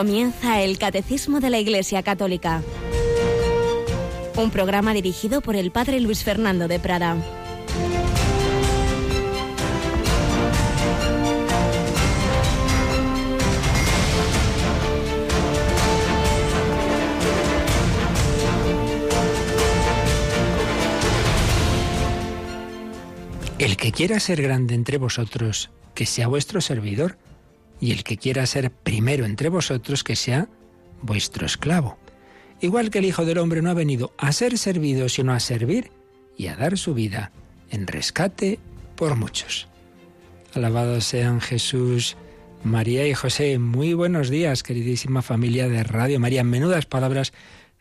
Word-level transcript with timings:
Comienza 0.00 0.62
el 0.62 0.78
Catecismo 0.78 1.40
de 1.40 1.50
la 1.50 1.58
Iglesia 1.58 2.02
Católica. 2.02 2.62
Un 4.34 4.50
programa 4.50 4.94
dirigido 4.94 5.42
por 5.42 5.56
el 5.56 5.72
Padre 5.72 6.00
Luis 6.00 6.24
Fernando 6.24 6.68
de 6.68 6.80
Prada. 6.80 7.18
El 23.58 23.76
que 23.76 23.92
quiera 23.92 24.18
ser 24.18 24.40
grande 24.40 24.74
entre 24.74 24.96
vosotros, 24.96 25.68
que 25.92 26.06
sea 26.06 26.26
vuestro 26.26 26.62
servidor 26.62 27.18
y 27.80 27.92
el 27.92 28.04
que 28.04 28.18
quiera 28.18 28.46
ser 28.46 28.70
primero 28.70 29.24
entre 29.24 29.48
vosotros, 29.48 30.04
que 30.04 30.16
sea 30.16 30.48
vuestro 31.02 31.46
esclavo. 31.46 31.98
Igual 32.60 32.90
que 32.90 32.98
el 32.98 33.06
Hijo 33.06 33.24
del 33.24 33.38
Hombre 33.38 33.62
no 33.62 33.70
ha 33.70 33.74
venido 33.74 34.12
a 34.18 34.32
ser 34.32 34.58
servido, 34.58 35.08
sino 35.08 35.32
a 35.32 35.40
servir 35.40 35.90
y 36.36 36.48
a 36.48 36.56
dar 36.56 36.76
su 36.76 36.92
vida 36.92 37.32
en 37.70 37.86
rescate 37.86 38.58
por 38.96 39.16
muchos. 39.16 39.66
Alabados 40.52 41.04
sean 41.04 41.40
Jesús, 41.40 42.16
María 42.62 43.06
y 43.06 43.14
José. 43.14 43.58
Muy 43.58 43.94
buenos 43.94 44.28
días, 44.28 44.62
queridísima 44.62 45.22
familia 45.22 45.68
de 45.68 45.82
Radio 45.82 46.20
María. 46.20 46.44
Menudas 46.44 46.84
palabras 46.84 47.32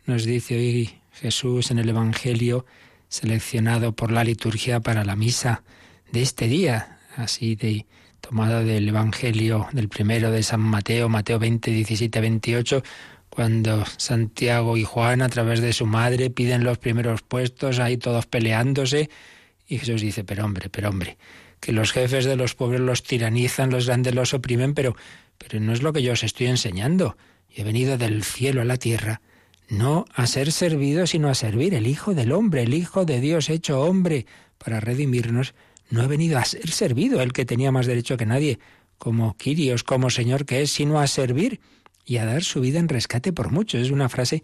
nos 0.06 0.24
dice 0.24 0.56
hoy 0.56 0.90
Jesús 1.12 1.72
en 1.72 1.80
el 1.80 1.90
Evangelio 1.90 2.66
seleccionado 3.10 3.94
por 3.94 4.12
la 4.12 4.24
liturgia 4.24 4.80
para 4.80 5.04
la 5.04 5.16
misa 5.16 5.64
de 6.12 6.22
este 6.22 6.48
día, 6.48 7.00
así 7.18 7.56
de 7.56 7.86
tomada 8.22 8.64
del 8.64 8.88
Evangelio 8.88 9.68
del 9.72 9.90
primero 9.90 10.32
de 10.32 10.44
San 10.44 10.62
Mateo, 10.62 11.10
Mateo 11.10 11.40
20, 11.40 11.72
17, 11.72 12.22
28, 12.22 12.84
cuando 13.30 13.86
Santiago 13.98 14.78
y 14.78 14.84
Juan, 14.84 15.22
a 15.22 15.30
través 15.30 15.62
de 15.62 15.74
su 15.74 15.86
madre, 15.86 16.30
piden 16.30 16.64
los 16.64 16.78
primeros 16.78 17.22
puestos, 17.22 17.80
ahí 17.80 17.98
todos 17.98 18.26
peleándose, 18.26 19.10
y 19.68 19.78
Jesús 19.78 20.02
dice, 20.02 20.24
pero 20.24 20.46
hombre, 20.46 20.70
pero 20.70 20.90
hombre, 20.90 21.18
que 21.60 21.72
los 21.72 21.92
jefes 21.92 22.26
de 22.26 22.36
los 22.36 22.56
pobres 22.56 22.82
los 22.82 23.04
tiranizan, 23.04 23.70
los 23.70 23.86
grandes 23.86 24.16
los 24.16 24.34
oprimen, 24.34 24.74
pero, 24.74 24.96
pero 25.38 25.60
no 25.60 25.74
es 25.74 25.82
lo 25.82 25.94
que 25.94 26.02
yo 26.02 26.14
os 26.14 26.24
estoy 26.24 26.48
enseñando. 26.48 27.18
Yo 27.56 27.62
he 27.62 27.66
venido 27.66 27.98
del 27.98 28.24
cielo 28.24 28.62
a 28.62 28.66
la 28.66 28.78
tierra, 28.78 29.22
no 29.70 30.06
a 30.16 30.26
ser 30.26 30.52
servido, 30.52 31.06
sino 31.06 31.30
a 31.30 31.36
servir 31.36 31.76
el 31.76 31.88
Hijo 31.88 32.16
del 32.16 32.32
Hombre, 32.32 32.64
el 32.64 32.74
Hijo 32.74 33.06
de 33.06 33.22
Dios 33.22 33.50
hecho 33.50 33.82
hombre, 33.82 34.26
para 34.58 34.80
redimirnos 34.80 35.54
no 35.90 36.02
ha 36.02 36.08
venido 36.08 36.38
a 36.38 36.46
ser 36.46 36.70
servido, 36.70 37.22
el 37.22 37.34
que 37.34 37.46
tenía 37.46 37.72
más 37.72 37.86
derecho 37.86 38.18
que 38.18 38.26
nadie, 38.26 38.60
como 38.98 39.36
Quirios, 39.38 39.84
como 39.84 40.10
Señor 40.10 40.46
que 40.46 40.62
es, 40.62 40.72
sino 40.72 41.00
a 41.00 41.08
servir 41.08 41.60
y 42.06 42.18
a 42.18 42.26
dar 42.26 42.44
su 42.44 42.62
vida 42.62 42.80
en 42.80 42.90
rescate 42.90 43.34
por 43.34 43.52
muchos. 43.52 43.82
Es 43.82 43.92
una 43.92 44.10
frase 44.10 44.44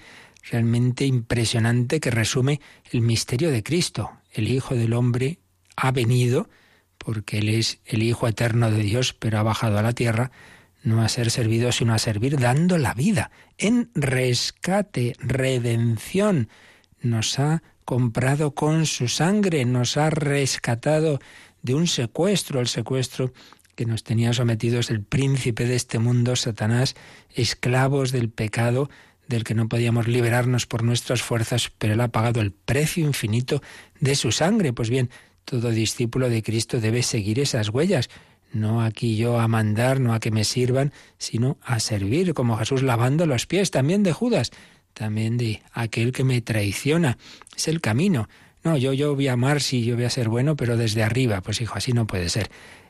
realmente 0.50 1.06
impresionante 1.06 2.00
que 2.00 2.12
resume 2.12 2.62
el 2.92 3.02
misterio 3.02 3.52
de 3.52 3.64
Cristo. 3.64 4.12
El 4.32 4.48
Hijo 4.48 4.76
del 4.76 4.94
Hombre 4.94 5.40
ha 5.76 5.92
venido, 5.92 6.50
porque 6.98 7.40
Él 7.40 7.50
es 7.50 7.80
el 7.86 8.04
Hijo 8.04 8.28
eterno 8.28 8.72
de 8.72 8.84
Dios, 8.84 9.14
pero 9.14 9.40
ha 9.40 9.44
bajado 9.44 9.78
a 9.78 9.84
la 9.84 9.94
tierra, 9.94 10.32
no 10.84 11.02
a 11.02 11.10
ser 11.10 11.32
servido, 11.32 11.72
sino 11.72 11.94
a 11.94 12.00
servir 12.00 12.40
dando 12.40 12.78
la 12.78 12.94
vida 12.94 13.32
en 13.58 13.90
rescate, 13.96 15.16
redención. 15.20 16.50
Nos 17.02 17.40
ha 17.40 17.64
comprado 17.86 18.56
con 18.56 18.88
su 18.88 19.08
sangre, 19.08 19.64
nos 19.64 19.96
ha 19.96 20.10
rescatado 20.10 21.20
de 21.62 21.76
un 21.76 21.88
secuestro, 21.88 22.60
el 22.60 22.68
secuestro 22.68 23.32
que 23.76 23.86
nos 23.86 24.04
tenía 24.04 24.34
sometidos 24.34 24.90
el 24.90 25.04
príncipe 25.04 25.66
de 25.66 25.76
este 25.76 26.00
mundo, 26.00 26.36
Satanás, 26.36 26.96
esclavos 27.34 28.12
del 28.12 28.30
pecado, 28.30 28.90
del 29.28 29.44
que 29.44 29.56
no 29.56 29.68
podíamos 29.68 30.08
liberarnos 30.08 30.66
por 30.66 30.84
nuestras 30.84 31.22
fuerzas, 31.22 31.72
pero 31.78 31.94
él 31.94 32.02
ha 32.02 32.08
pagado 32.08 32.42
el 32.42 32.52
precio 32.52 33.06
infinito 33.06 33.62
de 34.00 34.16
su 34.16 34.32
sangre. 34.32 34.74
Pues 34.74 34.90
bien, 34.90 35.10
todo 35.46 35.70
discípulo 35.72 36.30
de 36.30 36.44
Cristo 36.44 36.80
debe 36.80 37.04
seguir 37.04 37.40
esas 37.40 37.70
huellas, 37.70 38.10
no 38.52 38.82
aquí 38.82 39.18
yo 39.18 39.40
a 39.40 39.48
mandar, 39.48 40.00
no 40.00 40.14
a 40.14 40.20
que 40.20 40.32
me 40.32 40.44
sirvan, 40.44 40.94
sino 41.18 41.58
a 41.62 41.80
servir, 41.80 42.34
como 42.34 42.58
Jesús 42.58 42.84
lavando 42.84 43.26
los 43.26 43.46
pies 43.48 43.70
también 43.70 44.02
de 44.04 44.14
Judas 44.14 44.52
también 44.96 45.38
de 45.38 45.62
aquel 45.74 46.12
que 46.12 46.24
me 46.24 46.42
traiciona. 46.42 47.20
Es 47.56 47.68
el 47.68 47.82
camino. 47.82 48.28
No, 48.64 48.78
yo, 48.78 48.94
yo 48.94 49.14
voy 49.14 49.28
a 49.28 49.34
amar, 49.34 49.62
sí, 49.62 49.84
yo 49.84 49.96
voy 49.96 50.06
a 50.06 50.10
ser 50.10 50.28
bueno, 50.28 50.56
pero 50.56 50.76
desde 50.78 51.04
arriba. 51.04 51.42
Pues 51.42 51.62
hijo, 51.62 51.76
así 51.76 51.94
no 51.94 52.08
puede 52.08 52.30
ser. 52.30 52.50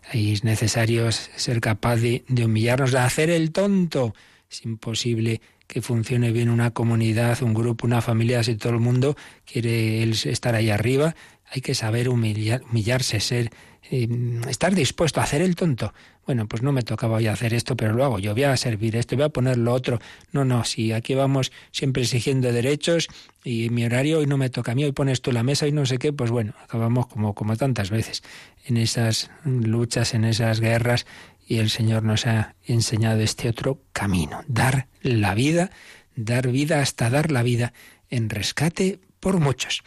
Ahí 0.09 0.31
es 0.31 0.45
necesario 0.45 1.11
ser 1.11 1.59
capaz 1.59 1.97
de, 1.97 2.23
humillarnos, 2.29 2.93
de 2.93 2.99
hacer 2.99 3.29
el 3.29 3.51
tonto. 3.51 4.15
Es 4.49 4.63
imposible 4.63 5.41
que 5.67 5.81
funcione 5.81 6.31
bien 6.31 6.49
una 6.49 6.71
comunidad, 6.71 7.41
un 7.41 7.53
grupo, 7.53 7.87
una 7.87 8.01
familia, 8.01 8.43
si 8.43 8.55
todo 8.55 8.73
el 8.73 8.79
mundo 8.79 9.17
quiere 9.51 10.03
estar 10.03 10.55
ahí 10.55 10.69
arriba. 10.69 11.15
Hay 11.51 11.61
que 11.61 11.73
saber 11.73 12.07
humillar, 12.07 12.61
humillarse, 12.69 13.19
ser 13.19 13.49
eh, 13.91 14.07
estar 14.49 14.73
dispuesto 14.73 15.19
a 15.19 15.23
hacer 15.23 15.41
el 15.41 15.55
tonto. 15.55 15.93
Bueno, 16.25 16.47
pues 16.47 16.63
no 16.63 16.71
me 16.71 16.81
tocaba 16.81 17.17
hoy 17.17 17.27
hacer 17.27 17.53
esto, 17.53 17.77
pero 17.77 17.93
lo 17.93 18.03
hago. 18.03 18.19
Yo 18.19 18.33
voy 18.33 18.43
a 18.43 18.57
servir 18.57 18.95
esto, 18.95 19.15
voy 19.15 19.25
a 19.25 19.29
poner 19.29 19.57
lo 19.57 19.73
otro. 19.73 19.99
No, 20.31 20.43
no, 20.43 20.63
si 20.63 20.91
aquí 20.91 21.13
vamos 21.13 21.51
siempre 21.71 22.03
exigiendo 22.03 22.51
derechos 22.51 23.07
y 23.43 23.69
mi 23.69 23.85
horario 23.85 24.19
hoy 24.19 24.25
no 24.25 24.37
me 24.37 24.49
toca 24.49 24.71
a 24.71 24.75
mí, 24.75 24.83
hoy 24.83 24.91
pones 24.91 25.21
tú 25.21 25.31
la 25.31 25.43
mesa 25.43 25.67
y 25.67 25.71
no 25.71 25.85
sé 25.85 25.99
qué, 25.99 26.11
pues 26.13 26.31
bueno, 26.31 26.53
acabamos 26.63 27.07
como, 27.07 27.35
como 27.35 27.55
tantas 27.57 27.91
veces 27.91 28.23
en 28.65 28.77
esas 28.77 29.29
luchas, 29.43 30.15
en 30.15 30.25
esas 30.25 30.59
guerras 30.59 31.05
y 31.45 31.59
el 31.59 31.69
Señor 31.69 32.03
nos 32.03 32.25
ha 32.25 32.55
enseñado 32.63 33.21
este 33.21 33.49
otro 33.49 33.79
camino, 33.93 34.43
dar 34.47 34.87
la 35.03 35.35
vida, 35.35 35.69
dar 36.15 36.49
vida 36.49 36.81
hasta 36.81 37.09
dar 37.11 37.31
la 37.31 37.43
vida 37.43 37.73
en 38.09 38.29
rescate 38.29 38.99
por 39.19 39.39
muchos. 39.39 39.83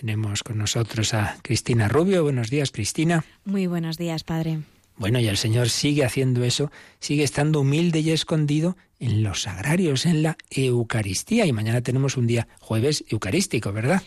Tenemos 0.00 0.42
con 0.42 0.56
nosotros 0.56 1.12
a 1.12 1.36
Cristina 1.42 1.86
Rubio. 1.86 2.22
Buenos 2.22 2.48
días, 2.48 2.70
Cristina. 2.70 3.22
Muy 3.44 3.66
buenos 3.66 3.98
días, 3.98 4.24
Padre. 4.24 4.60
Bueno, 4.96 5.18
y 5.18 5.28
el 5.28 5.36
Señor 5.36 5.68
sigue 5.68 6.06
haciendo 6.06 6.42
eso, 6.42 6.72
sigue 7.00 7.22
estando 7.22 7.60
humilde 7.60 8.00
y 8.00 8.10
escondido 8.10 8.78
en 8.98 9.22
los 9.22 9.42
sagrarios, 9.42 10.06
en 10.06 10.22
la 10.22 10.38
Eucaristía. 10.48 11.44
Y 11.44 11.52
mañana 11.52 11.82
tenemos 11.82 12.16
un 12.16 12.26
día 12.26 12.48
jueves 12.60 13.04
eucarístico, 13.10 13.72
¿verdad? 13.72 14.02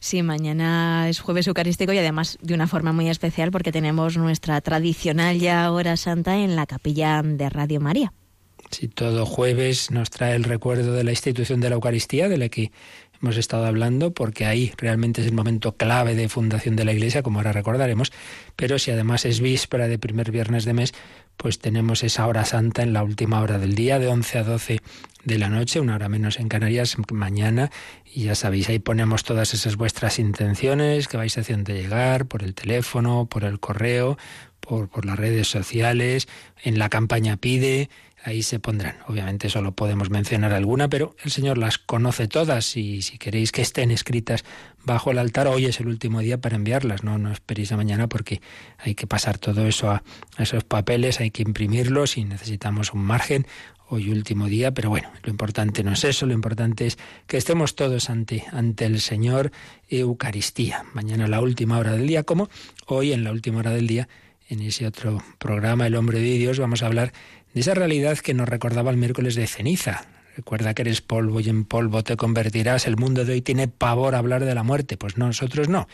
Sí, 0.00 0.20
mañana 0.24 1.08
es 1.08 1.20
jueves 1.20 1.46
eucarístico 1.46 1.92
y 1.92 1.98
además 1.98 2.38
de 2.42 2.54
una 2.54 2.66
forma 2.66 2.92
muy 2.92 3.08
especial 3.08 3.52
porque 3.52 3.70
tenemos 3.70 4.16
nuestra 4.16 4.60
tradicional 4.62 5.38
ya 5.38 5.70
hora 5.70 5.96
santa 5.96 6.38
en 6.38 6.56
la 6.56 6.66
capilla 6.66 7.22
de 7.22 7.48
Radio 7.50 7.80
María. 7.80 8.12
Sí, 8.70 8.88
todo 8.88 9.26
jueves 9.26 9.90
nos 9.90 10.10
trae 10.10 10.34
el 10.34 10.44
recuerdo 10.44 10.92
de 10.92 11.04
la 11.04 11.12
institución 11.12 11.60
de 11.60 11.68
la 11.68 11.76
Eucaristía, 11.76 12.28
de 12.28 12.36
la 12.36 12.48
que 12.48 12.72
hemos 13.20 13.36
estado 13.36 13.66
hablando, 13.66 14.12
porque 14.12 14.46
ahí 14.46 14.72
realmente 14.76 15.20
es 15.20 15.26
el 15.26 15.32
momento 15.32 15.76
clave 15.76 16.14
de 16.14 16.28
fundación 16.28 16.76
de 16.76 16.84
la 16.84 16.92
Iglesia, 16.92 17.22
como 17.22 17.38
ahora 17.38 17.52
recordaremos, 17.52 18.12
pero 18.56 18.78
si 18.78 18.90
además 18.90 19.24
es 19.24 19.40
víspera 19.40 19.88
de 19.88 19.98
primer 19.98 20.30
viernes 20.30 20.64
de 20.64 20.72
mes, 20.72 20.94
pues 21.36 21.58
tenemos 21.58 22.02
esa 22.02 22.26
hora 22.26 22.44
santa 22.44 22.82
en 22.82 22.92
la 22.92 23.02
última 23.02 23.40
hora 23.40 23.58
del 23.58 23.74
día, 23.74 23.98
de 23.98 24.08
11 24.08 24.38
a 24.38 24.42
12 24.44 24.80
de 25.24 25.38
la 25.38 25.48
noche, 25.48 25.80
una 25.80 25.96
hora 25.96 26.08
menos 26.08 26.38
en 26.38 26.48
Canarias, 26.48 26.96
mañana, 27.12 27.70
y 28.04 28.24
ya 28.24 28.34
sabéis, 28.34 28.68
ahí 28.68 28.78
ponemos 28.78 29.24
todas 29.24 29.54
esas 29.54 29.76
vuestras 29.76 30.18
intenciones 30.18 31.08
que 31.08 31.16
vais 31.16 31.36
haciendo 31.36 31.72
llegar 31.72 32.26
por 32.26 32.42
el 32.42 32.54
teléfono, 32.54 33.26
por 33.26 33.44
el 33.44 33.58
correo, 33.58 34.16
por, 34.60 34.88
por 34.88 35.04
las 35.04 35.18
redes 35.18 35.48
sociales, 35.48 36.28
en 36.62 36.78
la 36.78 36.88
campaña 36.88 37.36
Pide, 37.36 37.90
ahí 38.26 38.42
se 38.42 38.58
pondrán. 38.58 38.96
Obviamente 39.06 39.48
solo 39.48 39.72
podemos 39.72 40.10
mencionar 40.10 40.52
alguna, 40.52 40.88
pero 40.88 41.14
el 41.22 41.30
Señor 41.30 41.58
las 41.58 41.78
conoce 41.78 42.26
todas 42.26 42.76
y 42.76 43.02
si 43.02 43.18
queréis 43.18 43.52
que 43.52 43.62
estén 43.62 43.92
escritas 43.92 44.44
bajo 44.84 45.12
el 45.12 45.18
altar, 45.18 45.46
hoy 45.46 45.66
es 45.66 45.78
el 45.78 45.86
último 45.86 46.20
día 46.20 46.40
para 46.40 46.56
enviarlas, 46.56 47.04
no, 47.04 47.30
esperéis 47.30 47.70
a 47.70 47.76
mañana 47.76 48.08
porque 48.08 48.40
hay 48.78 48.96
que 48.96 49.06
pasar 49.06 49.38
todo 49.38 49.66
eso 49.68 49.90
a, 49.90 50.02
esos 50.38 50.64
papeles, 50.64 51.20
hay 51.20 51.30
que 51.30 51.42
imprimirlos 51.42 52.18
y 52.18 52.24
necesitamos 52.24 52.92
un 52.92 53.04
margen. 53.04 53.46
Hoy 53.88 54.10
último 54.10 54.46
día, 54.46 54.74
pero 54.74 54.90
bueno, 54.90 55.12
lo 55.22 55.30
importante 55.30 55.84
no 55.84 55.92
es 55.92 56.02
eso, 56.02 56.26
lo 56.26 56.32
importante 56.32 56.88
es 56.88 56.98
que 57.28 57.36
estemos 57.36 57.76
todos 57.76 58.10
ante, 58.10 58.44
ante 58.50 58.84
el 58.84 59.00
Señor 59.00 59.52
Eucaristía. 59.88 60.84
Mañana 60.92 61.28
la 61.28 61.40
última 61.40 61.78
hora 61.78 61.92
del 61.92 62.08
día, 62.08 62.24
como 62.24 62.48
hoy 62.86 63.12
en 63.12 63.22
la 63.22 63.30
última 63.30 63.60
hora 63.60 63.70
del 63.70 63.86
día, 63.86 64.08
en 64.48 64.60
ese 64.60 64.86
otro 64.86 65.22
programa, 65.38 65.86
El 65.86 65.94
hombre 65.94 66.18
de 66.18 66.36
Dios, 66.36 66.58
vamos 66.58 66.82
a 66.82 66.86
hablar 66.86 67.12
de 67.56 67.62
esa 67.62 67.72
realidad 67.72 68.18
que 68.18 68.34
nos 68.34 68.46
recordaba 68.46 68.90
el 68.90 68.98
miércoles 68.98 69.34
de 69.34 69.46
ceniza. 69.46 70.04
Recuerda 70.36 70.74
que 70.74 70.82
eres 70.82 71.00
polvo 71.00 71.40
y 71.40 71.48
en 71.48 71.64
polvo 71.64 72.04
te 72.04 72.14
convertirás. 72.14 72.86
El 72.86 72.98
mundo 72.98 73.24
de 73.24 73.32
hoy 73.32 73.40
tiene 73.40 73.66
pavor 73.66 74.14
a 74.14 74.18
hablar 74.18 74.44
de 74.44 74.54
la 74.54 74.62
muerte. 74.62 74.98
Pues 74.98 75.16
nosotros 75.16 75.70
no. 75.70 75.88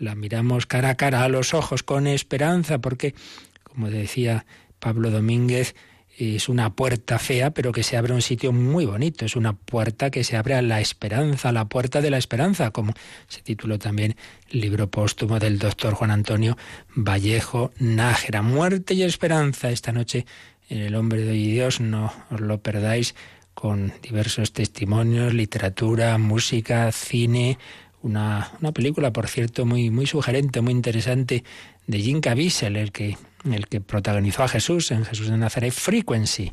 La 0.00 0.16
miramos 0.16 0.66
cara 0.66 0.88
a 0.88 0.94
cara, 0.96 1.22
a 1.22 1.28
los 1.28 1.54
ojos, 1.54 1.84
con 1.84 2.08
esperanza, 2.08 2.80
porque, 2.80 3.14
como 3.62 3.88
decía 3.88 4.46
Pablo 4.80 5.12
Domínguez, 5.12 5.76
es 6.18 6.48
una 6.48 6.74
puerta 6.74 7.20
fea, 7.20 7.52
pero 7.52 7.70
que 7.70 7.84
se 7.84 7.96
abre 7.96 8.12
a 8.12 8.16
un 8.16 8.22
sitio 8.22 8.50
muy 8.50 8.84
bonito. 8.84 9.24
Es 9.24 9.36
una 9.36 9.52
puerta 9.52 10.10
que 10.10 10.24
se 10.24 10.36
abre 10.36 10.54
a 10.56 10.62
la 10.62 10.80
esperanza, 10.80 11.50
a 11.50 11.52
la 11.52 11.66
puerta 11.66 12.00
de 12.00 12.10
la 12.10 12.18
esperanza, 12.18 12.72
como 12.72 12.94
se 13.28 13.42
tituló 13.42 13.78
también 13.78 14.16
el 14.50 14.60
libro 14.60 14.90
póstumo 14.90 15.38
del 15.38 15.60
doctor 15.60 15.94
Juan 15.94 16.10
Antonio 16.10 16.56
Vallejo 16.96 17.70
Nájera. 17.78 18.42
Muerte 18.42 18.94
y 18.94 19.04
esperanza. 19.04 19.70
Esta 19.70 19.92
noche 19.92 20.26
en 20.68 20.78
el 20.78 20.94
hombre 20.94 21.22
de 21.22 21.32
Dios, 21.32 21.80
no 21.80 22.12
os 22.30 22.40
lo 22.40 22.58
perdáis. 22.58 23.14
con 23.54 23.94
diversos 24.02 24.52
testimonios, 24.52 25.32
literatura, 25.32 26.18
música, 26.18 26.92
cine, 26.92 27.56
una, 28.02 28.52
una, 28.60 28.70
película, 28.72 29.14
por 29.14 29.28
cierto, 29.28 29.64
muy, 29.64 29.88
muy 29.88 30.06
sugerente, 30.06 30.60
muy 30.60 30.72
interesante, 30.72 31.42
de 31.86 31.98
Jim 31.98 32.20
Caviezel, 32.20 32.76
el 32.76 32.92
que, 32.92 33.16
el 33.50 33.66
que 33.66 33.80
protagonizó 33.80 34.42
a 34.42 34.48
Jesús 34.48 34.90
en 34.90 35.06
Jesús 35.06 35.28
de 35.28 35.38
Nazaret, 35.38 35.72
Frequency. 35.72 36.52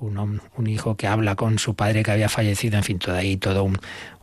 Un, 0.00 0.66
hijo 0.66 0.96
que 0.96 1.06
habla 1.06 1.36
con 1.36 1.58
su 1.58 1.74
padre 1.74 2.02
que 2.02 2.10
había 2.10 2.28
fallecido, 2.28 2.78
en 2.78 2.84
fin, 2.84 2.98
todo 2.98 3.14
ahí, 3.14 3.36
todo 3.36 3.64
un, 3.64 3.78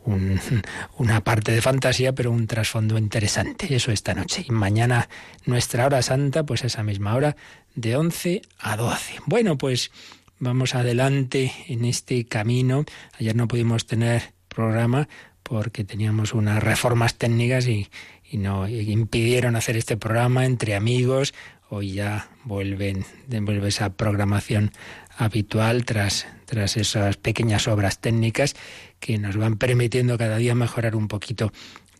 un, 0.06 0.40
una 0.98 1.24
parte 1.24 1.52
de 1.52 1.62
fantasía, 1.62 2.14
pero 2.14 2.32
un 2.32 2.48
trasfondo 2.48 2.98
interesante. 2.98 3.74
Eso 3.76 3.92
esta 3.92 4.14
noche. 4.14 4.44
Y 4.48 4.52
mañana 4.52 5.08
nuestra 5.46 5.86
hora 5.86 6.02
santa, 6.02 6.44
pues 6.46 6.64
esa 6.64 6.84
misma 6.84 7.16
hora, 7.16 7.36
de 7.76 7.96
11 7.96 8.42
a 8.60 8.76
12. 8.76 9.20
Bueno, 9.28 9.58
pues 9.58 9.92
vamos 10.40 10.76
adelante 10.76 11.54
en 11.68 11.86
este 11.86 12.26
camino. 12.26 12.84
Ayer 13.20 13.36
no 13.36 13.48
pudimos 13.48 13.86
tener 13.86 14.34
programa 14.48 15.08
porque 15.44 15.84
teníamos 15.84 16.34
unas 16.34 16.62
reformas 16.62 17.16
técnicas 17.16 17.68
y, 17.68 17.88
y 18.30 18.38
no 18.38 18.68
impidieron 18.68 19.56
hacer 19.56 19.78
este 19.78 19.96
programa 19.96 20.46
entre 20.46 20.76
amigos. 20.76 21.34
Hoy 21.70 21.94
ya 21.94 22.30
vuelven, 22.44 23.06
vuelve 23.28 23.68
esa 23.68 23.92
programación 23.92 24.72
habitual 25.18 25.84
tras, 25.84 26.28
tras 26.46 26.78
esas 26.78 27.18
pequeñas 27.18 27.68
obras 27.68 28.00
técnicas 28.00 28.56
que 29.00 29.18
nos 29.18 29.36
van 29.36 29.58
permitiendo 29.58 30.18
cada 30.18 30.38
día 30.38 30.56
mejorar 30.56 30.96
un 30.96 31.08
poquito 31.08 31.52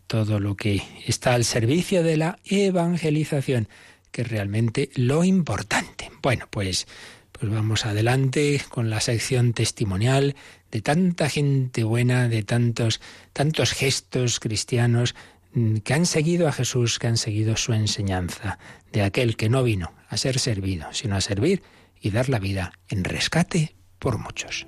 todo 0.06 0.40
lo 0.40 0.56
que 0.56 0.82
está 1.06 1.34
al 1.34 1.44
servicio 1.44 2.02
de 2.02 2.16
la 2.16 2.38
evangelización, 2.44 3.68
que 4.10 4.22
es 4.22 4.28
realmente 4.28 4.90
lo 4.94 5.24
importante. 5.24 6.10
Bueno, 6.22 6.46
pues, 6.50 6.86
pues 7.32 7.52
vamos 7.52 7.84
adelante 7.84 8.62
con 8.68 8.88
la 8.88 9.00
sección 9.00 9.52
testimonial 9.52 10.34
de 10.70 10.80
tanta 10.80 11.28
gente 11.28 11.84
buena, 11.84 12.28
de 12.28 12.42
tantos, 12.42 13.00
tantos 13.32 13.72
gestos 13.72 14.40
cristianos 14.40 15.14
mm, 15.52 15.78
que 15.78 15.94
han 15.94 16.06
seguido 16.06 16.48
a 16.48 16.52
Jesús, 16.52 16.98
que 16.98 17.08
han 17.08 17.16
seguido 17.16 17.56
su 17.56 17.72
enseñanza, 17.72 18.58
de 18.92 19.02
aquel 19.02 19.36
que 19.36 19.48
no 19.48 19.62
vino 19.62 19.92
a 20.08 20.16
ser 20.16 20.38
servido, 20.38 20.86
sino 20.92 21.16
a 21.16 21.20
servir 21.20 21.62
y 22.00 22.10
dar 22.10 22.28
la 22.28 22.38
vida 22.38 22.72
en 22.88 23.04
rescate 23.04 23.76
por 23.98 24.18
muchos. 24.18 24.66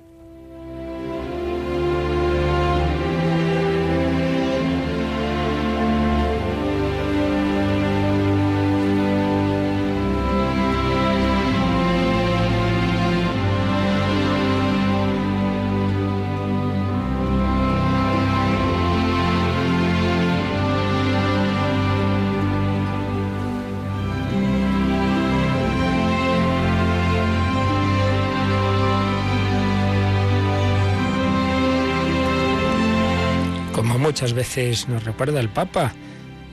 Muchas 34.21 34.33
veces 34.35 34.87
nos 34.87 35.03
recuerda 35.03 35.39
el 35.39 35.49
Papa 35.49 35.93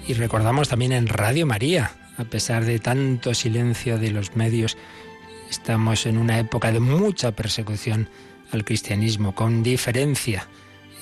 y 0.06 0.14
recordamos 0.14 0.70
también 0.70 0.90
en 0.92 1.06
Radio 1.06 1.44
María, 1.44 1.90
a 2.16 2.24
pesar 2.24 2.64
de 2.64 2.78
tanto 2.78 3.34
silencio 3.34 3.98
de 3.98 4.10
los 4.10 4.36
medios, 4.36 4.78
estamos 5.50 6.06
en 6.06 6.16
una 6.16 6.38
época 6.38 6.72
de 6.72 6.80
mucha 6.80 7.32
persecución 7.32 8.08
al 8.52 8.64
cristianismo, 8.64 9.34
con 9.34 9.62
diferencia. 9.62 10.48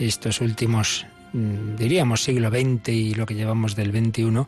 Estos 0.01 0.41
últimos, 0.41 1.07
mm, 1.35 1.77
diríamos, 1.77 2.25
siglo 2.25 2.51
XX 2.51 2.89
y 2.89 3.15
lo 3.15 3.27
que 3.27 3.37
llevamos 3.37 3.77
del 3.77 3.93
XXI, 3.93 4.45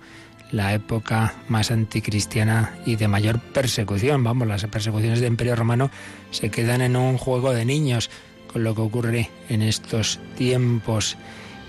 la 0.51 0.75
época 0.75 1.35
más 1.49 1.71
anticristiana 1.71 2.75
y 2.85 2.97
de 2.97 3.07
mayor 3.07 3.39
persecución. 3.39 4.25
Vamos, 4.25 4.49
las 4.49 4.67
persecuciones 4.67 5.21
del 5.21 5.31
Imperio 5.31 5.55
Romano 5.55 5.89
se 6.33 6.51
quedan 6.51 6.81
en 6.81 6.97
un 6.97 7.17
juego 7.17 7.53
de 7.53 7.65
niños 7.65 8.11
con 8.53 8.65
lo 8.65 8.75
que 8.75 8.81
ocurre 8.81 9.31
en 9.49 9.63
estos 9.63 10.19
tiempos 10.37 11.17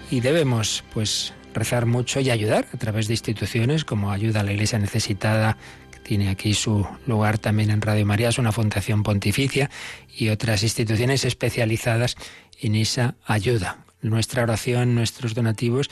y 0.10 0.22
debemos 0.22 0.84
pues 0.94 1.34
rezar 1.54 1.86
mucho 1.86 2.20
y 2.20 2.30
ayudar 2.30 2.68
a 2.74 2.78
través 2.78 3.08
de 3.08 3.14
instituciones 3.14 3.86
como 3.86 4.12
Ayuda 4.12 4.42
a 4.42 4.44
la 4.44 4.54
Iglesia 4.54 4.80
Necesitada, 4.80 5.58
que 5.92 6.00
tiene 6.00 6.30
aquí 6.30 6.54
su 6.54 6.88
lugar 7.06 7.38
también 7.38 7.70
en 7.70 7.82
Radio 7.82 8.06
María, 8.06 8.30
es 8.30 8.38
una 8.38 8.52
fundación 8.52 9.04
pontificia 9.04 9.70
y 10.16 10.30
otras 10.30 10.64
instituciones 10.64 11.26
especializadas 11.26 12.16
en 12.60 12.76
esa 12.76 13.16
ayuda. 13.26 13.86
Nuestra 14.02 14.44
oración, 14.44 14.96
nuestros 14.96 15.34
donativos 15.34 15.90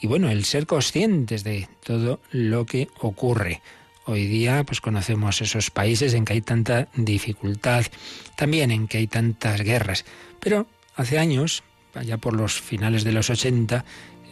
y 0.00 0.06
bueno, 0.06 0.30
el 0.30 0.44
ser 0.44 0.66
conscientes 0.66 1.44
de 1.44 1.68
todo 1.84 2.20
lo 2.30 2.64
que 2.66 2.88
ocurre. 3.00 3.60
Hoy 4.06 4.26
día 4.26 4.64
pues 4.64 4.80
conocemos 4.80 5.42
esos 5.42 5.70
países 5.70 6.14
en 6.14 6.24
que 6.24 6.32
hay 6.32 6.40
tanta 6.40 6.88
dificultad, 6.96 7.84
también 8.34 8.70
en 8.70 8.88
que 8.88 8.98
hay 8.98 9.06
tantas 9.06 9.60
guerras, 9.60 10.04
pero 10.40 10.66
hace 10.96 11.18
años 11.18 11.62
allá 11.94 12.18
por 12.18 12.34
los 12.34 12.60
finales 12.60 13.04
de 13.04 13.12
los 13.12 13.30
80, 13.30 13.84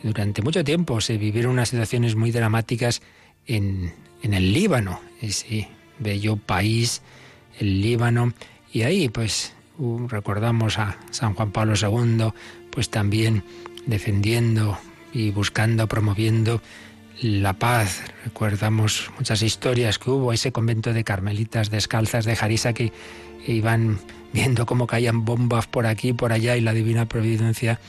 durante 0.03 0.43
mucho 0.43 0.65
tiempo 0.65 1.01
se 1.01 1.17
vivieron 1.17 1.53
unas 1.53 1.71
situaciones 1.71 2.15
muy 2.15 2.31
dramáticas 2.31 3.03
en, 3.47 3.95
en 4.23 4.35
el 4.35 4.53
Líbano, 4.53 5.01
ese 5.21 5.69
bello 5.99 6.37
país, 6.37 7.03
el 7.59 7.81
Líbano, 7.81 8.33
y 8.73 8.83
ahí 8.83 9.09
pues 9.09 9.55
recordamos 10.09 10.79
a 10.79 10.99
San 11.11 11.35
Juan 11.35 11.51
Pablo 11.53 11.75
II, 11.81 12.33
pues 12.71 12.91
también 12.91 13.45
defendiendo 13.87 14.79
y 15.13 15.31
buscando, 15.31 15.87
promoviendo 15.87 16.61
la 17.21 17.55
paz. 17.55 18.03
Recordamos 18.25 19.11
muchas 19.17 19.43
historias 19.43 19.99
que 19.99 20.11
hubo, 20.11 20.33
ese 20.33 20.53
convento 20.53 20.93
de 20.93 21.05
carmelitas 21.05 21.71
descalzas 21.71 22.25
de 22.25 22.37
Jarisa 22.37 22.73
que 22.73 22.93
iban 23.47 23.99
viendo 24.33 24.67
cómo 24.67 24.87
caían 24.87 25.25
bombas 25.25 25.67
por 25.67 25.87
aquí 25.87 26.13
por 26.13 26.33
allá 26.33 26.57
y 26.57 26.61
la 26.61 26.75
divina 26.75 27.07
providencia 27.07 27.81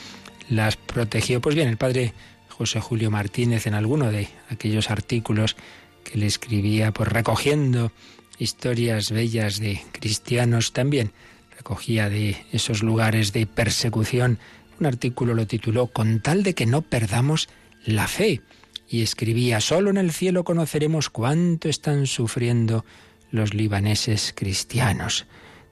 las 0.49 0.77
protegió. 0.77 1.41
Pues 1.41 1.55
bien, 1.55 1.67
el 1.67 1.77
padre 1.77 2.13
José 2.49 2.79
Julio 2.79 3.11
Martínez 3.11 3.67
en 3.67 3.73
alguno 3.73 4.11
de 4.11 4.27
aquellos 4.49 4.89
artículos 4.89 5.55
que 6.03 6.17
le 6.17 6.25
escribía, 6.25 6.91
pues 6.91 7.09
recogiendo 7.09 7.91
historias 8.37 9.11
bellas 9.11 9.59
de 9.59 9.81
cristianos, 9.91 10.73
también 10.73 11.11
recogía 11.57 12.09
de 12.09 12.37
esos 12.51 12.83
lugares 12.83 13.33
de 13.33 13.45
persecución. 13.45 14.39
Un 14.79 14.85
artículo 14.85 15.33
lo 15.33 15.45
tituló 15.45 15.87
Con 15.87 16.21
tal 16.21 16.43
de 16.43 16.55
que 16.55 16.65
no 16.65 16.81
perdamos 16.81 17.49
la 17.85 18.07
fe. 18.07 18.41
Y 18.87 19.03
escribía, 19.03 19.61
solo 19.61 19.89
en 19.89 19.97
el 19.97 20.11
cielo 20.11 20.43
conoceremos 20.43 21.09
cuánto 21.09 21.69
están 21.69 22.07
sufriendo 22.07 22.85
los 23.29 23.53
libaneses 23.53 24.33
cristianos. 24.35 25.27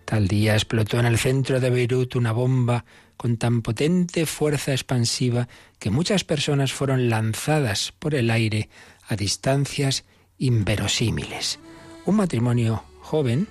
Tal 0.07 0.29
día 0.29 0.53
explotó 0.53 1.01
en 1.01 1.05
el 1.05 1.17
centro 1.17 1.59
de 1.59 1.69
Beirut 1.69 2.15
una 2.15 2.31
bomba 2.31 2.85
con 3.17 3.35
tan 3.35 3.61
potente 3.61 4.25
fuerza 4.25 4.71
expansiva 4.71 5.49
que 5.79 5.89
muchas 5.89 6.23
personas 6.23 6.71
fueron 6.71 7.09
lanzadas 7.09 7.91
por 7.99 8.15
el 8.15 8.31
aire 8.31 8.69
a 9.09 9.17
distancias 9.17 10.05
inverosímiles. 10.37 11.59
Un 12.05 12.15
matrimonio 12.15 12.85
joven, 13.01 13.49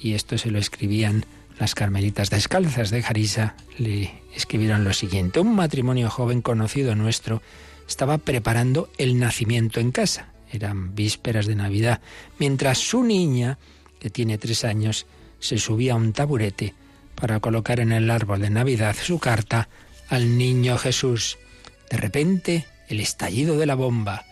y 0.00 0.14
esto 0.14 0.36
se 0.36 0.50
lo 0.50 0.58
escribían 0.58 1.26
las 1.60 1.76
carmelitas 1.76 2.28
descalzas 2.28 2.90
de 2.90 3.00
Jarisa, 3.00 3.54
le 3.78 4.20
escribieron 4.34 4.82
lo 4.82 4.92
siguiente. 4.94 5.38
Un 5.38 5.54
matrimonio 5.54 6.10
joven 6.10 6.42
conocido 6.42 6.96
nuestro 6.96 7.40
estaba 7.86 8.18
preparando 8.18 8.90
el 8.98 9.16
nacimiento 9.20 9.78
en 9.78 9.92
casa. 9.92 10.32
Eran 10.50 10.96
vísperas 10.96 11.46
de 11.46 11.54
Navidad, 11.54 12.00
mientras 12.40 12.78
su 12.78 13.04
niña, 13.04 13.58
que 14.00 14.10
tiene 14.10 14.38
tres 14.38 14.64
años, 14.64 15.06
se 15.44 15.58
subía 15.58 15.92
a 15.92 15.96
un 15.96 16.14
taburete 16.14 16.72
para 17.14 17.38
colocar 17.38 17.78
en 17.78 17.92
el 17.92 18.10
árbol 18.10 18.40
de 18.40 18.48
Navidad 18.48 18.96
su 18.98 19.18
carta 19.18 19.68
al 20.08 20.38
niño 20.38 20.78
Jesús. 20.78 21.36
De 21.90 21.98
repente, 21.98 22.64
el 22.88 22.98
estallido 22.98 23.58
de 23.58 23.66
la 23.66 23.74
bomba, 23.74 24.24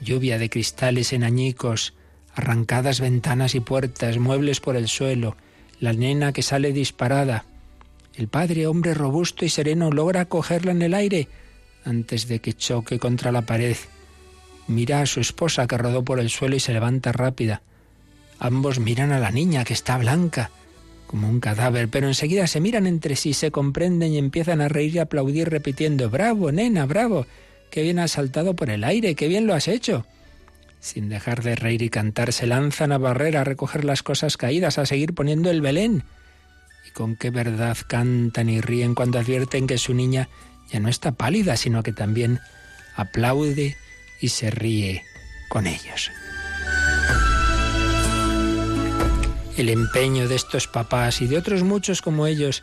lluvia 0.00 0.38
de 0.38 0.48
cristales 0.48 1.12
en 1.12 1.22
añicos, 1.22 1.92
arrancadas 2.34 3.00
ventanas 3.00 3.54
y 3.54 3.60
puertas, 3.60 4.16
muebles 4.16 4.60
por 4.60 4.76
el 4.76 4.88
suelo, 4.88 5.36
la 5.80 5.92
nena 5.92 6.32
que 6.32 6.40
sale 6.40 6.72
disparada. 6.72 7.44
El 8.14 8.28
padre, 8.28 8.66
hombre 8.66 8.94
robusto 8.94 9.44
y 9.44 9.50
sereno, 9.50 9.90
logra 9.90 10.24
cogerla 10.24 10.72
en 10.72 10.80
el 10.80 10.94
aire 10.94 11.28
antes 11.84 12.26
de 12.26 12.38
que 12.38 12.54
choque 12.54 12.98
contra 12.98 13.32
la 13.32 13.42
pared. 13.42 13.76
Mira 14.66 15.02
a 15.02 15.06
su 15.06 15.20
esposa 15.20 15.66
que 15.66 15.76
rodó 15.76 16.04
por 16.04 16.20
el 16.20 16.30
suelo 16.30 16.56
y 16.56 16.60
se 16.60 16.72
levanta 16.72 17.12
rápida. 17.12 17.60
Ambos 18.44 18.78
miran 18.78 19.10
a 19.10 19.18
la 19.18 19.30
niña, 19.30 19.64
que 19.64 19.72
está 19.72 19.96
blanca, 19.96 20.50
como 21.06 21.30
un 21.30 21.40
cadáver, 21.40 21.88
pero 21.88 22.08
enseguida 22.08 22.46
se 22.46 22.60
miran 22.60 22.86
entre 22.86 23.16
sí, 23.16 23.32
se 23.32 23.50
comprenden 23.50 24.12
y 24.12 24.18
empiezan 24.18 24.60
a 24.60 24.68
reír 24.68 24.96
y 24.96 24.98
aplaudir 24.98 25.48
repitiendo 25.48 26.10
Bravo, 26.10 26.52
nena, 26.52 26.84
bravo. 26.84 27.26
Qué 27.70 27.80
bien 27.80 27.98
has 27.98 28.10
saltado 28.10 28.54
por 28.54 28.68
el 28.68 28.84
aire, 28.84 29.14
qué 29.14 29.28
bien 29.28 29.46
lo 29.46 29.54
has 29.54 29.66
hecho. 29.66 30.04
Sin 30.78 31.08
dejar 31.08 31.42
de 31.42 31.56
reír 31.56 31.80
y 31.80 31.88
cantar, 31.88 32.34
se 32.34 32.46
lanzan 32.46 32.92
a 32.92 32.98
barrer, 32.98 33.38
a 33.38 33.44
recoger 33.44 33.82
las 33.82 34.02
cosas 34.02 34.36
caídas, 34.36 34.76
a 34.76 34.84
seguir 34.84 35.14
poniendo 35.14 35.50
el 35.50 35.62
Belén. 35.62 36.04
y 36.86 36.90
con 36.90 37.16
qué 37.16 37.30
verdad 37.30 37.78
cantan 37.88 38.50
y 38.50 38.60
ríen 38.60 38.94
cuando 38.94 39.18
advierten 39.18 39.66
que 39.66 39.78
su 39.78 39.94
niña 39.94 40.28
ya 40.70 40.80
no 40.80 40.90
está 40.90 41.12
pálida, 41.12 41.56
sino 41.56 41.82
que 41.82 41.94
también 41.94 42.40
aplaude 42.94 43.78
y 44.20 44.28
se 44.28 44.50
ríe 44.50 45.02
con 45.48 45.66
ellos. 45.66 46.10
El 49.56 49.68
empeño 49.68 50.28
de 50.28 50.34
estos 50.34 50.66
papás 50.66 51.22
y 51.22 51.26
de 51.26 51.38
otros 51.38 51.62
muchos 51.62 52.02
como 52.02 52.26
ellos 52.26 52.62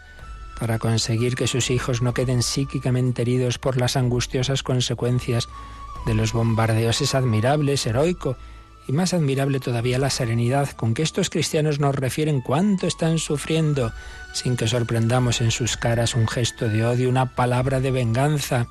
para 0.60 0.78
conseguir 0.78 1.36
que 1.36 1.48
sus 1.48 1.72
hijos 1.72 2.02
no 2.02 2.14
queden 2.14 2.44
psíquicamente 2.44 3.22
heridos 3.24 3.58
por 3.58 3.78
las 3.78 3.96
angustiosas 3.96 4.62
consecuencias 4.62 5.50
de 6.06 6.14
los 6.14 6.34
bombardeos 6.34 7.02
es 7.02 7.16
admirable, 7.16 7.74
es 7.74 7.88
heroico 7.88 8.38
y 8.88 8.92
más 8.92 9.14
admirable 9.14 9.60
todavía 9.60 10.00
la 10.00 10.10
serenidad 10.10 10.70
con 10.72 10.94
que 10.94 11.04
estos 11.04 11.30
cristianos 11.30 11.80
nos 11.80 11.96
refieren 11.96 12.42
cuánto 12.42 12.88
están 12.88 13.20
sufriendo, 13.20 13.94
sin 14.34 14.58
que 14.58 14.68
sorprendamos 14.68 15.42
en 15.42 15.52
sus 15.52 15.78
caras 15.78 16.14
un 16.14 16.28
gesto 16.28 16.68
de 16.68 16.86
odio, 16.86 17.10
una 17.10 17.36
palabra 17.36 17.80
de 17.80 17.92
venganza. 17.92 18.68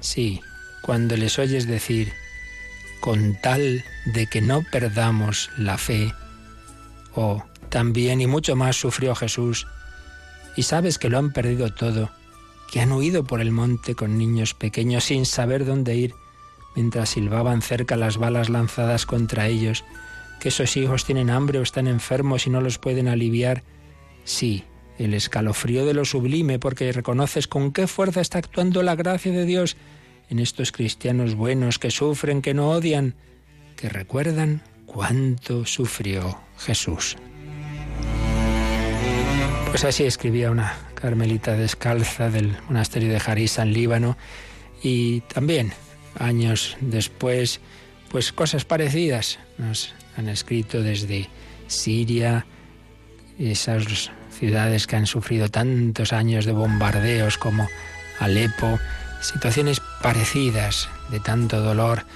Sí, 0.00 0.40
cuando 0.82 1.16
les 1.16 1.38
oyes 1.38 1.66
decir, 1.66 2.12
con 3.00 3.38
tal 3.40 3.84
de 4.06 4.26
que 4.26 4.40
no 4.40 4.62
perdamos 4.70 5.50
la 5.58 5.78
fe, 5.78 6.12
oh, 7.14 7.44
también 7.68 8.20
y 8.20 8.26
mucho 8.26 8.56
más 8.56 8.76
sufrió 8.76 9.14
Jesús, 9.14 9.66
y 10.56 10.62
sabes 10.62 10.98
que 10.98 11.08
lo 11.08 11.18
han 11.18 11.32
perdido 11.32 11.72
todo, 11.72 12.10
que 12.70 12.80
han 12.80 12.92
huido 12.92 13.24
por 13.24 13.40
el 13.40 13.50
monte 13.50 13.94
con 13.94 14.18
niños 14.18 14.54
pequeños 14.54 15.04
sin 15.04 15.26
saber 15.26 15.64
dónde 15.64 15.96
ir, 15.96 16.14
mientras 16.76 17.10
silbaban 17.10 17.62
cerca 17.62 17.96
las 17.96 18.16
balas 18.16 18.48
lanzadas 18.48 19.06
contra 19.06 19.48
ellos, 19.48 19.84
que 20.40 20.48
esos 20.48 20.76
hijos 20.76 21.04
tienen 21.04 21.30
hambre 21.30 21.58
o 21.58 21.62
están 21.62 21.86
enfermos 21.86 22.46
y 22.46 22.50
no 22.50 22.60
los 22.60 22.78
pueden 22.78 23.08
aliviar. 23.08 23.62
Sí, 24.24 24.64
el 24.98 25.14
escalofrío 25.14 25.86
de 25.86 25.94
lo 25.94 26.04
sublime, 26.04 26.58
porque 26.58 26.92
reconoces 26.92 27.48
con 27.48 27.72
qué 27.72 27.86
fuerza 27.86 28.20
está 28.20 28.38
actuando 28.38 28.82
la 28.82 28.94
gracia 28.94 29.32
de 29.32 29.44
Dios 29.44 29.76
en 30.28 30.38
estos 30.38 30.72
cristianos 30.72 31.34
buenos 31.34 31.78
que 31.78 31.90
sufren, 31.90 32.42
que 32.42 32.54
no 32.54 32.70
odian, 32.70 33.14
que 33.76 33.88
recuerdan 33.88 34.62
cuánto 34.94 35.66
sufrió 35.66 36.38
Jesús. 36.56 37.16
Pues 39.66 39.84
así 39.84 40.04
escribía 40.04 40.52
una 40.52 40.72
carmelita 40.94 41.56
descalza 41.56 42.30
del 42.30 42.56
monasterio 42.68 43.12
de 43.12 43.18
Jarisa 43.18 43.62
en 43.62 43.72
Líbano 43.72 44.16
y 44.84 45.22
también 45.22 45.72
años 46.16 46.76
después, 46.80 47.60
pues 48.08 48.30
cosas 48.30 48.64
parecidas 48.64 49.40
nos 49.58 49.92
han 50.16 50.28
escrito 50.28 50.80
desde 50.80 51.28
Siria, 51.66 52.46
esas 53.36 54.12
ciudades 54.30 54.86
que 54.86 54.94
han 54.94 55.06
sufrido 55.06 55.48
tantos 55.48 56.12
años 56.12 56.44
de 56.44 56.52
bombardeos 56.52 57.36
como 57.36 57.66
Alepo, 58.20 58.78
situaciones 59.20 59.80
parecidas 60.00 60.88
de 61.10 61.18
tanto 61.18 61.60
dolor, 61.60 62.06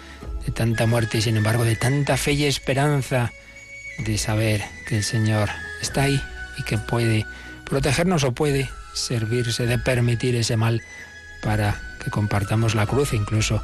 de 0.48 0.54
tanta 0.54 0.86
muerte 0.86 1.18
y 1.18 1.20
sin 1.20 1.36
embargo 1.36 1.62
de 1.62 1.76
tanta 1.76 2.16
fe 2.16 2.32
y 2.32 2.46
esperanza 2.46 3.32
de 3.98 4.16
saber 4.16 4.64
que 4.86 4.96
el 4.96 5.04
Señor 5.04 5.50
está 5.82 6.04
ahí 6.04 6.22
y 6.56 6.62
que 6.62 6.78
puede 6.78 7.26
protegernos 7.66 8.24
o 8.24 8.32
puede 8.32 8.70
servirse 8.94 9.66
de 9.66 9.76
permitir 9.76 10.36
ese 10.36 10.56
mal 10.56 10.80
para 11.42 11.78
que 12.02 12.08
compartamos 12.08 12.74
la 12.74 12.86
cruz, 12.86 13.12
incluso 13.12 13.62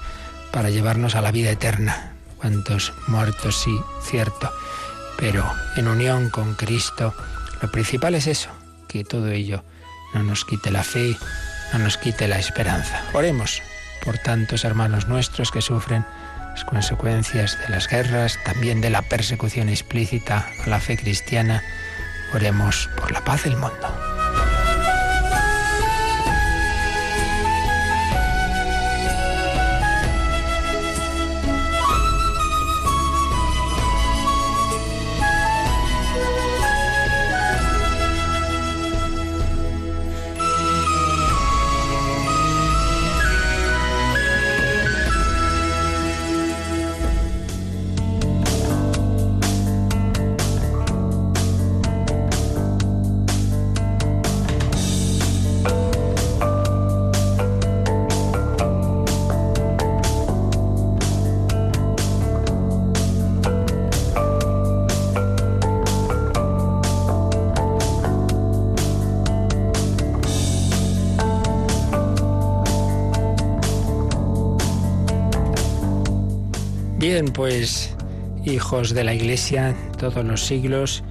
para 0.52 0.68
llevarnos 0.68 1.14
a 1.14 1.22
la 1.22 1.32
vida 1.32 1.50
eterna. 1.50 2.12
Cuantos 2.36 2.92
muertos, 3.06 3.62
sí, 3.62 3.74
cierto. 4.02 4.52
Pero 5.16 5.50
en 5.76 5.88
unión 5.88 6.28
con 6.28 6.54
Cristo, 6.54 7.14
lo 7.62 7.72
principal 7.72 8.14
es 8.14 8.26
eso, 8.26 8.50
que 8.88 9.04
todo 9.04 9.30
ello 9.30 9.64
no 10.12 10.22
nos 10.22 10.44
quite 10.44 10.70
la 10.70 10.84
fe, 10.84 11.16
no 11.72 11.78
nos 11.78 11.96
quite 11.96 12.28
la 12.28 12.38
esperanza. 12.38 13.02
Oremos 13.14 13.62
por 14.04 14.18
tantos 14.18 14.66
hermanos 14.66 15.08
nuestros 15.08 15.50
que 15.50 15.62
sufren 15.62 16.04
las 16.54 16.64
consecuencias 16.64 17.58
de 17.58 17.68
las 17.68 17.88
guerras, 17.88 18.38
también 18.44 18.80
de 18.80 18.88
la 18.88 19.02
persecución 19.02 19.68
explícita 19.68 20.46
a 20.64 20.68
la 20.68 20.78
fe 20.78 20.96
cristiana. 20.96 21.64
Oremos 22.32 22.88
por 22.96 23.10
la 23.10 23.24
paz 23.24 23.42
del 23.42 23.56
mundo. 23.56 24.13
Pues 77.22 77.94
hijos 78.44 78.92
de 78.92 79.04
la 79.04 79.14
Iglesia, 79.14 79.76
todos 80.00 80.24
los 80.24 80.44
siglos, 80.44 81.04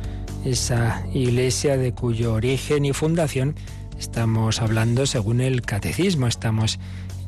esa 0.44 1.02
Iglesia 1.14 1.78
de 1.78 1.94
cuyo 1.94 2.34
origen 2.34 2.84
y 2.84 2.92
fundación 2.92 3.56
estamos 3.98 4.62
hablando 4.62 5.06
según 5.06 5.40
el 5.40 5.62
catecismo, 5.62 6.28
estamos 6.28 6.78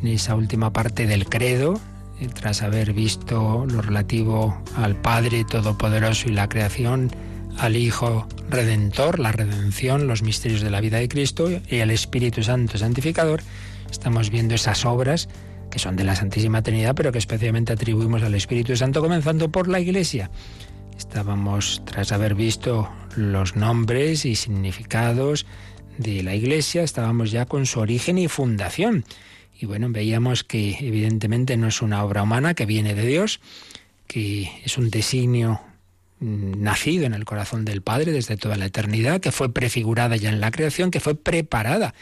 en 0.01 0.09
esa 0.09 0.35
última 0.35 0.73
parte 0.73 1.07
del 1.07 1.25
credo, 1.29 1.79
eh, 2.19 2.27
tras 2.27 2.63
haber 2.63 2.91
visto 2.91 3.65
lo 3.65 3.81
relativo 3.81 4.61
al 4.75 4.97
Padre 4.97 5.45
Todopoderoso 5.45 6.27
y 6.27 6.33
la 6.33 6.49
creación, 6.49 7.11
al 7.57 7.77
Hijo 7.77 8.27
Redentor, 8.49 9.19
la 9.19 9.31
redención, 9.31 10.05
los 10.05 10.21
misterios 10.21 10.59
de 10.59 10.71
la 10.71 10.81
vida 10.81 10.97
de 10.97 11.07
Cristo 11.07 11.49
y 11.69 11.79
al 11.79 11.91
Espíritu 11.91 12.43
Santo 12.43 12.77
Santificador, 12.77 13.41
estamos 13.89 14.31
viendo 14.31 14.53
esas 14.53 14.83
obras 14.83 15.29
que 15.75 15.79
son 15.79 15.97
de 15.97 16.05
la 16.05 16.15
Santísima 16.15 16.61
Trinidad, 16.61 16.95
pero 16.95 17.11
que 17.11 17.17
especialmente 17.17 17.73
atribuimos 17.73 18.23
al 18.23 18.33
Espíritu 18.33 18.77
Santo, 18.77 19.01
comenzando 19.01 19.51
por 19.51 19.67
la 19.67 19.81
Iglesia. 19.81 20.31
Estábamos, 20.97 21.81
tras 21.83 22.13
haber 22.13 22.33
visto 22.33 22.89
los 23.17 23.57
nombres 23.57 24.23
y 24.23 24.37
significados 24.37 25.45
de 25.97 26.23
la 26.23 26.33
Iglesia, 26.33 26.81
estábamos 26.81 27.31
ya 27.31 27.45
con 27.45 27.65
su 27.65 27.81
origen 27.81 28.17
y 28.17 28.29
fundación. 28.29 29.03
Y 29.59 29.65
bueno, 29.65 29.89
veíamos 29.89 30.45
que 30.45 30.77
evidentemente 30.79 31.57
no 31.57 31.67
es 31.67 31.81
una 31.81 32.05
obra 32.05 32.23
humana 32.23 32.53
que 32.53 32.65
viene 32.65 32.95
de 32.95 33.05
Dios, 33.05 33.41
que 34.07 34.49
es 34.63 34.77
un 34.77 34.89
designio 34.89 35.59
mm, 36.21 36.63
nacido 36.63 37.05
en 37.05 37.13
el 37.13 37.25
corazón 37.25 37.65
del 37.65 37.81
Padre 37.81 38.13
desde 38.13 38.37
toda 38.37 38.55
la 38.55 38.67
eternidad, 38.67 39.19
que 39.19 39.33
fue 39.33 39.51
prefigurada 39.51 40.15
ya 40.15 40.29
en 40.29 40.39
la 40.39 40.51
creación, 40.51 40.89
que 40.89 41.01
fue 41.01 41.15
preparada 41.15 41.93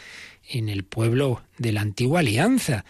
en 0.48 0.68
el 0.68 0.84
pueblo 0.84 1.42
de 1.58 1.72
la 1.72 1.80
antigua 1.80 2.20
alianza, 2.20 2.84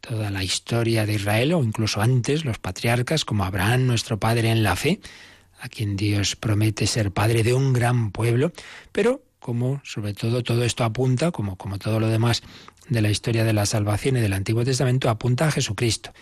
toda 0.00 0.30
la 0.30 0.42
historia 0.42 1.06
de 1.06 1.14
Israel 1.14 1.54
o 1.54 1.62
incluso 1.62 2.00
antes 2.00 2.44
los 2.44 2.58
patriarcas 2.58 3.24
como 3.24 3.44
Abraham, 3.44 3.86
nuestro 3.86 4.18
padre 4.18 4.50
en 4.50 4.62
la 4.62 4.76
fe, 4.76 5.00
a 5.60 5.68
quien 5.68 5.96
Dios 5.96 6.36
promete 6.36 6.86
ser 6.86 7.12
padre 7.12 7.42
de 7.42 7.54
un 7.54 7.72
gran 7.72 8.10
pueblo, 8.10 8.52
pero 8.92 9.22
como 9.38 9.80
sobre 9.84 10.14
todo 10.14 10.42
todo 10.42 10.64
esto 10.64 10.84
apunta, 10.84 11.30
como, 11.30 11.56
como 11.56 11.78
todo 11.78 11.98
lo 11.98 12.08
demás 12.08 12.42
de 12.88 13.02
la 13.02 13.10
historia 13.10 13.44
de 13.44 13.52
la 13.52 13.66
salvación 13.66 14.16
y 14.16 14.20
del 14.20 14.32
Antiguo 14.32 14.64
Testamento, 14.64 15.08
apunta 15.08 15.48
a 15.48 15.50
Jesucristo. 15.50 16.12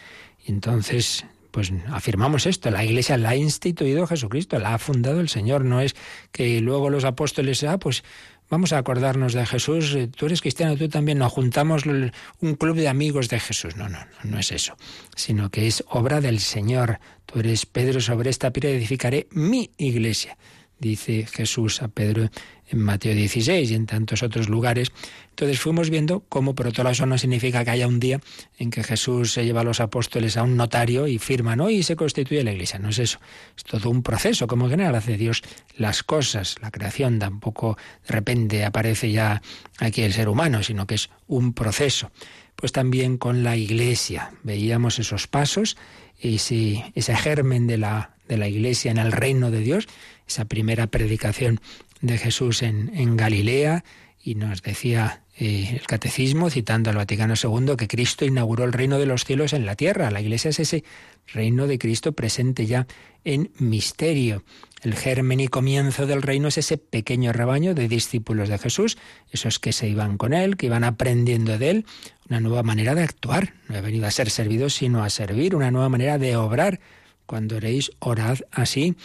Y 0.44 0.52
entonces, 0.52 1.24
pues 1.50 1.72
afirmamos 1.90 2.46
esto, 2.46 2.70
la 2.70 2.84
Iglesia 2.84 3.16
la 3.16 3.30
ha 3.30 3.36
instituido 3.36 4.06
Jesucristo, 4.06 4.58
la 4.58 4.74
ha 4.74 4.78
fundado 4.78 5.20
el 5.20 5.28
Señor, 5.28 5.64
no 5.64 5.80
es 5.80 5.96
que 6.30 6.60
luego 6.60 6.90
los 6.90 7.04
apóstoles, 7.04 7.64
ah, 7.64 7.78
pues 7.78 8.04
Vamos 8.50 8.72
a 8.72 8.78
acordarnos 8.78 9.34
de 9.34 9.44
Jesús. 9.44 9.94
Eh, 9.94 10.08
tú 10.08 10.26
eres 10.26 10.40
cristiano, 10.40 10.76
tú 10.76 10.88
también. 10.88 11.18
Nos 11.18 11.32
juntamos 11.32 11.84
un 11.86 12.54
club 12.54 12.76
de 12.76 12.88
amigos 12.88 13.28
de 13.28 13.40
Jesús. 13.40 13.76
No, 13.76 13.88
no, 13.88 13.98
no, 13.98 14.30
no 14.30 14.38
es 14.38 14.52
eso. 14.52 14.76
Sino 15.14 15.50
que 15.50 15.66
es 15.66 15.84
obra 15.88 16.20
del 16.20 16.40
Señor. 16.40 17.00
Tú 17.26 17.40
eres 17.40 17.66
Pedro, 17.66 18.00
sobre 18.00 18.30
esta 18.30 18.50
piedra 18.50 18.70
edificaré 18.70 19.28
mi 19.30 19.70
iglesia. 19.76 20.38
Dice 20.78 21.26
Jesús 21.26 21.82
a 21.82 21.88
Pedro 21.88 22.30
en 22.70 22.78
Mateo 22.80 23.14
16 23.14 23.70
y 23.70 23.74
en 23.74 23.86
tantos 23.86 24.22
otros 24.22 24.48
lugares. 24.48 24.92
Entonces 25.30 25.60
fuimos 25.60 25.90
viendo 25.90 26.20
cómo, 26.28 26.54
eso 26.90 27.06
no 27.06 27.18
significa 27.18 27.64
que 27.64 27.70
haya 27.70 27.86
un 27.86 28.00
día 28.00 28.20
en 28.58 28.70
que 28.70 28.82
Jesús 28.82 29.32
se 29.32 29.44
lleva 29.44 29.60
a 29.62 29.64
los 29.64 29.80
apóstoles 29.80 30.36
a 30.36 30.42
un 30.42 30.56
notario 30.56 31.06
y 31.06 31.18
firma, 31.18 31.56
¿no? 31.56 31.70
Y 31.70 31.82
se 31.82 31.96
constituye 31.96 32.42
la 32.42 32.52
iglesia. 32.52 32.78
No 32.78 32.88
es 32.88 32.98
eso. 32.98 33.20
Es 33.56 33.64
todo 33.64 33.90
un 33.90 34.02
proceso. 34.02 34.46
Como 34.46 34.66
en 34.66 34.72
general 34.72 34.94
hace 34.94 35.16
Dios 35.16 35.42
las 35.76 36.02
cosas. 36.02 36.56
La 36.60 36.70
creación 36.70 37.18
tampoco 37.18 37.78
de 38.06 38.14
repente 38.14 38.64
aparece 38.64 39.12
ya 39.12 39.42
aquí 39.78 40.02
el 40.02 40.12
ser 40.12 40.28
humano, 40.28 40.62
sino 40.62 40.86
que 40.86 40.96
es 40.96 41.10
un 41.26 41.52
proceso. 41.52 42.10
Pues 42.56 42.72
también 42.72 43.16
con 43.16 43.44
la 43.44 43.56
iglesia. 43.56 44.32
Veíamos 44.42 44.98
esos 44.98 45.28
pasos, 45.28 45.76
ese, 46.18 46.92
ese 46.96 47.16
germen 47.16 47.68
de 47.68 47.78
la, 47.78 48.16
de 48.26 48.36
la 48.36 48.48
iglesia 48.48 48.90
en 48.90 48.98
el 48.98 49.12
reino 49.12 49.50
de 49.50 49.60
Dios, 49.60 49.86
esa 50.28 50.44
primera 50.44 50.86
predicación 50.86 51.60
de 52.00 52.18
Jesús 52.18 52.62
en, 52.62 53.16
Galilea 53.16 53.84
y 54.22 54.34
nos 54.34 54.62
decía 54.62 55.22
eh, 55.36 55.70
el 55.72 55.86
catecismo, 55.86 56.50
citando 56.50 56.90
al 56.90 56.96
Vaticano 56.96 57.34
II, 57.42 57.76
que 57.76 57.88
Cristo 57.88 58.24
inauguró 58.24 58.64
el 58.64 58.72
reino 58.72 58.98
de 58.98 59.06
los 59.06 59.24
cielos 59.24 59.52
en 59.52 59.66
la 59.66 59.74
tierra. 59.74 60.10
La 60.10 60.20
Iglesia 60.20 60.50
es 60.50 60.60
ese 60.60 60.84
reino 61.26 61.66
de 61.66 61.78
Cristo 61.78 62.12
presente 62.12 62.66
ya 62.66 62.86
en 63.24 63.50
misterio. 63.58 64.44
El 64.82 64.94
germen 64.94 65.40
y 65.40 65.48
comienzo 65.48 66.06
del 66.06 66.22
reino 66.22 66.48
es 66.48 66.58
ese 66.58 66.78
pequeño 66.78 67.32
rebaño 67.32 67.74
de 67.74 67.88
discípulos 67.88 68.48
de 68.48 68.58
Jesús, 68.58 68.96
esos 69.30 69.58
que 69.58 69.72
se 69.72 69.88
iban 69.88 70.18
con 70.18 70.32
él, 70.32 70.56
que 70.56 70.66
iban 70.66 70.84
aprendiendo 70.84 71.58
de 71.58 71.70
él, 71.70 71.86
una 72.28 72.40
nueva 72.40 72.62
manera 72.62 72.94
de 72.94 73.02
actuar. 73.02 73.54
No 73.68 73.76
he 73.76 73.80
venido 73.80 74.06
a 74.06 74.10
ser 74.10 74.30
servidos, 74.30 74.74
sino 74.74 75.02
a 75.02 75.10
servir, 75.10 75.56
una 75.56 75.70
nueva 75.70 75.88
manera 75.88 76.18
de 76.18 76.36
obrar. 76.36 76.80
Cuando 77.26 77.56
oréis, 77.56 77.90
orad 77.98 78.38
así 78.52 78.96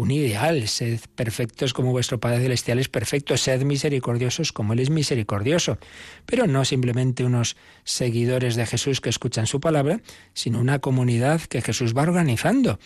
un 0.00 0.10
ideal, 0.10 0.66
sed 0.66 0.98
perfectos 1.14 1.74
como 1.74 1.90
vuestro 1.90 2.18
Padre 2.18 2.40
Celestial 2.40 2.78
es 2.78 2.88
perfecto, 2.88 3.36
sed 3.36 3.64
misericordiosos 3.64 4.50
como 4.50 4.72
Él 4.72 4.78
es 4.80 4.88
misericordioso. 4.88 5.76
Pero 6.24 6.46
no 6.46 6.64
simplemente 6.64 7.22
unos 7.22 7.54
seguidores 7.84 8.56
de 8.56 8.64
Jesús 8.64 9.02
que 9.02 9.10
escuchan 9.10 9.46
su 9.46 9.60
palabra, 9.60 10.00
sino 10.32 10.58
una 10.58 10.78
comunidad 10.78 11.42
que 11.42 11.60
Jesús 11.60 11.94
va 11.94 12.02
organizando. 12.02 12.78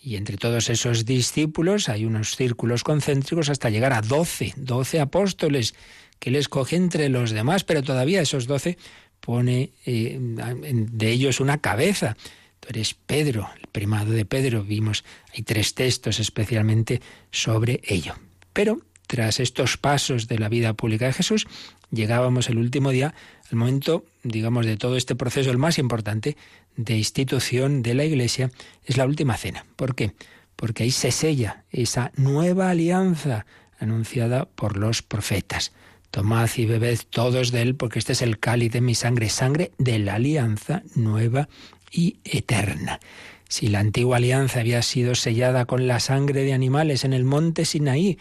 Y 0.00 0.14
entre 0.14 0.36
todos 0.36 0.70
esos 0.70 1.04
discípulos 1.04 1.88
hay 1.88 2.04
unos 2.04 2.36
círculos 2.36 2.84
concéntricos 2.84 3.48
hasta 3.48 3.68
llegar 3.68 3.92
a 3.92 4.00
doce, 4.00 4.54
doce 4.56 5.00
apóstoles 5.00 5.74
que 6.20 6.30
Él 6.30 6.36
escoge 6.36 6.76
entre 6.76 7.08
los 7.08 7.32
demás, 7.32 7.64
pero 7.64 7.82
todavía 7.82 8.20
esos 8.20 8.46
doce 8.46 8.78
pone 9.18 9.72
eh, 9.84 10.18
de 10.20 11.10
ellos 11.10 11.40
una 11.40 11.58
cabeza 11.58 12.16
Tú 12.60 12.68
eres 12.68 12.94
Pedro, 12.94 13.50
el 13.60 13.66
primado 13.68 14.12
de 14.12 14.24
Pedro. 14.24 14.62
Vimos, 14.62 15.04
hay 15.34 15.42
tres 15.42 15.74
textos 15.74 16.20
especialmente 16.20 17.00
sobre 17.30 17.80
ello. 17.84 18.14
Pero 18.52 18.80
tras 19.06 19.40
estos 19.40 19.76
pasos 19.76 20.28
de 20.28 20.38
la 20.38 20.48
vida 20.48 20.72
pública 20.74 21.06
de 21.06 21.12
Jesús, 21.12 21.48
llegábamos 21.90 22.48
el 22.48 22.58
último 22.58 22.90
día 22.90 23.12
al 23.50 23.56
momento, 23.56 24.04
digamos, 24.22 24.66
de 24.66 24.76
todo 24.76 24.96
este 24.96 25.16
proceso, 25.16 25.50
el 25.50 25.58
más 25.58 25.78
importante 25.78 26.36
de 26.76 26.96
institución 26.96 27.82
de 27.82 27.94
la 27.94 28.04
Iglesia, 28.04 28.52
es 28.84 28.96
la 28.96 29.06
última 29.06 29.36
cena. 29.36 29.66
¿Por 29.74 29.96
qué? 29.96 30.12
Porque 30.54 30.84
ahí 30.84 30.92
se 30.92 31.10
sella 31.10 31.64
esa 31.70 32.12
nueva 32.14 32.70
alianza 32.70 33.46
anunciada 33.80 34.44
por 34.44 34.76
los 34.76 35.02
profetas. 35.02 35.72
Tomad 36.12 36.50
y 36.56 36.66
bebed 36.66 37.00
todos 37.10 37.50
de 37.50 37.62
él, 37.62 37.74
porque 37.74 37.98
este 37.98 38.12
es 38.12 38.22
el 38.22 38.38
cáliz 38.38 38.72
de 38.72 38.80
mi 38.80 38.94
sangre, 38.94 39.28
sangre 39.28 39.72
de 39.78 39.98
la 39.98 40.14
alianza 40.14 40.82
nueva 40.94 41.48
y 41.90 42.18
eterna. 42.24 43.00
Si 43.48 43.66
la 43.66 43.80
antigua 43.80 44.18
alianza 44.18 44.60
había 44.60 44.82
sido 44.82 45.14
sellada 45.14 45.64
con 45.64 45.86
la 45.86 45.98
sangre 45.98 46.44
de 46.44 46.52
animales 46.52 47.04
en 47.04 47.12
el 47.12 47.24
monte 47.24 47.64
Sinaí, 47.64 48.18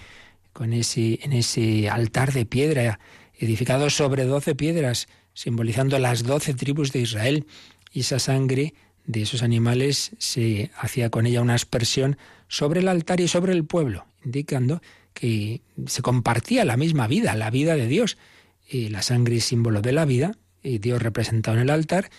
con 0.54 0.74
ese, 0.74 1.20
en 1.22 1.34
ese 1.34 1.90
altar 1.90 2.34
de 2.34 2.46
piedra 2.46 3.00
edificado 3.38 3.90
sobre 3.90 4.26
doce 4.26 4.56
piedras, 4.56 5.08
simbolizando 5.34 6.00
las 6.00 6.24
doce 6.24 6.54
tribus 6.54 6.92
de 6.92 7.02
Israel, 7.02 7.46
y 7.94 8.02
esa 8.02 8.20
sangre 8.20 8.74
de 9.06 9.22
esos 9.22 9.42
animales 9.42 10.12
se 10.18 10.72
hacía 10.78 11.10
con 11.10 11.26
ella 11.26 11.41
una 11.41 11.56
aspersión 11.56 12.17
sobre 12.48 12.82
el 12.82 12.88
altar 12.88 13.22
y 13.22 13.28
sobre 13.28 13.54
el 13.54 13.65
pueblo, 13.65 14.06
indicando 14.26 14.82
que 15.13 15.62
se 15.86 16.02
compartía 16.02 16.65
la 16.65 16.78
misma 16.78 17.08
vida, 17.08 17.36
la 17.36 17.50
vida 17.50 17.76
de 17.76 17.88
Dios. 17.88 18.17
Y 18.67 18.89
la 18.89 19.02
sangre 19.02 19.38
es 19.38 19.46
símbolo 19.46 19.82
de 19.82 19.93
la 19.93 20.06
vida, 20.06 20.38
y 20.62 20.80
Dios 20.80 21.02
representado 21.02 21.58
en 21.58 21.63
el 21.63 21.70
altar, 21.70 22.10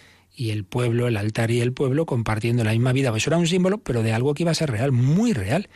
y 0.40 0.53
el 0.53 0.64
pueblo, 0.64 1.07
el 1.07 1.18
altar 1.18 1.50
y 1.50 1.61
el 1.61 1.74
pueblo 1.74 2.07
compartiendo 2.07 2.64
la 2.64 2.70
misma 2.70 2.94
vida. 2.94 3.11
Pues 3.11 3.24
eso 3.24 3.29
era 3.29 3.37
un 3.37 3.46
símbolo, 3.46 3.76
pero 3.76 4.03
de 4.03 4.14
algo 4.14 4.33
que 4.33 4.44
iba 4.44 4.53
a 4.53 4.55
ser 4.55 4.70
real, 4.70 4.90
muy 4.90 5.35
real. 5.35 5.68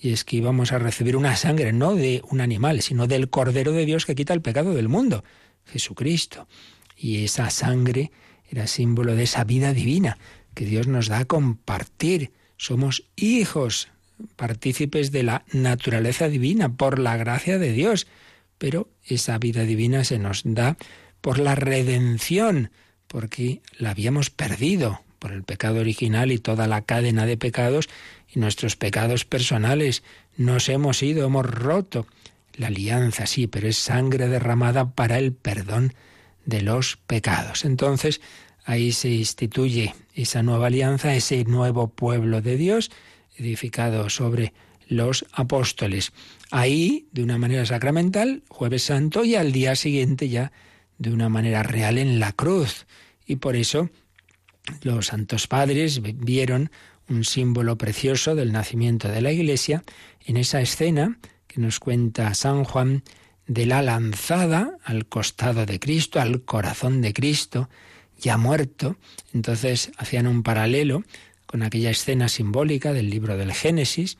Y 0.00 0.12
es 0.12 0.22
que 0.22 0.36
íbamos 0.36 0.70
a 0.70 0.78
recibir 0.78 1.16
una 1.16 1.34
sangre, 1.34 1.72
no 1.72 1.96
de 1.96 2.22
un 2.30 2.40
animal, 2.40 2.82
sino 2.82 3.08
del 3.08 3.30
Cordero 3.30 3.72
de 3.72 3.84
Dios 3.84 4.06
que 4.06 4.14
quita 4.14 4.32
el 4.32 4.40
pecado 4.40 4.74
del 4.74 4.88
mundo, 4.88 5.24
Jesucristo. 5.64 6.46
Y 6.96 7.24
esa 7.24 7.50
sangre 7.50 8.12
era 8.48 8.68
símbolo 8.68 9.16
de 9.16 9.24
esa 9.24 9.42
vida 9.42 9.72
divina 9.72 10.18
que 10.54 10.66
Dios 10.66 10.86
nos 10.86 11.08
da 11.08 11.18
a 11.18 11.24
compartir. 11.24 12.30
Somos 12.56 13.02
hijos, 13.16 13.88
partícipes 14.36 15.10
de 15.10 15.24
la 15.24 15.44
naturaleza 15.52 16.28
divina, 16.28 16.76
por 16.76 17.00
la 17.00 17.16
gracia 17.16 17.58
de 17.58 17.72
Dios. 17.72 18.06
Pero 18.56 18.88
esa 19.04 19.38
vida 19.38 19.64
divina 19.64 20.04
se 20.04 20.20
nos 20.20 20.42
da 20.44 20.76
por 21.20 21.40
la 21.40 21.56
redención 21.56 22.70
porque 23.12 23.60
la 23.76 23.90
habíamos 23.90 24.30
perdido 24.30 25.02
por 25.18 25.32
el 25.32 25.42
pecado 25.42 25.80
original 25.80 26.32
y 26.32 26.38
toda 26.38 26.66
la 26.66 26.80
cadena 26.80 27.26
de 27.26 27.36
pecados 27.36 27.90
y 28.34 28.40
nuestros 28.40 28.74
pecados 28.74 29.26
personales. 29.26 30.02
Nos 30.38 30.70
hemos 30.70 31.02
ido, 31.02 31.26
hemos 31.26 31.44
roto 31.44 32.06
la 32.54 32.68
alianza, 32.68 33.26
sí, 33.26 33.48
pero 33.48 33.68
es 33.68 33.76
sangre 33.76 34.28
derramada 34.28 34.92
para 34.92 35.18
el 35.18 35.34
perdón 35.34 35.92
de 36.46 36.62
los 36.62 36.96
pecados. 37.06 37.66
Entonces, 37.66 38.22
ahí 38.64 38.92
se 38.92 39.10
instituye 39.10 39.94
esa 40.14 40.42
nueva 40.42 40.68
alianza, 40.68 41.14
ese 41.14 41.44
nuevo 41.44 41.88
pueblo 41.88 42.40
de 42.40 42.56
Dios, 42.56 42.90
edificado 43.36 44.08
sobre 44.08 44.54
los 44.88 45.26
apóstoles. 45.32 46.12
Ahí, 46.50 47.08
de 47.12 47.22
una 47.22 47.36
manera 47.36 47.66
sacramental, 47.66 48.42
jueves 48.48 48.84
santo, 48.84 49.22
y 49.22 49.34
al 49.34 49.52
día 49.52 49.76
siguiente 49.76 50.30
ya 50.30 50.50
de 50.96 51.12
una 51.12 51.28
manera 51.28 51.62
real 51.62 51.98
en 51.98 52.18
la 52.18 52.32
cruz. 52.32 52.86
Y 53.32 53.36
por 53.36 53.56
eso 53.56 53.88
los 54.82 55.06
santos 55.06 55.46
padres 55.46 56.02
vieron 56.02 56.70
un 57.08 57.24
símbolo 57.24 57.78
precioso 57.78 58.34
del 58.34 58.52
nacimiento 58.52 59.08
de 59.08 59.22
la 59.22 59.32
Iglesia 59.32 59.84
en 60.26 60.36
esa 60.36 60.60
escena 60.60 61.18
que 61.46 61.58
nos 61.58 61.80
cuenta 61.80 62.34
San 62.34 62.64
Juan 62.64 63.04
de 63.46 63.64
la 63.64 63.80
lanzada 63.80 64.76
al 64.84 65.06
costado 65.06 65.64
de 65.64 65.80
Cristo, 65.80 66.20
al 66.20 66.42
corazón 66.42 67.00
de 67.00 67.14
Cristo, 67.14 67.70
ya 68.20 68.36
muerto. 68.36 68.98
Entonces 69.32 69.92
hacían 69.96 70.26
un 70.26 70.42
paralelo 70.42 71.02
con 71.46 71.62
aquella 71.62 71.88
escena 71.88 72.28
simbólica 72.28 72.92
del 72.92 73.08
libro 73.08 73.38
del 73.38 73.54
Génesis, 73.54 74.18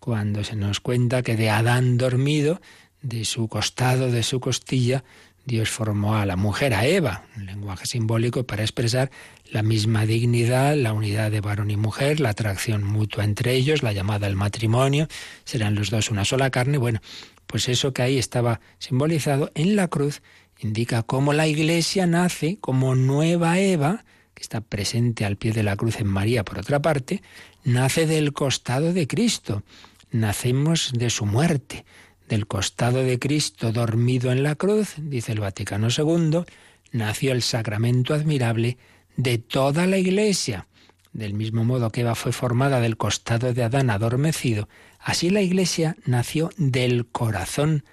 cuando 0.00 0.42
se 0.42 0.56
nos 0.56 0.80
cuenta 0.80 1.22
que 1.22 1.36
de 1.36 1.48
Adán 1.50 1.96
dormido, 1.96 2.60
de 3.02 3.24
su 3.24 3.46
costado, 3.46 4.10
de 4.10 4.24
su 4.24 4.40
costilla, 4.40 5.04
Dios 5.48 5.70
formó 5.70 6.14
a 6.16 6.26
la 6.26 6.36
mujer, 6.36 6.74
a 6.74 6.84
Eva, 6.84 7.24
un 7.34 7.46
lenguaje 7.46 7.86
simbólico 7.86 8.44
para 8.44 8.62
expresar 8.62 9.10
la 9.50 9.62
misma 9.62 10.04
dignidad, 10.04 10.76
la 10.76 10.92
unidad 10.92 11.30
de 11.30 11.40
varón 11.40 11.70
y 11.70 11.76
mujer, 11.78 12.20
la 12.20 12.28
atracción 12.28 12.84
mutua 12.84 13.24
entre 13.24 13.54
ellos, 13.54 13.82
la 13.82 13.94
llamada 13.94 14.26
al 14.26 14.36
matrimonio, 14.36 15.08
serán 15.44 15.74
los 15.74 15.88
dos 15.88 16.10
una 16.10 16.26
sola 16.26 16.50
carne. 16.50 16.76
Bueno, 16.76 17.00
pues 17.46 17.70
eso 17.70 17.94
que 17.94 18.02
ahí 18.02 18.18
estaba 18.18 18.60
simbolizado 18.78 19.50
en 19.54 19.74
la 19.74 19.88
cruz 19.88 20.20
indica 20.58 21.02
cómo 21.02 21.32
la 21.32 21.46
Iglesia 21.46 22.06
nace 22.06 22.58
como 22.60 22.94
nueva 22.94 23.58
Eva, 23.58 24.04
que 24.34 24.42
está 24.42 24.60
presente 24.60 25.24
al 25.24 25.36
pie 25.36 25.52
de 25.52 25.62
la 25.62 25.76
cruz 25.76 25.98
en 25.98 26.08
María 26.08 26.44
por 26.44 26.58
otra 26.58 26.82
parte, 26.82 27.22
nace 27.64 28.06
del 28.06 28.34
costado 28.34 28.92
de 28.92 29.06
Cristo. 29.06 29.62
Nacemos 30.10 30.92
de 30.92 31.08
su 31.08 31.24
muerte 31.24 31.86
del 32.28 32.46
costado 32.46 33.02
de 33.02 33.18
Cristo 33.18 33.72
dormido 33.72 34.30
en 34.30 34.42
la 34.42 34.54
cruz, 34.54 34.94
dice 34.98 35.32
el 35.32 35.40
Vaticano 35.40 35.88
II, 35.88 36.44
nació 36.92 37.32
el 37.32 37.42
sacramento 37.42 38.14
admirable 38.14 38.76
de 39.16 39.38
toda 39.38 39.86
la 39.86 39.96
Iglesia. 39.96 40.66
Del 41.12 41.32
mismo 41.32 41.64
modo 41.64 41.90
que 41.90 42.02
Eva 42.02 42.14
fue 42.14 42.32
formada 42.32 42.80
del 42.80 42.98
costado 42.98 43.54
de 43.54 43.64
Adán 43.64 43.88
adormecido, 43.88 44.68
así 45.00 45.30
la 45.30 45.40
Iglesia 45.40 45.96
nació 46.04 46.50
del 46.58 47.06
corazón 47.06 47.84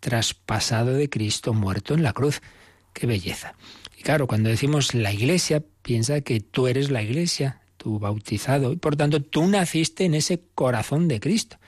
traspasado 0.00 0.94
de 0.94 1.10
Cristo 1.10 1.52
muerto 1.52 1.94
en 1.94 2.02
la 2.02 2.14
cruz. 2.14 2.40
¡Qué 2.94 3.06
belleza! 3.06 3.54
Y 3.96 4.02
claro, 4.02 4.26
cuando 4.26 4.48
decimos 4.48 4.94
la 4.94 5.12
Iglesia, 5.12 5.62
piensa 5.82 6.22
que 6.22 6.40
tú 6.40 6.66
eres 6.66 6.90
la 6.90 7.02
Iglesia, 7.02 7.60
tú 7.76 7.98
bautizado, 7.98 8.72
y 8.72 8.76
por 8.76 8.96
tanto 8.96 9.22
tú 9.22 9.46
naciste 9.46 10.06
en 10.06 10.14
ese 10.14 10.40
corazón 10.54 11.08
de 11.08 11.20
Cristo. 11.20 11.58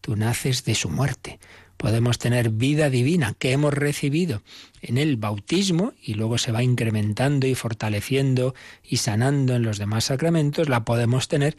Tú 0.00 0.16
naces 0.16 0.64
de 0.64 0.74
su 0.74 0.88
muerte 0.88 1.38
podemos 1.76 2.18
tener 2.18 2.50
vida 2.50 2.90
divina 2.90 3.34
que 3.38 3.52
hemos 3.52 3.74
recibido 3.74 4.42
en 4.82 4.98
el 4.98 5.16
bautismo 5.16 5.92
y 6.02 6.14
luego 6.14 6.38
se 6.38 6.52
va 6.52 6.62
incrementando 6.62 7.46
y 7.46 7.54
fortaleciendo 7.54 8.54
y 8.82 8.98
sanando 8.98 9.54
en 9.54 9.62
los 9.62 9.78
demás 9.78 10.04
sacramentos, 10.04 10.68
la 10.68 10.84
podemos 10.84 11.28
tener 11.28 11.56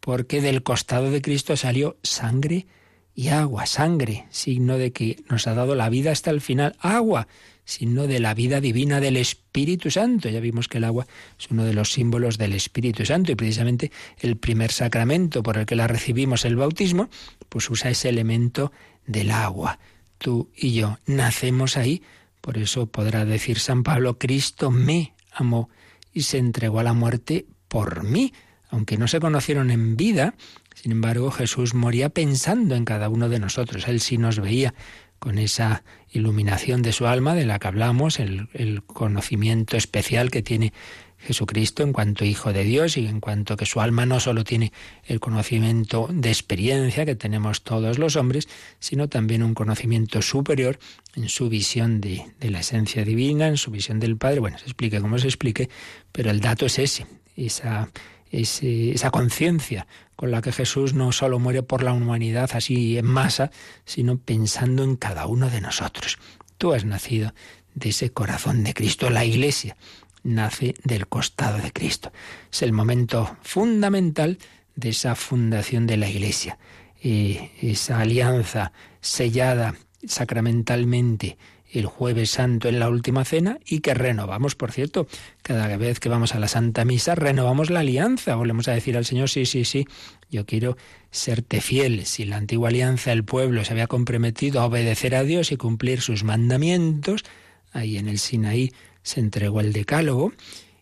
porque 0.00 0.40
del 0.40 0.62
costado 0.62 1.10
de 1.10 1.22
Cristo 1.22 1.56
salió 1.56 1.96
sangre 2.02 2.66
y 3.14 3.28
agua, 3.28 3.66
sangre, 3.66 4.26
signo 4.30 4.78
de 4.78 4.92
que 4.92 5.16
nos 5.28 5.48
ha 5.48 5.54
dado 5.54 5.74
la 5.74 5.88
vida 5.88 6.12
hasta 6.12 6.30
el 6.30 6.40
final, 6.40 6.76
agua, 6.78 7.26
signo 7.64 8.06
de 8.06 8.20
la 8.20 8.32
vida 8.32 8.60
divina 8.60 9.00
del 9.00 9.16
Espíritu 9.16 9.90
Santo. 9.90 10.28
Ya 10.28 10.38
vimos 10.38 10.68
que 10.68 10.78
el 10.78 10.84
agua 10.84 11.06
es 11.38 11.50
uno 11.50 11.64
de 11.64 11.74
los 11.74 11.92
símbolos 11.92 12.38
del 12.38 12.52
Espíritu 12.52 13.04
Santo 13.04 13.32
y 13.32 13.34
precisamente 13.34 13.90
el 14.20 14.36
primer 14.36 14.70
sacramento 14.70 15.42
por 15.42 15.58
el 15.58 15.66
que 15.66 15.74
la 15.74 15.88
recibimos, 15.88 16.44
el 16.44 16.54
bautismo, 16.54 17.10
pues 17.48 17.68
usa 17.68 17.90
ese 17.90 18.08
elemento 18.08 18.72
del 19.08 19.32
agua. 19.32 19.80
Tú 20.18 20.50
y 20.56 20.74
yo 20.74 20.98
nacemos 21.06 21.76
ahí, 21.76 22.02
por 22.40 22.58
eso 22.58 22.86
podrá 22.86 23.24
decir 23.24 23.58
San 23.58 23.82
Pablo, 23.82 24.18
Cristo 24.18 24.70
me 24.70 25.14
amó 25.32 25.68
y 26.12 26.22
se 26.22 26.38
entregó 26.38 26.78
a 26.78 26.84
la 26.84 26.92
muerte 26.92 27.46
por 27.66 28.04
mí. 28.04 28.32
Aunque 28.70 28.98
no 28.98 29.08
se 29.08 29.18
conocieron 29.18 29.70
en 29.70 29.96
vida, 29.96 30.34
sin 30.74 30.92
embargo, 30.92 31.30
Jesús 31.30 31.74
moría 31.74 32.10
pensando 32.10 32.76
en 32.76 32.84
cada 32.84 33.08
uno 33.08 33.28
de 33.28 33.40
nosotros. 33.40 33.88
Él 33.88 34.00
sí 34.00 34.18
nos 34.18 34.38
veía 34.38 34.74
con 35.18 35.38
esa 35.38 35.82
iluminación 36.10 36.82
de 36.82 36.92
su 36.92 37.06
alma 37.06 37.34
de 37.34 37.46
la 37.46 37.58
que 37.58 37.68
hablamos, 37.68 38.20
el, 38.20 38.48
el, 38.52 38.84
conocimiento 38.84 39.76
especial 39.76 40.30
que 40.30 40.42
tiene 40.42 40.72
Jesucristo 41.18 41.82
en 41.82 41.92
cuanto 41.92 42.24
Hijo 42.24 42.52
de 42.52 42.64
Dios 42.64 42.96
y 42.96 43.06
en 43.06 43.20
cuanto 43.20 43.56
que 43.56 43.66
su 43.66 43.80
alma 43.80 44.06
no 44.06 44.20
solo 44.20 44.44
tiene 44.44 44.72
el 45.04 45.20
conocimiento 45.20 46.08
de 46.10 46.28
experiencia 46.28 47.04
que 47.04 47.16
tenemos 47.16 47.62
todos 47.62 47.98
los 47.98 48.16
hombres, 48.16 48.48
sino 48.78 49.08
también 49.08 49.42
un 49.42 49.54
conocimiento 49.54 50.22
superior 50.22 50.78
en 51.14 51.28
su 51.28 51.48
visión 51.48 52.00
de, 52.00 52.24
la 52.40 52.60
esencia 52.60 53.04
divina, 53.04 53.48
en 53.48 53.56
su 53.56 53.70
visión 53.70 54.00
del 54.00 54.16
Padre. 54.16 54.40
Bueno, 54.40 54.58
se 54.58 54.64
explique 54.64 55.00
como 55.00 55.18
se 55.18 55.26
explique, 55.26 55.68
pero 56.12 56.30
el 56.30 56.40
dato 56.40 56.66
es 56.66 56.78
ese, 56.78 57.06
esa 57.36 57.90
esa 58.30 59.10
conciencia 59.10 59.86
con 60.16 60.30
la 60.30 60.42
que 60.42 60.52
Jesús 60.52 60.94
no 60.94 61.12
solo 61.12 61.38
muere 61.38 61.62
por 61.62 61.82
la 61.82 61.92
humanidad 61.92 62.50
así 62.52 62.98
en 62.98 63.06
masa, 63.06 63.50
sino 63.84 64.18
pensando 64.18 64.82
en 64.82 64.96
cada 64.96 65.26
uno 65.26 65.48
de 65.48 65.60
nosotros. 65.60 66.18
Tú 66.58 66.74
has 66.74 66.84
nacido 66.84 67.32
de 67.74 67.90
ese 67.90 68.10
corazón 68.10 68.64
de 68.64 68.74
Cristo, 68.74 69.10
la 69.10 69.24
Iglesia 69.24 69.76
nace 70.22 70.74
del 70.84 71.06
costado 71.06 71.58
de 71.58 71.72
Cristo. 71.72 72.12
Es 72.52 72.62
el 72.62 72.72
momento 72.72 73.36
fundamental 73.42 74.38
de 74.76 74.90
esa 74.90 75.14
fundación 75.14 75.86
de 75.86 75.96
la 75.96 76.08
Iglesia, 76.08 76.58
eh, 77.02 77.50
esa 77.60 78.00
alianza 78.00 78.72
sellada 79.00 79.74
sacramentalmente 80.06 81.36
el 81.70 81.86
jueves 81.86 82.30
santo 82.30 82.68
en 82.68 82.78
la 82.78 82.88
última 82.88 83.24
cena 83.24 83.58
y 83.66 83.80
que 83.80 83.94
renovamos, 83.94 84.54
por 84.54 84.72
cierto, 84.72 85.06
cada 85.42 85.76
vez 85.76 86.00
que 86.00 86.08
vamos 86.08 86.34
a 86.34 86.38
la 86.38 86.48
Santa 86.48 86.84
Misa, 86.84 87.14
renovamos 87.14 87.70
la 87.70 87.80
alianza, 87.80 88.36
volvemos 88.36 88.68
a 88.68 88.72
decir 88.72 88.96
al 88.96 89.04
Señor, 89.04 89.28
sí, 89.28 89.44
sí, 89.44 89.64
sí, 89.64 89.86
yo 90.30 90.46
quiero 90.46 90.76
serte 91.10 91.60
fiel. 91.60 92.06
Si 92.06 92.24
la 92.24 92.36
antigua 92.36 92.70
alianza, 92.70 93.12
el 93.12 93.24
pueblo 93.24 93.64
se 93.64 93.72
había 93.72 93.86
comprometido 93.86 94.60
a 94.60 94.66
obedecer 94.66 95.14
a 95.14 95.24
Dios 95.24 95.52
y 95.52 95.56
cumplir 95.56 96.00
sus 96.00 96.24
mandamientos, 96.24 97.24
ahí 97.72 97.98
en 97.98 98.08
el 98.08 98.18
Sinaí 98.18 98.72
se 99.08 99.20
entregó 99.20 99.60
el 99.60 99.72
decálogo 99.72 100.32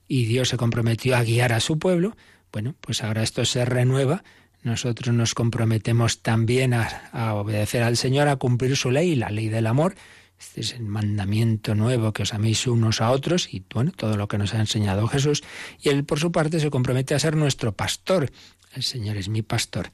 y 0.09 0.27
Dios 0.27 0.49
se 0.49 0.57
comprometió 0.57 1.17
a 1.17 1.23
guiar 1.23 1.53
a 1.53 1.61
su 1.61 1.79
pueblo, 1.79 2.17
bueno, 2.53 2.75
pues 2.81 3.03
ahora 3.03 3.23
esto 3.23 3.45
se 3.45 3.65
renueva 3.65 4.23
nosotros 4.63 5.15
nos 5.15 5.35
comprometemos 5.35 6.23
también 6.23 6.75
a, 6.75 7.09
a, 7.13 7.35
obedecer 7.35 7.85
al 7.85 7.97
Señor, 7.97 8.27
a 8.27 8.35
cumplir 8.35 8.77
su 8.77 8.91
ley, 8.91 9.15
la 9.15 9.31
ley 9.31 9.49
del 9.49 9.69
amor, 9.69 9.95
este 10.39 10.61
es 10.61 10.73
el 10.73 10.83
mandamiento 10.83 11.75
nuevo, 11.75 12.13
que 12.13 12.23
os 12.23 12.35
améis 12.35 12.67
unos 12.67 13.01
a 13.01 13.11
otros 13.11 13.53
y 13.53 13.65
bueno, 13.73 13.93
todo 13.93 14.17
lo 14.17 14.29
que 14.29 14.39
nos 14.39 14.55
ha 14.55 14.61
enseñado 14.61 15.07
Jesús. 15.09 15.43
Y 15.81 15.89
él, 15.89 16.05
por 16.05 16.19
su 16.19 16.31
parte, 16.31 16.61
se 16.61 16.71
compromete 16.71 17.15
a 17.15 17.19
ser 17.19 17.37
nuestro 17.37 17.73
pastor. 17.73 18.31
El 18.75 18.83
Señor 18.83 19.17
es 19.17 19.29
mi 19.29 19.43
pastor, 19.43 19.93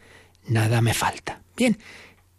nada 0.48 0.80
me 0.80 0.94
falta. 0.94 1.42
Bien, 1.56 1.78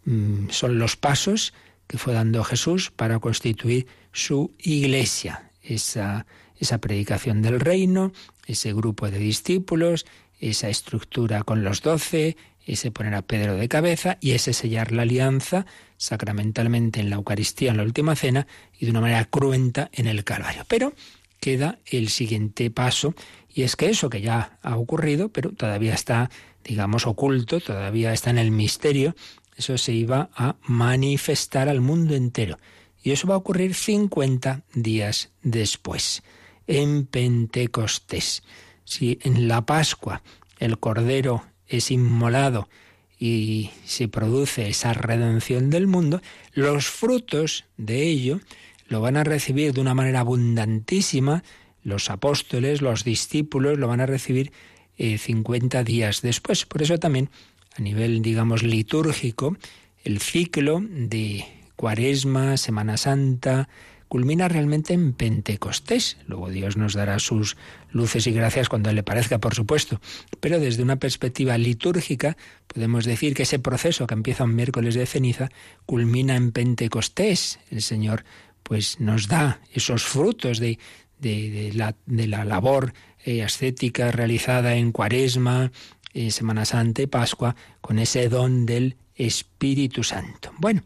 mm, 0.04 0.50
son 0.50 0.78
los 0.78 0.96
pasos 0.96 1.54
que 1.86 1.98
fue 1.98 2.12
dando 2.12 2.44
Jesús 2.44 2.90
para 2.90 3.18
constituir 3.20 3.86
su 4.12 4.54
iglesia. 4.58 5.43
Esa, 5.64 6.26
esa 6.58 6.78
predicación 6.78 7.42
del 7.42 7.58
reino, 7.58 8.12
ese 8.46 8.72
grupo 8.72 9.10
de 9.10 9.18
discípulos, 9.18 10.06
esa 10.40 10.68
estructura 10.68 11.42
con 11.42 11.64
los 11.64 11.80
doce, 11.80 12.36
ese 12.66 12.90
poner 12.90 13.14
a 13.14 13.22
Pedro 13.22 13.56
de 13.56 13.68
cabeza 13.68 14.18
y 14.20 14.32
ese 14.32 14.52
sellar 14.52 14.92
la 14.92 15.02
alianza 15.02 15.66
sacramentalmente 15.96 17.00
en 17.00 17.10
la 17.10 17.16
Eucaristía, 17.16 17.70
en 17.70 17.78
la 17.78 17.82
última 17.82 18.16
cena, 18.16 18.46
y 18.78 18.84
de 18.84 18.90
una 18.90 19.00
manera 19.00 19.24
cruenta 19.24 19.90
en 19.92 20.06
el 20.06 20.24
Calvario. 20.24 20.64
Pero 20.68 20.92
queda 21.40 21.78
el 21.86 22.08
siguiente 22.08 22.70
paso, 22.70 23.14
y 23.54 23.62
es 23.62 23.76
que 23.76 23.88
eso 23.88 24.10
que 24.10 24.20
ya 24.20 24.58
ha 24.62 24.76
ocurrido, 24.76 25.28
pero 25.28 25.50
todavía 25.50 25.94
está, 25.94 26.30
digamos, 26.64 27.06
oculto, 27.06 27.60
todavía 27.60 28.12
está 28.12 28.30
en 28.30 28.38
el 28.38 28.50
misterio, 28.50 29.14
eso 29.56 29.78
se 29.78 29.92
iba 29.92 30.30
a 30.34 30.56
manifestar 30.62 31.68
al 31.68 31.80
mundo 31.80 32.14
entero. 32.14 32.58
Y 33.04 33.12
eso 33.12 33.28
va 33.28 33.34
a 33.34 33.38
ocurrir 33.38 33.74
50 33.74 34.62
días 34.72 35.30
después, 35.42 36.22
en 36.66 37.04
Pentecostés. 37.04 38.42
Si 38.84 39.18
en 39.22 39.46
la 39.46 39.66
Pascua 39.66 40.22
el 40.58 40.78
Cordero 40.78 41.44
es 41.68 41.90
inmolado 41.90 42.70
y 43.18 43.70
se 43.84 44.08
produce 44.08 44.68
esa 44.68 44.94
redención 44.94 45.68
del 45.68 45.86
mundo, 45.86 46.22
los 46.54 46.86
frutos 46.86 47.66
de 47.76 48.04
ello 48.04 48.40
lo 48.88 49.02
van 49.02 49.18
a 49.18 49.24
recibir 49.24 49.74
de 49.74 49.82
una 49.82 49.92
manera 49.92 50.20
abundantísima 50.20 51.44
los 51.82 52.08
apóstoles, 52.08 52.80
los 52.80 53.04
discípulos, 53.04 53.78
lo 53.78 53.86
van 53.86 54.00
a 54.00 54.06
recibir 54.06 54.50
50 54.96 55.78
eh, 55.78 55.84
días 55.84 56.22
después. 56.22 56.64
Por 56.64 56.80
eso 56.80 56.98
también, 56.98 57.28
a 57.76 57.82
nivel, 57.82 58.22
digamos, 58.22 58.62
litúrgico, 58.62 59.58
el 60.04 60.20
ciclo 60.20 60.82
de 60.82 61.44
Cuaresma, 61.76 62.56
Semana 62.56 62.96
Santa, 62.96 63.68
culmina 64.08 64.48
realmente 64.48 64.94
en 64.94 65.12
Pentecostés. 65.12 66.18
Luego 66.26 66.48
Dios 66.50 66.76
nos 66.76 66.94
dará 66.94 67.18
sus 67.18 67.56
luces 67.90 68.26
y 68.26 68.32
gracias 68.32 68.68
cuando 68.68 68.92
le 68.92 69.02
parezca, 69.02 69.38
por 69.38 69.54
supuesto. 69.54 70.00
Pero 70.40 70.60
desde 70.60 70.82
una 70.82 70.96
perspectiva 70.96 71.58
litúrgica 71.58 72.36
podemos 72.68 73.04
decir 73.04 73.34
que 73.34 73.42
ese 73.42 73.58
proceso 73.58 74.06
que 74.06 74.14
empieza 74.14 74.44
un 74.44 74.54
miércoles 74.54 74.94
de 74.94 75.06
ceniza 75.06 75.50
culmina 75.84 76.36
en 76.36 76.52
Pentecostés. 76.52 77.58
El 77.70 77.82
Señor 77.82 78.24
pues 78.62 79.00
nos 79.00 79.28
da 79.28 79.60
esos 79.72 80.04
frutos 80.04 80.58
de, 80.58 80.78
de, 81.18 81.72
la, 81.74 81.96
de 82.06 82.26
la, 82.26 82.44
labor 82.44 82.92
eh, 83.24 83.42
ascética 83.42 84.10
realizada 84.10 84.76
en 84.76 84.92
Cuaresma, 84.92 85.72
en 86.12 86.30
Semana 86.30 86.64
Santa 86.64 87.02
y 87.02 87.06
Pascua, 87.06 87.56
con 87.80 87.98
ese 87.98 88.28
don 88.28 88.64
del 88.64 88.96
Espíritu 89.16 90.02
Santo. 90.02 90.52
Bueno, 90.58 90.82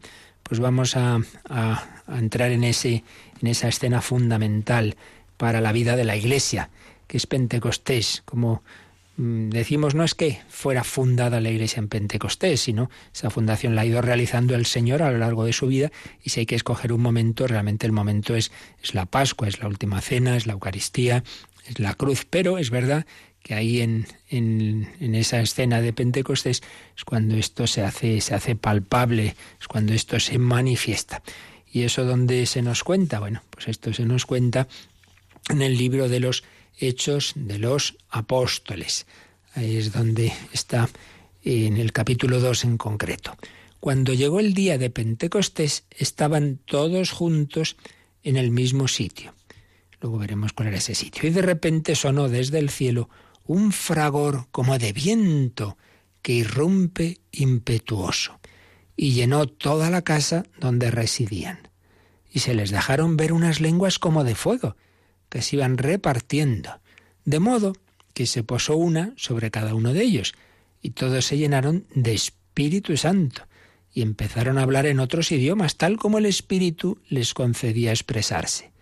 pues 0.49 0.59
vamos 0.59 0.97
a, 0.97 1.21
entrar 2.07 2.51
en, 2.51 2.63
ese, 2.63 3.03
en 3.39 3.47
esa 3.47 3.67
escena 3.67 4.01
fundamental 4.01 4.97
para 5.37 5.61
la 5.61 5.71
vida 5.71 5.95
de 5.95 6.03
la 6.03 6.17
Iglesia, 6.17 6.71
que 7.07 7.17
es 7.17 7.27
Pentecostés, 7.27 8.23
como 8.25 8.63
mm, 9.17 9.49
decimos, 9.49 9.93
no 9.93 10.03
es 10.03 10.15
que 10.15 10.41
fuera 10.49 10.83
fundada 10.83 11.39
la 11.39 11.51
Iglesia 11.51 11.79
en 11.79 11.87
Pentecostés, 11.87 12.61
sino 12.61 12.89
esa 13.13 13.29
fundación 13.29 13.75
la 13.75 13.81
ha 13.81 13.85
ido 13.85 14.01
realizando 14.01 14.55
el 14.55 14.65
Señor 14.65 15.03
a 15.03 15.11
lo 15.11 15.19
largo 15.19 15.45
de 15.45 15.53
su 15.53 15.67
vida 15.67 15.91
y 16.23 16.31
si 16.31 16.41
hay 16.41 16.45
que 16.47 16.55
escoger 16.55 16.91
un 16.93 17.01
momento, 17.01 17.45
realmente 17.45 17.85
el 17.85 17.91
momento 17.91 18.35
es, 18.35 18.51
es 18.81 18.95
la 18.95 19.05
Pascua, 19.05 19.47
es 19.47 19.59
la 19.59 19.67
última 19.67 20.01
cena, 20.01 20.35
es 20.35 20.47
la 20.47 20.53
Eucaristía, 20.53 21.23
es 21.67 21.77
la 21.77 21.93
cruz, 21.93 22.25
pero 22.27 22.57
es 22.57 22.71
verdad 22.71 23.05
que 23.43 23.53
ahí 23.53 23.81
en, 23.81 24.05
en, 24.29 25.15
esa 25.15 25.39
escena 25.41 25.81
de 25.81 25.93
Pentecostés 25.93 26.61
es 26.95 27.03
cuando 27.05 27.35
esto 27.35 27.67
se 27.67 27.83
hace, 27.83 28.21
se 28.21 28.35
hace 28.35 28.55
palpable, 28.55 29.35
es 29.59 29.67
cuando 29.67 29.93
esto 29.93 30.19
se 30.19 30.37
manifiesta. 30.37 31.23
¿Y 31.71 31.83
eso 31.83 32.03
dónde 32.03 32.45
se 32.45 32.61
nos 32.61 32.83
cuenta? 32.83 33.19
Bueno, 33.19 33.43
pues 33.49 33.67
esto 33.67 33.93
se 33.93 34.05
nos 34.05 34.25
cuenta 34.25 34.67
en 35.49 35.61
el 35.61 35.77
libro 35.77 36.09
de 36.09 36.19
los 36.19 36.43
Hechos 36.77 37.33
de 37.35 37.59
los 37.59 37.97
Apóstoles. 38.09 39.05
Ahí 39.53 39.77
es 39.77 39.91
donde 39.91 40.33
está 40.53 40.89
en 41.43 41.77
el 41.77 41.91
capítulo 41.91 42.39
2 42.39 42.63
en 42.65 42.77
concreto. 42.77 43.35
Cuando 43.79 44.13
llegó 44.13 44.39
el 44.39 44.53
día 44.53 44.77
de 44.77 44.89
Pentecostés, 44.89 45.85
estaban 45.91 46.59
todos 46.65 47.11
juntos 47.11 47.77
en 48.23 48.35
el 48.35 48.51
mismo 48.51 48.87
sitio. 48.87 49.33
Luego 50.01 50.17
veremos 50.17 50.53
cuál 50.53 50.69
era 50.69 50.77
ese 50.77 50.95
sitio. 50.95 51.27
Y 51.27 51.31
de 51.31 51.41
repente 51.41 51.95
sonó 51.95 52.29
desde 52.29 52.59
el 52.59 52.69
cielo 52.69 53.09
un 53.49 53.71
fragor 53.71 54.45
como 54.51 54.77
de 54.77 54.93
viento 54.93 55.75
que 56.21 56.33
irrumpe 56.33 57.17
impetuoso, 57.31 58.39
y 58.95 59.13
llenó 59.13 59.47
toda 59.47 59.89
la 59.89 60.03
casa 60.03 60.45
donde 60.59 60.91
residían. 60.91 61.67
Y 62.31 62.41
se 62.41 62.53
les 62.53 62.69
dejaron 62.69 63.17
ver 63.17 63.33
unas 63.33 63.59
lenguas 63.59 63.97
como 63.97 64.23
de 64.23 64.35
fuego, 64.35 64.75
que 65.29 65.41
se 65.41 65.55
iban 65.55 65.79
repartiendo, 65.79 66.79
de 67.25 67.39
modo 67.39 67.73
que 68.13 68.27
se 68.27 68.43
posó 68.43 68.77
una 68.77 69.13
sobre 69.17 69.49
cada 69.49 69.73
uno 69.73 69.93
de 69.93 70.03
ellos, 70.03 70.35
y 70.83 70.91
todos 70.91 71.25
se 71.25 71.39
llenaron 71.39 71.87
de 71.95 72.13
Espíritu 72.13 72.97
Santo, 72.97 73.47
y 73.91 74.03
empezaron 74.03 74.59
a 74.59 74.61
hablar 74.61 74.85
en 74.85 74.99
otros 74.99 75.31
idiomas, 75.31 75.75
tal 75.75 75.97
como 75.97 76.19
el 76.19 76.27
Espíritu 76.27 77.01
les 77.09 77.33
concedía 77.33 77.89
expresarse. 77.89 78.73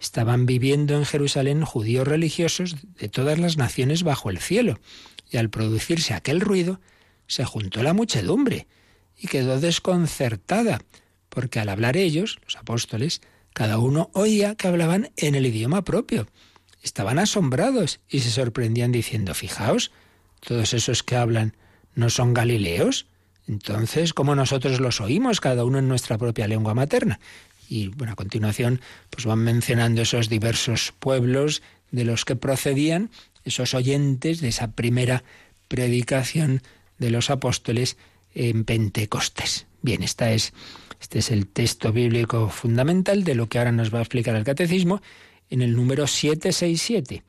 Estaban 0.00 0.46
viviendo 0.46 0.96
en 0.96 1.04
Jerusalén 1.04 1.62
judíos 1.62 2.08
religiosos 2.08 2.76
de 2.98 3.08
todas 3.08 3.38
las 3.38 3.58
naciones 3.58 4.02
bajo 4.02 4.30
el 4.30 4.38
cielo, 4.38 4.80
y 5.30 5.36
al 5.36 5.50
producirse 5.50 6.14
aquel 6.14 6.40
ruido, 6.40 6.80
se 7.26 7.44
juntó 7.44 7.82
la 7.82 7.92
muchedumbre, 7.92 8.66
y 9.16 9.28
quedó 9.28 9.60
desconcertada, 9.60 10.80
porque 11.28 11.60
al 11.60 11.68
hablar 11.68 11.98
ellos, 11.98 12.38
los 12.44 12.56
apóstoles, 12.56 13.20
cada 13.52 13.78
uno 13.78 14.10
oía 14.14 14.54
que 14.54 14.68
hablaban 14.68 15.10
en 15.16 15.34
el 15.34 15.46
idioma 15.46 15.84
propio. 15.84 16.26
Estaban 16.82 17.18
asombrados 17.18 18.00
y 18.08 18.20
se 18.20 18.30
sorprendían 18.30 18.92
diciendo, 18.92 19.34
fijaos, 19.34 19.92
todos 20.40 20.72
esos 20.72 21.02
que 21.02 21.16
hablan 21.16 21.54
no 21.94 22.08
son 22.08 22.32
galileos. 22.32 23.06
Entonces, 23.46 24.14
¿cómo 24.14 24.34
nosotros 24.34 24.80
los 24.80 25.00
oímos, 25.02 25.40
cada 25.40 25.64
uno 25.64 25.78
en 25.78 25.88
nuestra 25.88 26.16
propia 26.16 26.48
lengua 26.48 26.72
materna? 26.72 27.20
Y 27.70 27.86
bueno, 27.86 28.14
a 28.14 28.16
continuación, 28.16 28.80
pues 29.10 29.26
van 29.26 29.38
mencionando 29.38 30.02
esos 30.02 30.28
diversos 30.28 30.92
pueblos 30.98 31.62
de 31.92 32.04
los 32.04 32.24
que 32.24 32.34
procedían 32.34 33.10
esos 33.44 33.74
oyentes 33.74 34.40
de 34.40 34.48
esa 34.48 34.72
primera 34.72 35.22
predicación 35.68 36.62
de 36.98 37.10
los 37.10 37.30
apóstoles 37.30 37.96
en 38.34 38.64
Pentecostés. 38.64 39.66
Bien, 39.82 40.02
esta 40.02 40.32
es, 40.32 40.52
este 41.00 41.20
es 41.20 41.30
el 41.30 41.46
texto 41.46 41.92
bíblico 41.92 42.48
fundamental 42.48 43.22
de 43.22 43.36
lo 43.36 43.48
que 43.48 43.58
ahora 43.58 43.70
nos 43.70 43.94
va 43.94 44.00
a 44.00 44.02
explicar 44.02 44.34
el 44.34 44.44
catecismo 44.44 45.00
en 45.48 45.62
el 45.62 45.76
número 45.76 46.08
767. 46.08 47.22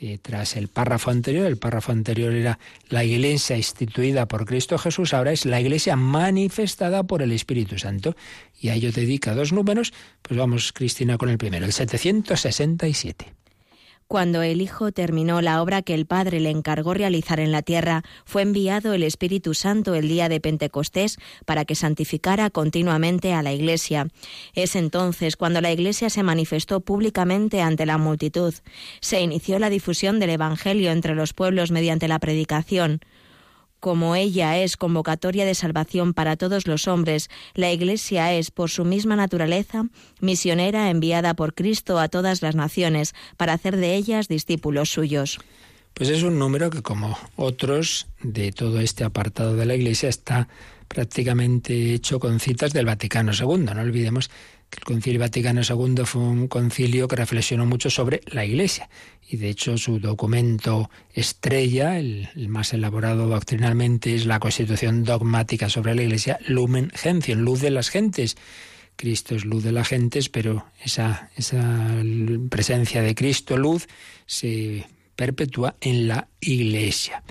Eh, 0.00 0.18
tras 0.22 0.56
el 0.56 0.68
párrafo 0.68 1.10
anterior, 1.10 1.46
el 1.46 1.56
párrafo 1.56 1.90
anterior 1.90 2.32
era 2.32 2.60
la 2.88 3.02
iglesia 3.02 3.56
instituida 3.56 4.28
por 4.28 4.46
Cristo 4.46 4.78
Jesús, 4.78 5.12
ahora 5.12 5.32
es 5.32 5.44
la 5.44 5.60
iglesia 5.60 5.96
manifestada 5.96 7.02
por 7.02 7.20
el 7.20 7.32
Espíritu 7.32 7.78
Santo. 7.78 8.14
Y 8.60 8.68
a 8.68 8.74
ello 8.74 8.92
dedica 8.92 9.34
dos 9.34 9.52
números, 9.52 9.92
pues 10.22 10.38
vamos, 10.38 10.72
Cristina, 10.72 11.18
con 11.18 11.30
el 11.30 11.38
primero, 11.38 11.66
el 11.66 11.72
767. 11.72 13.37
Cuando 14.08 14.40
el 14.40 14.62
Hijo 14.62 14.90
terminó 14.90 15.42
la 15.42 15.60
obra 15.60 15.82
que 15.82 15.92
el 15.92 16.06
Padre 16.06 16.40
le 16.40 16.48
encargó 16.48 16.94
realizar 16.94 17.40
en 17.40 17.52
la 17.52 17.60
tierra, 17.60 18.04
fue 18.24 18.40
enviado 18.40 18.94
el 18.94 19.02
Espíritu 19.02 19.52
Santo 19.52 19.94
el 19.94 20.08
día 20.08 20.30
de 20.30 20.40
Pentecostés 20.40 21.18
para 21.44 21.66
que 21.66 21.74
santificara 21.74 22.48
continuamente 22.48 23.34
a 23.34 23.42
la 23.42 23.52
Iglesia. 23.52 24.08
Es 24.54 24.76
entonces 24.76 25.36
cuando 25.36 25.60
la 25.60 25.72
Iglesia 25.72 26.08
se 26.08 26.22
manifestó 26.22 26.80
públicamente 26.80 27.60
ante 27.60 27.84
la 27.84 27.98
multitud. 27.98 28.54
Se 29.02 29.20
inició 29.20 29.58
la 29.58 29.68
difusión 29.68 30.20
del 30.20 30.30
Evangelio 30.30 30.90
entre 30.90 31.14
los 31.14 31.34
pueblos 31.34 31.70
mediante 31.70 32.08
la 32.08 32.18
predicación. 32.18 33.00
Como 33.80 34.16
ella 34.16 34.58
es 34.58 34.76
convocatoria 34.76 35.46
de 35.46 35.54
salvación 35.54 36.12
para 36.12 36.36
todos 36.36 36.66
los 36.66 36.88
hombres, 36.88 37.30
la 37.54 37.70
Iglesia 37.70 38.34
es, 38.34 38.50
por 38.50 38.70
su 38.70 38.84
misma 38.84 39.14
naturaleza, 39.14 39.84
misionera 40.20 40.90
enviada 40.90 41.34
por 41.34 41.54
Cristo 41.54 42.00
a 42.00 42.08
todas 42.08 42.42
las 42.42 42.56
naciones 42.56 43.14
para 43.36 43.52
hacer 43.52 43.76
de 43.76 43.94
ellas 43.94 44.26
discípulos 44.26 44.90
suyos. 44.90 45.38
Pues 45.94 46.10
es 46.10 46.22
un 46.22 46.38
número 46.38 46.70
que, 46.70 46.82
como 46.82 47.16
otros 47.36 48.08
de 48.22 48.52
todo 48.52 48.80
este 48.80 49.04
apartado 49.04 49.54
de 49.54 49.66
la 49.66 49.74
Iglesia, 49.74 50.08
está 50.08 50.48
prácticamente 50.88 51.94
hecho 51.94 52.18
con 52.18 52.40
citas 52.40 52.72
del 52.72 52.86
Vaticano 52.86 53.32
II. 53.32 53.58
No 53.58 53.80
olvidemos 53.80 54.30
el 54.76 54.84
Concilio 54.84 55.20
Vaticano 55.20 55.62
II 55.62 56.04
fue 56.04 56.22
un 56.22 56.48
concilio 56.48 57.08
que 57.08 57.16
reflexionó 57.16 57.66
mucho 57.66 57.90
sobre 57.90 58.20
la 58.26 58.44
Iglesia 58.44 58.88
y 59.28 59.36
de 59.36 59.50
hecho 59.50 59.76
su 59.76 59.98
documento 59.98 60.90
estrella, 61.12 61.98
el, 61.98 62.28
más 62.48 62.72
elaborado 62.72 63.26
doctrinalmente, 63.28 64.14
es 64.14 64.26
la 64.26 64.40
Constitución 64.40 65.04
dogmática 65.04 65.68
sobre 65.68 65.94
la 65.94 66.02
Iglesia, 66.02 66.38
Lumen 66.46 66.90
Gentium, 66.94 67.40
luz 67.40 67.60
de 67.60 67.70
las 67.70 67.90
gentes. 67.90 68.36
Cristo 68.96 69.36
es 69.36 69.44
luz 69.44 69.62
de 69.62 69.72
las 69.72 69.86
gentes, 69.86 70.28
pero 70.28 70.66
esa, 70.82 71.30
esa 71.36 72.02
presencia 72.48 73.02
de 73.02 73.14
Cristo, 73.14 73.56
luz, 73.56 73.86
se 74.26 74.86
perpetúa 75.14 75.76
en 75.80 76.08
la 76.08 76.28
Iglesia. 76.40 77.22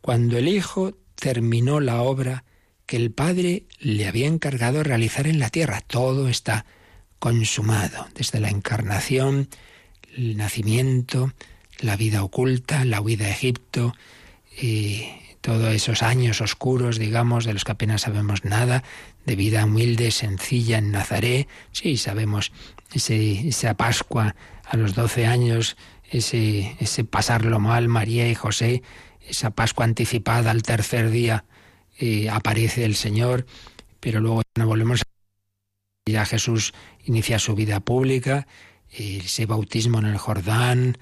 Cuando 0.00 0.38
el 0.38 0.48
Hijo 0.48 0.96
terminó 1.14 1.80
la 1.80 2.02
obra 2.02 2.44
que 2.86 2.96
el 2.96 3.12
Padre 3.12 3.66
le 3.78 4.08
había 4.08 4.26
encargado 4.26 4.82
realizar 4.82 5.26
en 5.26 5.38
la 5.38 5.50
tierra, 5.50 5.80
todo 5.80 6.28
está 6.28 6.64
consumado, 7.22 8.08
desde 8.16 8.40
la 8.40 8.48
encarnación, 8.48 9.48
el 10.16 10.36
nacimiento, 10.36 11.32
la 11.78 11.94
vida 11.94 12.24
oculta, 12.24 12.84
la 12.84 13.00
huida 13.00 13.26
a 13.26 13.30
Egipto, 13.30 13.94
y 14.60 15.06
todos 15.40 15.72
esos 15.72 16.02
años 16.02 16.40
oscuros, 16.40 16.98
digamos, 16.98 17.44
de 17.44 17.52
los 17.52 17.62
que 17.62 17.70
apenas 17.70 18.02
sabemos 18.02 18.44
nada, 18.44 18.82
de 19.24 19.36
vida 19.36 19.64
humilde, 19.66 20.10
sencilla 20.10 20.78
en 20.78 20.90
Nazaret. 20.90 21.46
Sí, 21.70 21.96
sabemos 21.96 22.50
ese, 22.92 23.46
esa 23.46 23.74
Pascua 23.74 24.34
a 24.64 24.76
los 24.76 24.96
doce 24.96 25.24
años, 25.24 25.76
ese, 26.10 26.76
ese 26.80 27.04
pasarlo 27.04 27.60
mal, 27.60 27.86
María 27.86 28.28
y 28.28 28.34
José, 28.34 28.82
esa 29.28 29.50
Pascua 29.50 29.84
anticipada 29.84 30.50
al 30.50 30.64
tercer 30.64 31.08
día, 31.10 31.44
eh, 32.00 32.28
aparece 32.30 32.84
el 32.84 32.96
Señor, 32.96 33.46
pero 34.00 34.18
luego 34.18 34.42
no 34.58 34.66
volvemos 34.66 35.02
a 35.02 35.12
ya 36.06 36.26
Jesús 36.26 36.74
inicia 37.04 37.38
su 37.38 37.54
vida 37.54 37.80
pública, 37.80 38.46
ese 38.90 39.46
bautismo 39.46 39.98
en 39.98 40.06
el 40.06 40.18
Jordán, 40.18 40.98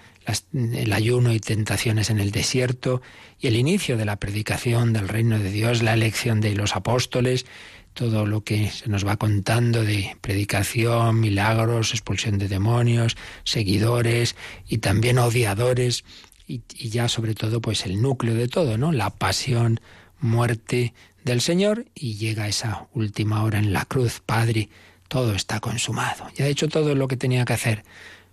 el 0.52 0.92
ayuno 0.92 1.32
y 1.32 1.40
tentaciones 1.40 2.10
en 2.10 2.20
el 2.20 2.30
desierto, 2.30 3.02
y 3.38 3.48
el 3.48 3.56
inicio 3.56 3.96
de 3.96 4.04
la 4.04 4.16
predicación 4.16 4.92
del 4.92 5.08
reino 5.08 5.38
de 5.38 5.50
Dios, 5.50 5.82
la 5.82 5.94
elección 5.94 6.40
de 6.40 6.54
los 6.54 6.76
apóstoles, 6.76 7.46
todo 7.94 8.26
lo 8.26 8.44
que 8.44 8.70
se 8.70 8.88
nos 8.88 9.04
va 9.04 9.16
contando 9.16 9.82
de 9.82 10.16
predicación, 10.20 11.18
milagros, 11.18 11.90
expulsión 11.90 12.38
de 12.38 12.46
demonios, 12.46 13.16
seguidores 13.42 14.36
y 14.68 14.78
también 14.78 15.18
odiadores, 15.18 16.04
y, 16.46 16.62
y 16.76 16.90
ya 16.90 17.08
sobre 17.08 17.34
todo 17.34 17.60
pues 17.60 17.84
el 17.86 18.00
núcleo 18.00 18.34
de 18.34 18.46
todo, 18.46 18.78
¿no? 18.78 18.92
La 18.92 19.10
pasión, 19.10 19.80
muerte 20.20 20.94
del 21.24 21.40
Señor, 21.40 21.86
y 21.94 22.14
llega 22.14 22.48
esa 22.48 22.86
última 22.94 23.42
hora 23.42 23.58
en 23.58 23.72
la 23.72 23.84
cruz, 23.84 24.22
Padre, 24.24 24.68
todo 25.10 25.34
está 25.34 25.58
consumado. 25.58 26.28
Ya 26.36 26.44
ha 26.44 26.48
hecho 26.48 26.68
todo 26.68 26.94
lo 26.94 27.08
que 27.08 27.16
tenía 27.16 27.44
que 27.44 27.52
hacer. 27.52 27.82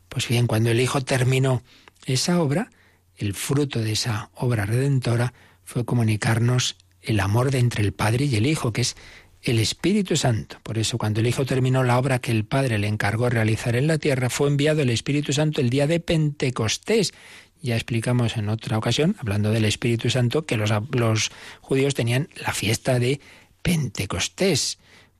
Pues 0.09 0.27
bien, 0.27 0.45
cuando 0.45 0.69
el 0.69 0.79
Hijo 0.79 1.01
terminó 1.01 1.63
esa 2.05 2.39
obra, 2.39 2.69
el 3.17 3.33
fruto 3.33 3.79
de 3.79 3.93
esa 3.93 4.29
obra 4.35 4.67
redentora 4.67 5.33
fue 5.65 5.85
comunicarnos 5.85 6.77
el 7.01 7.19
amor 7.19 7.49
de 7.49 7.57
entre 7.57 7.83
el 7.83 7.93
Padre 7.93 8.25
y 8.25 8.35
el 8.35 8.45
Hijo, 8.45 8.73
que 8.73 8.81
es 8.81 8.95
el 9.41 9.57
Espíritu 9.57 10.15
Santo. 10.15 10.59
Por 10.61 10.77
eso, 10.77 10.99
cuando 10.99 11.19
el 11.19 11.25
Hijo 11.25 11.47
terminó 11.47 11.83
la 11.83 11.97
obra 11.97 12.19
que 12.19 12.31
el 12.31 12.45
Padre 12.45 12.77
le 12.77 12.87
encargó 12.87 13.27
realizar 13.27 13.75
en 13.75 13.87
la 13.87 13.97
tierra, 13.97 14.29
fue 14.29 14.47
enviado 14.47 14.83
el 14.83 14.91
Espíritu 14.91 15.33
Santo 15.33 15.61
el 15.61 15.71
día 15.71 15.87
de 15.87 15.99
Pentecostés. 15.99 17.11
Ya 17.59 17.73
explicamos 17.73 18.37
en 18.37 18.49
otra 18.49 18.77
ocasión, 18.77 19.15
hablando 19.17 19.49
del 19.49 19.65
Espíritu 19.65 20.11
Santo, 20.11 20.45
que 20.45 20.57
los, 20.57 20.71
los 20.91 21.31
judíos 21.59 21.95
tenían 21.95 22.29
la 22.35 22.53
fiesta 22.53 22.99
de 22.99 23.19
Pentecostés. 23.63 24.77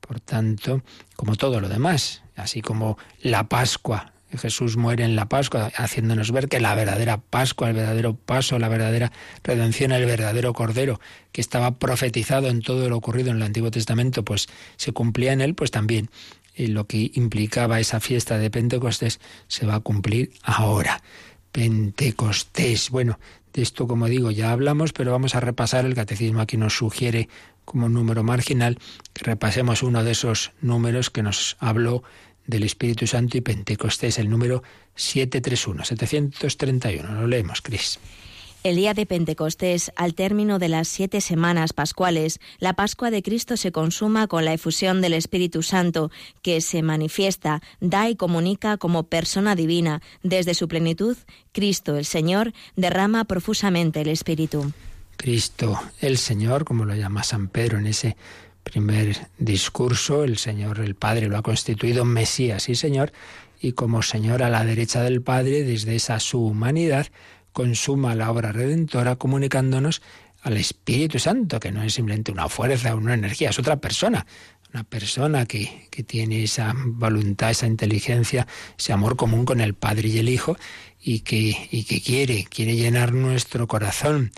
Por 0.08 0.20
tanto, 0.20 0.82
como 1.16 1.36
todo 1.36 1.60
lo 1.60 1.68
demás, 1.68 2.22
así 2.34 2.62
como 2.62 2.96
la 3.20 3.48
Pascua, 3.48 4.14
Jesús 4.36 4.76
muere 4.76 5.04
en 5.04 5.16
la 5.16 5.28
Pascua, 5.28 5.70
haciéndonos 5.76 6.32
ver 6.32 6.48
que 6.48 6.60
la 6.60 6.74
verdadera 6.74 7.18
Pascua, 7.18 7.68
el 7.68 7.76
verdadero 7.76 8.14
paso, 8.14 8.58
la 8.58 8.68
verdadera 8.68 9.12
redención, 9.44 9.92
el 9.92 10.04
verdadero 10.04 10.52
Cordero, 10.52 10.98
que 11.30 11.40
estaba 11.40 11.78
profetizado 11.78 12.48
en 12.48 12.60
todo 12.60 12.88
lo 12.88 12.96
ocurrido 12.96 13.30
en 13.30 13.36
el 13.36 13.42
Antiguo 13.42 13.70
Testamento, 13.70 14.24
pues 14.24 14.48
se 14.76 14.92
cumplía 14.92 15.32
en 15.32 15.40
él, 15.40 15.54
pues 15.54 15.70
también 15.70 16.10
eh, 16.54 16.68
lo 16.68 16.86
que 16.86 17.10
implicaba 17.14 17.80
esa 17.80 18.00
fiesta 18.00 18.38
de 18.38 18.50
Pentecostés 18.50 19.20
se 19.46 19.66
va 19.66 19.76
a 19.76 19.80
cumplir 19.80 20.32
ahora. 20.42 21.02
Pentecostés. 21.52 22.90
Bueno, 22.90 23.18
de 23.52 23.62
esto, 23.62 23.86
como 23.86 24.06
digo, 24.06 24.30
ya 24.30 24.52
hablamos, 24.52 24.92
pero 24.92 25.12
vamos 25.12 25.34
a 25.34 25.40
repasar. 25.40 25.86
El 25.86 25.94
catecismo 25.94 26.40
aquí 26.40 26.56
nos 26.56 26.76
sugiere 26.76 27.28
como 27.68 27.90
número 27.90 28.22
marginal 28.24 28.78
repasemos 29.14 29.82
uno 29.82 30.02
de 30.02 30.12
esos 30.12 30.52
números 30.62 31.10
que 31.10 31.22
nos 31.22 31.56
habló 31.60 32.02
del 32.46 32.64
Espíritu 32.64 33.06
Santo 33.06 33.36
y 33.36 33.42
Pentecostés, 33.42 34.18
el 34.18 34.30
número 34.30 34.62
731, 34.94 35.84
731. 35.84 37.20
Lo 37.20 37.26
leemos, 37.26 37.60
Cris. 37.60 38.00
El 38.64 38.76
día 38.76 38.94
de 38.94 39.06
Pentecostés, 39.06 39.92
al 39.96 40.14
término 40.14 40.58
de 40.58 40.68
las 40.68 40.88
siete 40.88 41.20
semanas 41.20 41.72
pascuales, 41.72 42.40
la 42.58 42.72
Pascua 42.72 43.10
de 43.10 43.22
Cristo 43.22 43.56
se 43.56 43.70
consuma 43.70 44.26
con 44.26 44.44
la 44.44 44.54
efusión 44.54 45.00
del 45.00 45.12
Espíritu 45.12 45.62
Santo, 45.62 46.10
que 46.42 46.60
se 46.60 46.82
manifiesta, 46.82 47.60
da 47.80 48.08
y 48.08 48.16
comunica 48.16 48.78
como 48.78 49.04
persona 49.04 49.54
divina. 49.54 50.00
Desde 50.22 50.54
su 50.54 50.68
plenitud, 50.68 51.16
Cristo, 51.52 51.96
el 51.96 52.06
Señor, 52.06 52.52
derrama 52.76 53.26
profusamente 53.26 54.00
el 54.00 54.08
Espíritu. 54.08 54.72
Cristo, 55.18 55.78
el 56.00 56.16
Señor, 56.16 56.64
como 56.64 56.84
lo 56.84 56.94
llama 56.94 57.24
San 57.24 57.48
Pedro 57.48 57.78
en 57.78 57.88
ese 57.88 58.16
primer 58.62 59.28
discurso, 59.36 60.22
el 60.22 60.38
Señor, 60.38 60.78
el 60.78 60.94
Padre, 60.94 61.28
lo 61.28 61.36
ha 61.36 61.42
constituido 61.42 62.04
Mesías 62.04 62.68
y 62.68 62.76
Señor, 62.76 63.12
y 63.60 63.72
como 63.72 64.02
Señor 64.02 64.42
a 64.44 64.48
la 64.48 64.64
derecha 64.64 65.02
del 65.02 65.20
Padre, 65.20 65.64
desde 65.64 65.96
esa 65.96 66.20
su 66.20 66.40
humanidad, 66.40 67.08
consuma 67.52 68.14
la 68.14 68.30
obra 68.30 68.52
redentora 68.52 69.16
comunicándonos 69.16 70.02
al 70.42 70.56
Espíritu 70.56 71.18
Santo, 71.18 71.58
que 71.58 71.72
no 71.72 71.82
es 71.82 71.94
simplemente 71.94 72.30
una 72.30 72.48
fuerza 72.48 72.94
una 72.94 73.14
energía, 73.14 73.50
es 73.50 73.58
otra 73.58 73.76
persona. 73.76 74.24
Una 74.72 74.84
persona 74.84 75.46
que, 75.46 75.88
que 75.90 76.04
tiene 76.04 76.44
esa 76.44 76.74
voluntad, 76.76 77.50
esa 77.50 77.66
inteligencia, 77.66 78.46
ese 78.78 78.92
amor 78.92 79.16
común 79.16 79.46
con 79.46 79.60
el 79.60 79.74
Padre 79.74 80.08
y 80.08 80.18
el 80.18 80.28
Hijo 80.28 80.56
y 81.02 81.20
que, 81.20 81.68
y 81.70 81.84
que 81.84 82.02
quiere, 82.02 82.44
quiere 82.44 82.76
llenar 82.76 83.12
nuestro 83.12 83.66
corazón. 83.66 84.30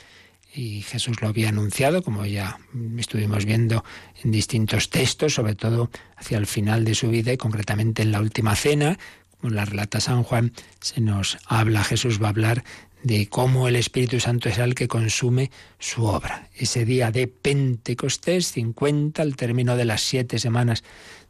Y 0.55 0.83
Jesús 0.83 1.21
lo 1.21 1.29
había 1.29 1.49
anunciado, 1.49 2.03
como 2.03 2.27
ya 2.27 2.59
estuvimos 2.99 3.45
viendo 3.45 3.85
en 4.23 4.31
distintos 4.31 4.91
textos, 4.91 5.35
sobre 5.35 5.55
todo 5.55 5.91
hacia 6.17 6.39
el 6.39 6.47
final 6.47 6.85
de 6.85 6.95
su 6.95 7.09
vida 7.09 7.33
y 7.33 7.37
concretamente 7.37 8.03
en 8.03 8.13
la 8.13 8.21
última 8.21 8.57
cena, 8.57 8.99
como 9.41 9.55
la 9.55 9.65
relata 9.65 10.01
San 10.01 10.23
Juan, 10.23 10.53
se 10.81 11.01
nos 11.01 11.39
habla, 11.47 11.85
Jesús 11.85 12.21
va 12.21 12.27
a 12.27 12.31
hablar 12.31 12.65
de 13.03 13.29
cómo 13.29 13.69
el 13.69 13.77
Espíritu 13.77 14.21
Santo 14.21 14.49
es 14.49 14.59
el 14.59 14.75
que 14.75 14.89
consume 14.89 15.51
su 15.79 16.05
obra. 16.05 16.49
Ese 16.55 16.85
día 16.85 17.11
de 17.11 17.29
Pentecostés, 17.29 18.53
50, 18.53 19.23
al 19.23 19.37
término 19.37 19.77
de 19.77 19.87
las 19.87 20.03
siete 20.03 20.39
semanas 20.39 20.85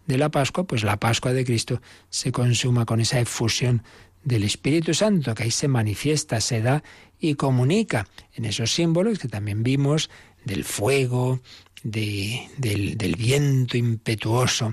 de 0.07 0.19
la 0.19 0.31
Pascua, 0.31 0.65
pues 0.65 0.83
la 0.83 0.99
Pascua 0.99 1.33
de 1.33 1.45
Cristo 1.45 1.81
se 2.09 2.33
consuma 2.33 2.87
con 2.87 3.01
esa 3.01 3.21
efusión 3.21 3.85
del 4.23 4.45
Espíritu 4.45 4.95
Santo, 4.95 5.35
que 5.35 5.45
ahí 5.45 5.51
se 5.51 5.69
manifiesta, 5.69 6.41
se 6.41 6.61
da 6.61 6.83
y 7.19 7.35
comunica 7.35 8.09
en 8.35 8.45
esos 8.45 8.73
símbolos 8.73 9.19
que 9.19 9.29
también 9.29 9.63
vimos 9.63 10.11
del 10.45 10.65
fuego, 10.65 11.41
de, 11.83 12.49
del, 12.57 13.17
viento 13.17 13.77
impetuoso, 13.77 14.73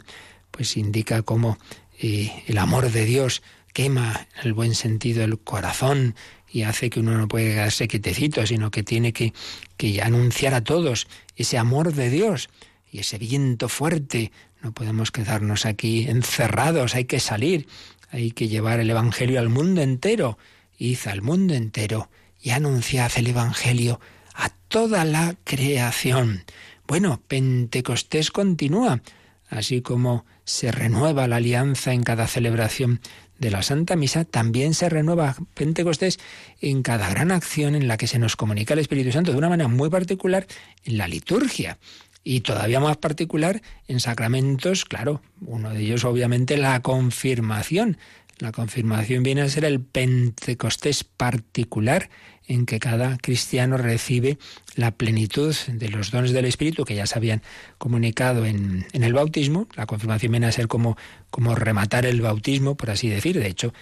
pues 0.51 0.77
indica 0.77 1.21
cómo 1.21 1.57
eh, 1.99 2.31
el 2.47 2.57
amor 2.57 2.91
de 2.91 3.05
Dios 3.05 3.41
quema 3.73 4.27
el 4.43 4.53
buen 4.53 4.75
sentido 4.75 5.23
el 5.23 5.39
corazón 5.39 6.15
y 6.49 6.63
hace 6.63 6.89
que 6.89 6.99
uno 6.99 7.17
no 7.17 7.27
puede 7.27 7.51
quedarse 7.51 7.88
quietecito, 7.88 8.45
sino 8.47 8.71
que 8.71 8.83
tiene 8.83 9.13
que, 9.13 9.33
que 9.75 10.01
anunciar 10.01 10.53
a 10.53 10.63
todos 10.63 11.07
ese 11.36 11.57
amor 11.57 11.93
de 11.93 12.10
Dios 12.10 12.49
y 12.91 12.99
ese 12.99 13.17
viento 13.17 13.69
fuerte. 13.69 14.31
No 14.62 14.71
podemos 14.71 15.12
quedarnos 15.12 15.65
aquí 15.65 16.07
encerrados, 16.07 16.95
hay 16.95 17.05
que 17.05 17.19
salir, 17.19 17.67
hay 18.10 18.32
que 18.32 18.48
llevar 18.48 18.80
el 18.80 18.89
Evangelio 18.89 19.39
al 19.39 19.50
mundo 19.50 19.82
entero. 19.82 20.38
Id 20.78 21.00
al 21.08 21.22
mundo 21.22 21.54
entero 21.54 22.10
y 22.41 22.52
anunciad 22.52 23.12
el 23.15 23.28
Evangelio 23.28 24.00
a 24.36 24.50
toda 24.67 25.06
la 25.06 25.36
creación. 25.43 26.43
Bueno, 26.88 27.22
Pentecostés 27.28 28.32
continúa, 28.32 29.02
así 29.50 29.82
como 29.82 30.26
se 30.46 30.72
renueva 30.72 31.28
la 31.28 31.38
alianza 31.38 31.93
en 31.93 32.04
cada 32.04 32.28
celebración 32.28 33.02
de 33.39 33.52
la 33.52 33.62
Santa 33.62 33.96
Misa, 33.96 34.26
también 34.26 34.74
se 34.74 34.89
renueva 34.89 35.36
Pentecostés 35.54 36.20
en 36.62 36.82
cada 36.84 37.10
gran 37.10 37.32
acción 37.32 37.76
en 37.76 37.88
la 37.88 37.98
que 37.98 38.08
se 38.08 38.20
nos 38.20 38.36
comunica 38.36 38.74
el 38.74 38.80
Espíritu 38.80 39.12
Santo 39.12 39.32
de 39.32 39.38
una 39.38 39.50
manera 39.50 39.67
muy 39.67 39.89
particular 39.89 40.48
en 40.86 40.98
la 40.98 41.08
liturgia 41.08 41.78
y 42.27 42.41
todavía 42.41 42.81
más 42.81 42.97
particular 42.97 43.61
en 43.87 44.01
sacramentos, 44.01 44.83
claro, 44.83 45.21
uno 45.45 45.69
de 45.69 45.79
ellos 45.79 46.03
obviamente 46.03 46.57
la 46.57 46.81
confirmación. 46.81 47.97
La 48.39 48.51
confirmación 48.51 49.23
viene 49.23 49.43
a 49.43 49.49
ser 49.49 49.63
el 49.63 49.79
Pentecostés 49.79 51.05
particular 51.05 52.09
en 52.45 52.65
que 52.65 52.79
cada 52.79 53.15
cristiano 53.17 53.77
recibe 53.77 54.37
la 54.75 54.91
plenitud 54.91 55.55
de 55.69 55.87
los 55.87 56.11
dones 56.11 56.33
del 56.33 56.43
Espíritu 56.43 56.83
que 56.83 56.95
ya 56.95 57.07
se 57.07 57.17
habían 57.17 57.41
comunicado 57.77 58.45
en, 58.45 58.85
el 58.91 59.13
bautismo. 59.13 59.69
La 59.75 59.85
confirmación 59.85 60.33
viene 60.33 60.47
a 60.47 60.51
ser 60.51 60.67
como, 60.67 60.97
como 61.29 61.55
rematar 61.55 62.05
el 62.05 62.19
bautismo, 62.19 62.75
por 62.75 62.89
así 62.89 63.07
decir. 63.07 63.39
De 63.39 63.47
hecho, 63.47 63.73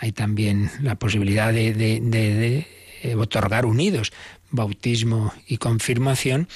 hay 0.00 0.10
también 0.10 0.68
la 0.80 0.96
posibilidad 0.96 1.52
de, 1.52 1.72
de 1.72 2.66
eh, 3.04 3.14
otorgar 3.14 3.66
unidos 3.66 4.12
bautismo 4.52 5.32
y 5.46 5.56
confirmación 5.56 6.48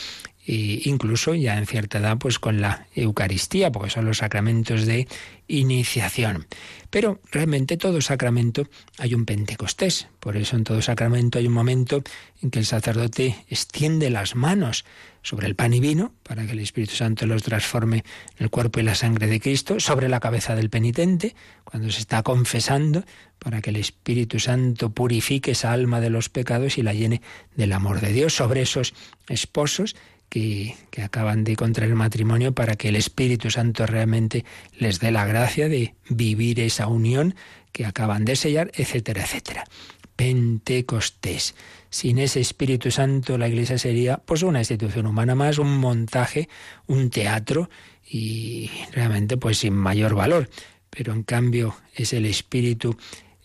e 0.47 0.83
incluso 0.85 1.35
ya 1.35 1.59
en 1.59 1.67
cierta 1.67 1.99
edad 1.99 2.19
pues 2.19 2.39
con 2.39 2.61
la 2.61 2.87
Eucaristía, 2.95 3.73
porque 3.73 3.91
son 3.91 4.05
los 4.05 4.19
sacramentos 4.19 4.87
de 4.87 5.09
iniciación. 5.49 6.47
Pero 6.91 7.21
realmente 7.31 7.77
todo 7.77 8.01
sacramento 8.01 8.69
hay 8.99 9.15
un 9.15 9.25
Pentecostés, 9.25 10.09
por 10.21 10.37
eso 10.37 10.57
en 10.57 10.65
todo 10.65 10.81
sacramento 10.83 11.39
hay 11.39 11.47
un 11.47 11.53
momento 11.53 12.03
en 12.43 12.51
que 12.51 12.61
el 12.61 12.67
sacerdote 12.67 13.45
extiende 13.49 14.11
las 14.11 14.35
manos 14.35 14.85
sobre 15.23 15.49
el 15.49 15.57
pan 15.57 15.75
y 15.75 15.81
vino, 15.81 16.13
para 16.23 16.47
que 16.47 16.53
el 16.53 16.61
Espíritu 16.61 16.95
Santo 16.95 17.27
los 17.27 17.43
transforme 17.43 18.05
en 18.39 18.45
el 18.45 18.51
cuerpo 18.51 18.79
y 18.79 18.85
la 18.85 18.95
sangre 18.95 19.27
de 19.27 19.41
Cristo, 19.41 19.81
sobre 19.81 20.09
la 20.09 20.21
cabeza 20.21 20.55
del 20.55 20.71
penitente, 20.71 21.35
cuando 21.65 21.91
se 21.91 21.99
está 21.99 22.23
confesando, 22.23 23.05
para 23.41 23.61
que 23.61 23.71
el 23.71 23.77
Espíritu 23.77 24.39
Santo 24.39 24.91
purifique 24.91 25.51
esa 25.51 25.73
alma 25.73 26.01
de 26.01 26.11
los 26.11 26.29
pecados 26.29 26.79
y 26.79 26.83
la 26.83 26.95
llene 26.95 27.23
del 27.57 27.73
amor 27.73 28.01
de 28.01 28.13
Dios, 28.13 28.35
sobre 28.35 28.63
esos 28.63 28.95
esposos 29.29 29.97
que, 30.29 30.75
acaban 31.03 31.45
de 31.45 31.57
contraer 31.57 31.95
matrimonio 31.95 32.53
para 32.53 32.77
que 32.77 32.89
el 32.89 32.97
Espíritu 32.97 33.51
Santo 33.51 33.87
realmente 33.87 34.45
les 34.79 34.99
dé 34.99 35.11
la 35.11 35.27
gracia 35.27 35.69
de 35.69 35.95
vivir 36.09 36.61
esa 36.61 36.87
unión 36.87 37.35
que 37.73 37.85
acaban 37.85 38.25
de 38.25 38.37
sellar, 38.37 38.71
etcétera, 38.75 39.23
etcétera. 39.23 39.65
Pentecostés. 40.17 41.55
Sin 41.91 42.19
ese 42.19 42.41
Espíritu 42.41 42.91
Santo 42.91 43.39
la 43.39 43.49
Iglesia 43.49 43.79
sería 43.79 44.17
pues 44.17 44.43
una 44.43 44.61
institución 44.61 45.07
humana 45.07 45.35
más, 45.35 45.59
un 45.59 45.77
montaje, 45.79 46.49
un 46.87 47.11
teatro 47.11 47.69
y 48.09 48.71
realmente 48.93 49.37
pues 49.37 49.59
sin 49.59 49.75
mayor 49.75 50.15
valor. 50.15 50.49
Pero 50.91 51.13
en 51.13 51.23
cambio 51.23 51.77
es 51.95 52.13
el 52.15 52.25
Espíritu 52.25 52.97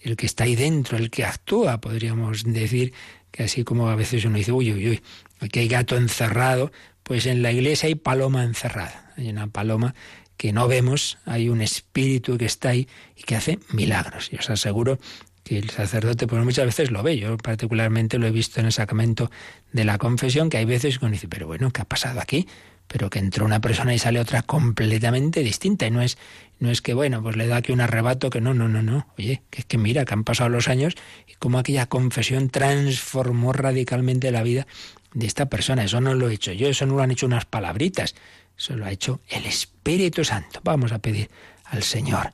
el 0.02 0.15
que 0.15 0.26
está 0.26 0.46
ahí 0.46 0.56
dentro, 0.56 0.98
el 0.98 1.10
que 1.10 1.26
actúa, 1.26 1.80
podríamos 1.80 2.44
decir 2.44 2.94
que 3.32 3.44
así 3.44 3.63
como 3.63 3.89
a 3.89 3.96
veces 3.96 4.26
uno 4.26 4.38
dice, 4.38 4.52
uy, 4.52 4.74
uy, 4.74 4.89
uy, 4.89 5.02
aquí 5.42 5.60
hay 5.60 5.68
gato 5.68 5.98
encerrado, 5.98 6.72
pues 7.04 7.26
en 7.26 7.42
la 7.42 7.52
iglesia 7.52 7.88
hay 7.88 7.96
paloma 7.96 8.44
encerrada. 8.44 9.14
Hay 9.18 9.30
una 9.30 9.48
paloma 9.48 9.96
que 10.38 10.54
no 10.54 10.68
vemos, 10.68 11.18
hay 11.26 11.50
un 11.50 11.62
espíritu 11.62 12.38
que 12.38 12.46
está 12.46 12.70
ahí 12.70 12.88
y 13.16 13.24
que 13.24 13.36
hace 13.36 13.60
milagros. 13.74 14.30
Y 14.32 14.38
os 14.38 14.50
aseguro 14.50 14.98
que 15.44 15.58
el 15.58 15.70
sacerdote 15.70 16.28
pues 16.28 16.44
muchas 16.44 16.66
veces 16.66 16.92
lo 16.92 17.04
ve. 17.04 17.18
Yo 17.18 17.38
particularmente 17.38 18.18
lo 18.18 18.28
he 18.28 18.32
visto 18.32 18.60
en 18.60 18.68
el 18.68 18.72
sacramento 18.72 19.30
de 19.72 19.86
la 19.86 19.98
confesión, 19.98 20.50
que 20.50 20.58
hay 20.58 20.66
veces 20.66 21.00
que 21.00 21.06
uno 21.06 21.14
dice, 21.14 21.28
pero 21.28 21.48
bueno, 21.48 21.72
¿qué 21.72 21.82
ha 21.82 21.86
pasado 21.86 22.20
aquí? 22.20 22.48
Pero 22.88 23.10
que 23.10 23.20
entró 23.20 23.46
una 23.46 23.62
persona 23.62 23.94
y 23.94 24.00
sale 24.00 24.20
otra 24.20 24.42
completamente 24.42 25.42
distinta. 25.44 25.86
Y 25.86 25.92
no 25.92 26.02
es, 26.02 26.18
no 26.60 26.72
es 26.72 26.82
que, 26.82 26.94
bueno, 26.94 27.22
pues 27.22 27.36
le 27.36 27.48
da 27.48 27.58
aquí 27.58 27.72
un 27.72 27.82
arrebato 27.82 28.30
que 28.30 28.42
no, 28.42 28.54
no, 28.54 28.68
no, 28.68 28.82
no. 28.82 29.08
Oye, 29.18 29.44
que 29.50 29.62
es 29.62 29.66
que 29.66 29.78
mira, 29.78 30.06
que 30.06 30.14
han 30.14 30.24
pasado 30.24 30.50
los 30.50 30.68
años 30.68 30.96
y 31.28 31.36
cómo 31.36 31.60
aquella 31.60 31.86
confesión 31.86 32.50
transformó 32.50 33.54
radicalmente 33.54 34.32
la 34.32 34.44
vida 34.44 34.68
de 35.13 35.28
esta 35.28 35.47
persona. 35.47 35.84
Eso 35.84 36.02
no 36.02 36.13
lo 36.13 36.30
he 36.30 36.34
hecho 36.34 36.52
yo, 36.52 36.67
eso 36.67 36.86
no 36.86 36.95
lo 36.95 37.04
han 37.04 37.12
hecho 37.12 37.26
unas 37.26 37.45
palabritas, 37.45 38.15
eso 38.58 38.76
lo 38.76 38.86
ha 38.86 38.91
hecho 38.91 39.21
el 39.30 39.45
Espíritu 39.45 40.24
Santo. 40.24 40.62
Vamos 40.63 40.91
a 40.91 41.00
pedir 41.00 41.30
al 41.65 41.84
Señor 41.84 42.34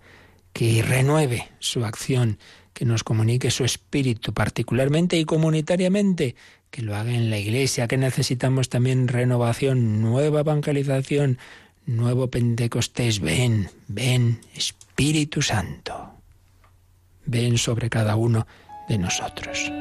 que 0.53 0.81
renueve 0.81 1.49
su 1.59 1.85
acción, 1.85 2.39
que 2.73 2.85
nos 2.85 3.03
comunique 3.03 3.51
su 3.51 3.63
espíritu 3.63 4.33
particularmente 4.33 5.17
y 5.17 5.25
comunitariamente, 5.25 6.35
que 6.71 6.81
lo 6.81 6.95
haga 6.95 7.13
en 7.13 7.29
la 7.29 7.37
iglesia, 7.37 7.87
que 7.87 7.97
necesitamos 7.97 8.69
también 8.69 9.07
renovación, 9.07 10.01
nueva 10.01 10.41
evangelización, 10.41 11.37
nuevo 11.85 12.29
Pentecostés. 12.29 13.19
Ven, 13.19 13.69
ven, 13.87 14.41
Espíritu 14.55 15.41
Santo. 15.41 16.13
Ven 17.25 17.57
sobre 17.57 17.89
cada 17.89 18.15
uno 18.15 18.47
de 18.89 18.97
nosotros. 18.97 19.71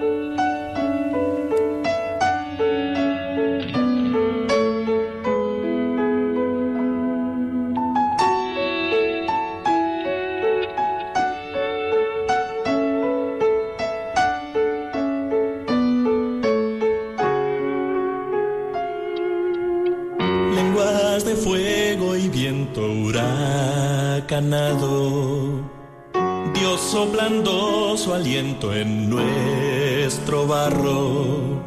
Dios 26.53 26.81
soplando 26.81 27.97
su 27.97 28.13
aliento 28.13 28.75
en 28.75 29.09
nuestro 29.09 30.47
barro. 30.47 31.63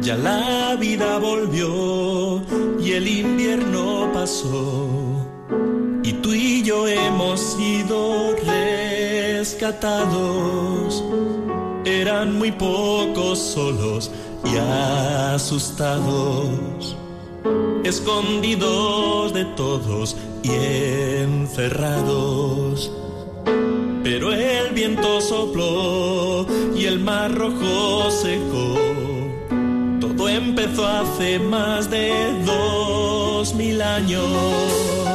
Ya 0.00 0.16
la 0.16 0.76
vida 0.76 1.18
volvió 1.18 2.42
y 2.80 2.92
el 2.92 3.06
invierno 3.06 4.10
pasó. 4.14 4.88
Y 6.02 6.14
tú 6.14 6.32
y 6.32 6.62
yo 6.62 6.88
hemos 6.88 7.38
sido 7.38 8.34
rescatados. 9.36 11.04
Eran 11.84 12.38
muy 12.38 12.50
pocos 12.50 13.38
solos 13.38 14.10
y 14.46 14.56
asustados 15.34 16.96
escondidos 17.88 19.32
de 19.32 19.44
todos 19.56 20.16
y 20.42 20.50
encerrados. 21.22 22.92
Pero 24.02 24.32
el 24.32 24.72
viento 24.72 25.20
sopló 25.20 26.46
y 26.76 26.86
el 26.86 26.98
mar 27.00 27.34
rojo 27.34 28.10
secó. 28.10 28.78
Todo 30.00 30.28
empezó 30.28 30.86
hace 30.86 31.38
más 31.38 31.90
de 31.90 32.12
dos 32.44 33.54
mil 33.54 33.82
años. 33.82 35.07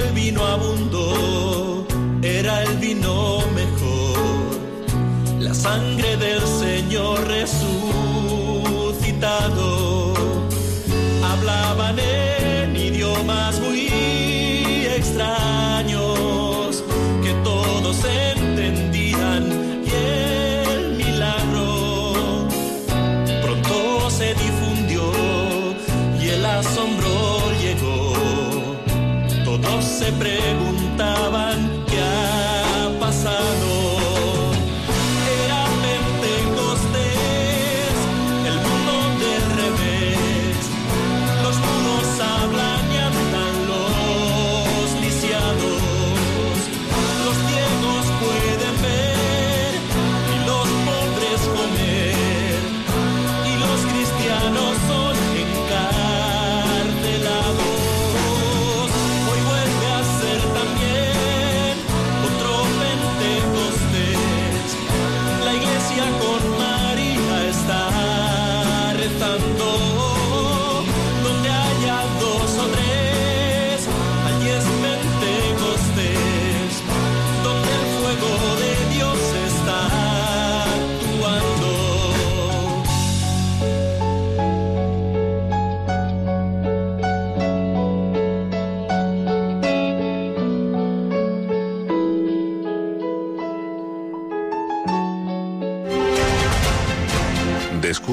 El 0.00 0.12
vino 0.12 0.44
abundó, 0.44 1.86
era 2.22 2.62
el 2.64 2.76
vino 2.78 3.40
mejor. 3.54 4.58
La 5.38 5.54
sangre 5.54 6.16
del 6.16 6.40
Señor 6.46 7.26
resucitado. 7.26 7.74
Hablaban 11.22 11.98
en 11.98 12.29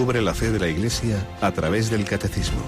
Descubre 0.07 0.23
la 0.23 0.33
fe 0.33 0.51
de 0.51 0.59
la 0.59 0.69
Iglesia 0.69 1.17
a 1.41 1.51
través 1.51 1.89
del 1.89 2.05
Catecismo, 2.05 2.61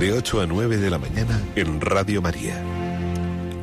de 0.00 0.14
8 0.14 0.40
a 0.40 0.46
9 0.46 0.78
de 0.78 0.88
la 0.88 0.96
mañana 0.96 1.38
en 1.54 1.78
Radio 1.78 2.22
María. 2.22 2.58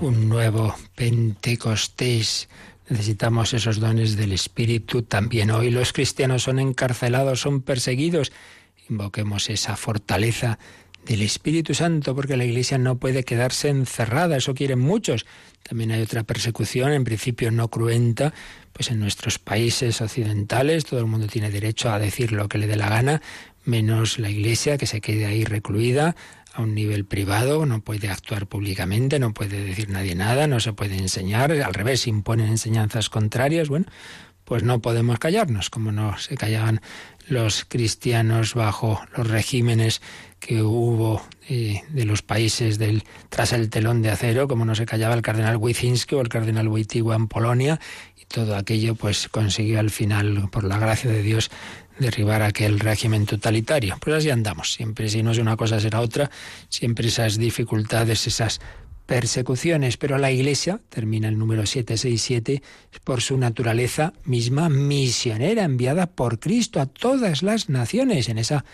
Un 0.01 0.29
nuevo 0.29 0.75
Pentecostés. 0.93 2.47
Necesitamos 2.89 3.55
esos 3.55 3.79
dones 3.79 4.17
del 4.17 4.33
Espíritu. 4.33 5.01
También 5.01 5.49
hoy 5.49 5.71
los 5.71 5.93
cristianos 5.93 6.43
son 6.43 6.59
encarcelados, 6.59 7.41
son 7.41 7.63
perseguidos. 7.63 8.31
Invoquemos 8.87 9.49
esa 9.49 9.77
fortaleza 9.77 10.59
del 11.05 11.21
Espíritu 11.21 11.73
Santo, 11.73 12.15
porque 12.15 12.37
la 12.37 12.45
Iglesia 12.45 12.77
no 12.77 12.97
puede 12.97 13.23
quedarse 13.23 13.69
encerrada, 13.69 14.37
eso 14.37 14.53
quieren 14.53 14.79
muchos. 14.79 15.25
También 15.63 15.91
hay 15.91 16.01
otra 16.01 16.23
persecución, 16.23 16.91
en 16.91 17.03
principio 17.03 17.51
no 17.51 17.69
cruenta, 17.69 18.33
pues 18.73 18.89
en 18.91 18.99
nuestros 18.99 19.39
países 19.39 20.01
occidentales 20.01 20.85
todo 20.85 20.99
el 20.99 21.05
mundo 21.05 21.27
tiene 21.27 21.51
derecho 21.51 21.91
a 21.91 21.99
decir 21.99 22.31
lo 22.31 22.49
que 22.49 22.57
le 22.57 22.67
dé 22.67 22.75
la 22.75 22.89
gana, 22.89 23.21
menos 23.65 24.19
la 24.19 24.29
Iglesia, 24.29 24.77
que 24.77 24.87
se 24.87 25.01
quede 25.01 25.25
ahí 25.25 25.45
recluida 25.45 26.15
a 26.53 26.61
un 26.61 26.75
nivel 26.75 27.05
privado, 27.05 27.65
no 27.65 27.81
puede 27.81 28.09
actuar 28.09 28.47
públicamente, 28.47 29.19
no 29.19 29.33
puede 29.33 29.63
decir 29.63 29.89
nadie 29.89 30.15
nada, 30.15 30.47
no 30.47 30.59
se 30.59 30.73
puede 30.73 30.97
enseñar, 30.97 31.51
al 31.51 31.73
revés, 31.73 32.07
imponen 32.07 32.47
enseñanzas 32.47 33.09
contrarias, 33.09 33.69
bueno, 33.69 33.87
pues 34.43 34.61
no 34.63 34.81
podemos 34.81 35.19
callarnos, 35.19 35.69
como 35.69 35.91
no 35.91 36.17
se 36.17 36.35
callaban 36.35 36.81
los 37.27 37.65
cristianos 37.65 38.53
bajo 38.53 39.01
los 39.15 39.27
regímenes 39.27 40.01
que 40.45 40.61
hubo 40.61 41.21
eh, 41.47 41.83
de 41.89 42.05
los 42.05 42.21
países 42.21 42.77
del 42.77 43.03
tras 43.29 43.53
el 43.53 43.69
telón 43.69 44.01
de 44.01 44.09
acero, 44.09 44.47
como 44.47 44.65
no 44.65 44.75
se 44.75 44.85
callaba 44.85 45.15
el 45.15 45.21
cardenal 45.21 45.55
Wyszynski 45.57 46.15
o 46.15 46.21
el 46.21 46.27
cardenal 46.27 46.67
Wojtyła 46.67 47.15
en 47.15 47.27
Polonia, 47.27 47.79
y 48.21 48.25
todo 48.25 48.57
aquello 48.57 48.95
pues 48.95 49.29
consiguió 49.29 49.79
al 49.79 49.89
final, 49.89 50.49
por 50.51 50.65
la 50.65 50.77
gracia 50.77 51.09
de 51.09 51.21
Dios, 51.21 51.49
derribar 51.97 52.41
aquel 52.41 52.79
régimen 52.81 53.25
totalitario. 53.25 53.95
Pues 54.01 54.17
así 54.17 54.29
andamos, 54.29 54.73
siempre 54.73 55.07
si 55.07 55.23
no 55.23 55.31
es 55.31 55.37
una 55.37 55.55
cosa 55.55 55.79
será 55.79 56.01
otra, 56.01 56.29
siempre 56.67 57.07
esas 57.07 57.37
dificultades, 57.37 58.27
esas 58.27 58.59
persecuciones, 59.05 59.95
pero 59.95 60.17
la 60.17 60.31
Iglesia, 60.31 60.79
termina 60.89 61.29
el 61.29 61.37
número 61.37 61.65
767, 61.65 62.61
es 62.91 62.99
por 62.99 63.21
su 63.21 63.37
naturaleza 63.37 64.13
misma 64.25 64.67
misionera, 64.69 65.63
enviada 65.63 66.07
por 66.07 66.39
Cristo 66.39 66.81
a 66.81 66.85
todas 66.85 67.43
las 67.43 67.69
naciones, 67.69 68.29
en 68.29 68.37
esa, 68.37 68.65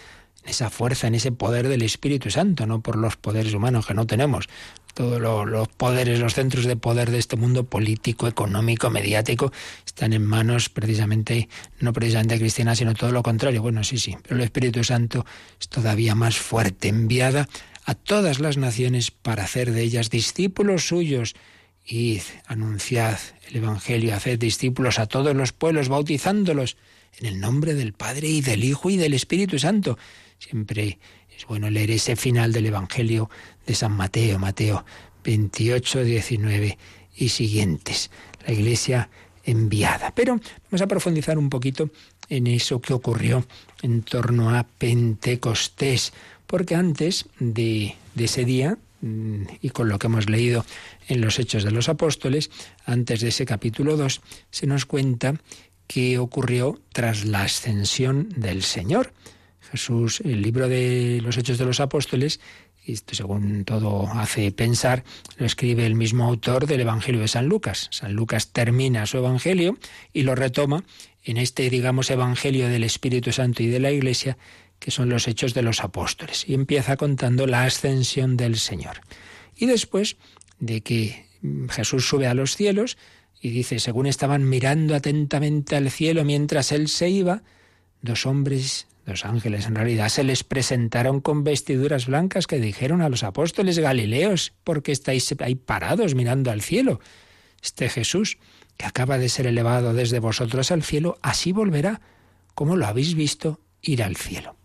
en 0.44 0.50
esa 0.50 0.70
fuerza, 0.70 1.08
en 1.08 1.16
ese 1.16 1.32
poder 1.32 1.68
del 1.68 1.82
Espíritu 1.82 2.30
Santo, 2.32 2.66
no 2.66 2.82
por 2.82 2.96
los 2.96 3.16
poderes 3.18 3.54
humanos 3.54 3.86
que 3.86 3.94
no 3.94 4.08
tenemos. 4.08 4.48
Todos 4.94 5.22
lo- 5.22 5.46
los 5.46 5.68
poderes, 5.68 6.20
los 6.20 6.34
centros 6.34 6.66
de 6.66 6.76
poder 6.76 7.12
de 7.12 7.20
este 7.20 7.36
mundo 7.36 7.66
político, 7.66 8.28
económico, 8.28 8.90
mediático, 8.90 9.52
están 9.86 10.14
en 10.14 10.26
manos 10.26 10.70
precisamente, 10.70 11.48
no 11.80 11.94
precisamente 11.94 12.40
cristianas, 12.40 12.80
sino 12.80 12.94
todo 12.96 13.12
lo 13.12 13.22
contrario. 13.24 13.62
Bueno, 13.62 13.84
sí, 13.84 13.98
sí, 13.98 14.18
pero 14.24 14.36
el 14.36 14.42
Espíritu 14.42 14.84
Santo 14.84 15.26
es 15.60 15.70
todavía 15.70 16.16
más 16.16 16.38
fuerte, 16.38 16.88
enviada 16.88 17.48
a 17.86 17.96
todas 17.96 18.40
las 18.40 18.58
naciones 18.58 19.12
para 19.12 19.44
hacer 19.44 19.72
de 19.72 19.84
ellas 19.84 20.10
discípulos 20.10 20.88
suyos. 20.88 21.36
Id, 21.86 22.22
anunciad 22.46 23.18
el 23.48 23.58
Evangelio, 23.58 24.14
haced 24.16 24.38
discípulos 24.38 25.00
a 25.00 25.08
todos 25.08 25.36
los 25.36 25.54
pueblos, 25.54 25.88
bautizándolos 25.90 26.78
en 27.18 27.26
el 27.26 27.40
nombre 27.40 27.74
del 27.74 27.94
Padre 27.94 28.28
y 28.28 28.42
del 28.42 28.64
Hijo 28.64 28.90
y 28.90 28.98
del 28.98 29.14
Espíritu 29.14 29.58
Santo. 29.60 29.98
Siempre 30.40 30.98
es 31.36 31.46
bueno 31.46 31.70
leer 31.70 31.92
ese 31.92 32.16
final 32.16 32.52
del 32.52 32.66
Evangelio 32.66 33.30
de 33.66 33.76
San 33.76 33.92
Mateo, 33.92 34.40
Mateo 34.40 34.86
28, 35.24 36.04
19 36.04 36.78
y 37.18 37.30
siguientes. 37.30 38.10
La 38.48 38.54
Iglesia 38.54 39.10
enviada. 39.44 40.12
Pero 40.16 40.40
vamos 40.70 40.82
a 40.82 40.88
profundizar 40.88 41.38
un 41.38 41.50
poquito 41.50 41.90
en 42.30 42.48
eso 42.48 42.82
que 42.82 42.94
ocurrió 42.94 43.46
en 43.82 44.04
torno 44.04 44.56
a 44.56 44.64
Pentecostés, 44.64 46.14
porque 46.48 46.76
antes 46.76 47.26
de, 47.40 47.96
ese 48.16 48.46
día, 48.46 48.78
mm, 49.02 49.44
y 49.62 49.70
con 49.70 49.90
lo 49.90 50.00
que 50.00 50.08
hemos 50.08 50.30
leído 50.30 50.66
en 51.08 51.22
los 51.22 51.40
Hechos 51.40 51.64
de 51.64 51.72
los 51.72 51.90
Apóstoles, 51.90 52.50
antes 52.86 53.22
de 53.22 53.30
ese 53.30 53.46
capítulo 53.46 53.98
2, 53.98 54.22
se 54.52 54.68
nos 54.68 54.86
cuenta 54.86 55.36
que 55.88 56.20
ocurrió 56.20 56.80
tras 56.94 57.26
la 57.26 57.44
ascensión 57.44 58.30
del 58.36 58.64
Señor. 58.64 59.12
Jesús, 59.72 60.22
el 60.22 60.42
libro 60.42 60.68
de 60.68 61.20
los 61.22 61.38
Hechos 61.38 61.58
de 61.58 61.66
los 61.66 61.80
Apóstoles, 61.80 62.40
y 62.86 62.94
esto 62.94 63.14
según 63.14 63.66
todo 63.66 64.08
hace 64.08 64.52
pensar, 64.52 65.04
lo 65.38 65.46
escribe 65.46 65.86
el 65.86 65.96
mismo 65.96 66.26
autor 66.26 66.66
del 66.66 66.82
Evangelio 66.82 67.22
de 67.22 67.28
San 67.28 67.48
Lucas. 67.48 67.88
San 67.92 68.14
Lucas 68.14 68.48
termina 68.48 69.06
su 69.06 69.18
Evangelio 69.18 69.78
y 70.14 70.24
lo 70.24 70.36
retoma 70.36 70.84
en 71.24 71.38
este, 71.38 71.70
digamos, 71.70 72.10
Evangelio 72.10 72.68
del 72.68 72.84
Espíritu 72.84 73.32
Santo 73.32 73.62
y 73.62 73.68
de 73.68 73.80
la 73.80 73.92
Iglesia, 73.92 74.38
que 74.80 74.92
son 74.92 75.10
los 75.10 75.28
Hechos 75.28 75.54
de 75.54 75.62
los 75.62 75.84
Apóstoles. 75.84 76.48
Y 76.48 76.54
empieza 76.54 76.98
contando 76.98 77.46
la 77.46 77.66
ascensión 77.66 78.38
del 78.38 78.58
Señor. 78.58 79.02
Y 79.56 79.66
después 79.66 80.16
de 80.60 80.82
que 80.82 81.26
Jesús 81.70 82.08
sube 82.08 82.28
a 82.28 82.34
los 82.34 82.56
cielos, 82.56 82.98
y 83.42 83.50
dice, 83.50 83.80
según 83.80 84.06
estaban 84.06 84.48
mirando 84.48 84.96
atentamente 84.96 85.76
al 85.76 85.92
cielo 85.92 86.26
mientras 86.26 86.72
él 86.72 86.88
se 86.88 87.10
iba, 87.10 87.44
dos 88.02 88.26
hombres, 88.26 88.88
dos 89.10 89.26
ángeles 89.26 89.66
en 89.66 89.76
realidad, 89.76 90.08
se 90.10 90.24
les 90.24 90.44
presentaron 90.44 91.20
con 91.20 91.44
vestiduras 91.44 92.06
blancas 92.06 92.48
que 92.48 92.60
dijeron 92.60 93.02
a 93.02 93.10
los 93.10 93.24
apóstoles 93.24 93.80
Galileos, 93.80 94.54
¿por 94.64 94.84
qué 94.84 94.92
estáis 94.92 95.36
ahí 95.40 95.56
parados 95.56 96.16
mirando 96.16 96.52
al 96.52 96.62
cielo? 96.62 97.00
Este 97.62 97.90
Jesús, 97.90 98.38
que 98.78 98.86
acaba 98.86 99.18
de 99.18 99.28
ser 99.28 99.48
elevado 99.48 99.94
desde 99.94 100.20
vosotros 100.20 100.72
al 100.72 100.84
cielo, 100.84 101.18
así 101.22 101.52
volverá, 101.52 102.02
como 102.56 102.78
lo 102.78 102.86
habéis 102.86 103.16
visto 103.16 103.60
ir 103.82 104.04
al 104.04 104.16
cielo. 104.16 104.56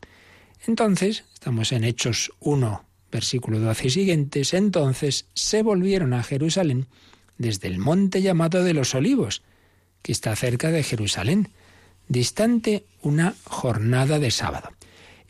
Entonces, 0.66 1.24
estamos 1.32 1.72
en 1.72 1.84
Hechos 1.84 2.30
1, 2.40 2.84
versículo 3.10 3.58
12 3.58 3.86
y 3.86 3.90
siguientes, 3.90 4.54
entonces 4.54 5.26
se 5.34 5.62
volvieron 5.62 6.12
a 6.12 6.22
Jerusalén 6.22 6.86
desde 7.38 7.68
el 7.68 7.78
monte 7.78 8.22
llamado 8.22 8.62
de 8.62 8.74
los 8.74 8.94
olivos, 8.94 9.42
que 10.02 10.12
está 10.12 10.36
cerca 10.36 10.70
de 10.70 10.82
Jerusalén, 10.82 11.50
distante 12.08 12.84
una 13.02 13.34
jornada 13.44 14.18
de 14.18 14.30
sábado. 14.30 14.70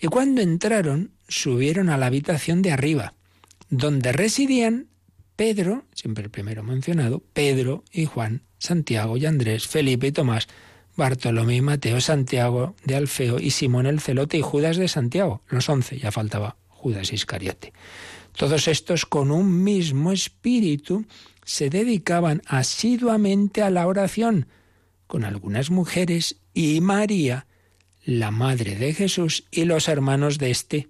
Y 0.00 0.08
cuando 0.08 0.40
entraron, 0.40 1.12
subieron 1.28 1.88
a 1.88 1.96
la 1.96 2.06
habitación 2.06 2.62
de 2.62 2.72
arriba, 2.72 3.14
donde 3.70 4.12
residían 4.12 4.88
Pedro, 5.36 5.84
siempre 5.94 6.24
el 6.24 6.30
primero 6.30 6.62
mencionado, 6.62 7.22
Pedro 7.32 7.84
y 7.92 8.04
Juan, 8.04 8.42
Santiago 8.58 9.16
y 9.16 9.26
Andrés, 9.26 9.66
Felipe 9.66 10.08
y 10.08 10.12
Tomás, 10.12 10.48
Bartolomé 10.96 11.56
y 11.56 11.60
Mateo, 11.60 12.00
Santiago 12.00 12.76
de 12.84 12.94
Alfeo 12.94 13.40
y 13.40 13.50
Simón 13.50 13.86
el 13.86 14.00
Celote 14.00 14.38
y 14.38 14.42
Judas 14.42 14.76
de 14.76 14.86
Santiago, 14.86 15.42
los 15.48 15.68
once, 15.68 15.98
ya 15.98 16.12
faltaba 16.12 16.56
Judas 16.68 17.12
Iscariote. 17.12 17.72
Todos 18.36 18.68
estos 18.68 19.06
con 19.06 19.30
un 19.30 19.64
mismo 19.64 20.12
espíritu 20.12 21.04
se 21.44 21.70
dedicaban 21.70 22.42
asiduamente 22.46 23.62
a 23.62 23.70
la 23.70 23.86
oración, 23.86 24.46
con 25.06 25.24
algunas 25.24 25.70
mujeres 25.70 26.36
y 26.54 26.80
María, 26.80 27.46
la 28.04 28.30
madre 28.30 28.76
de 28.76 28.94
Jesús 28.94 29.44
y 29.50 29.64
los 29.64 29.88
hermanos 29.88 30.38
de 30.38 30.50
éste. 30.50 30.88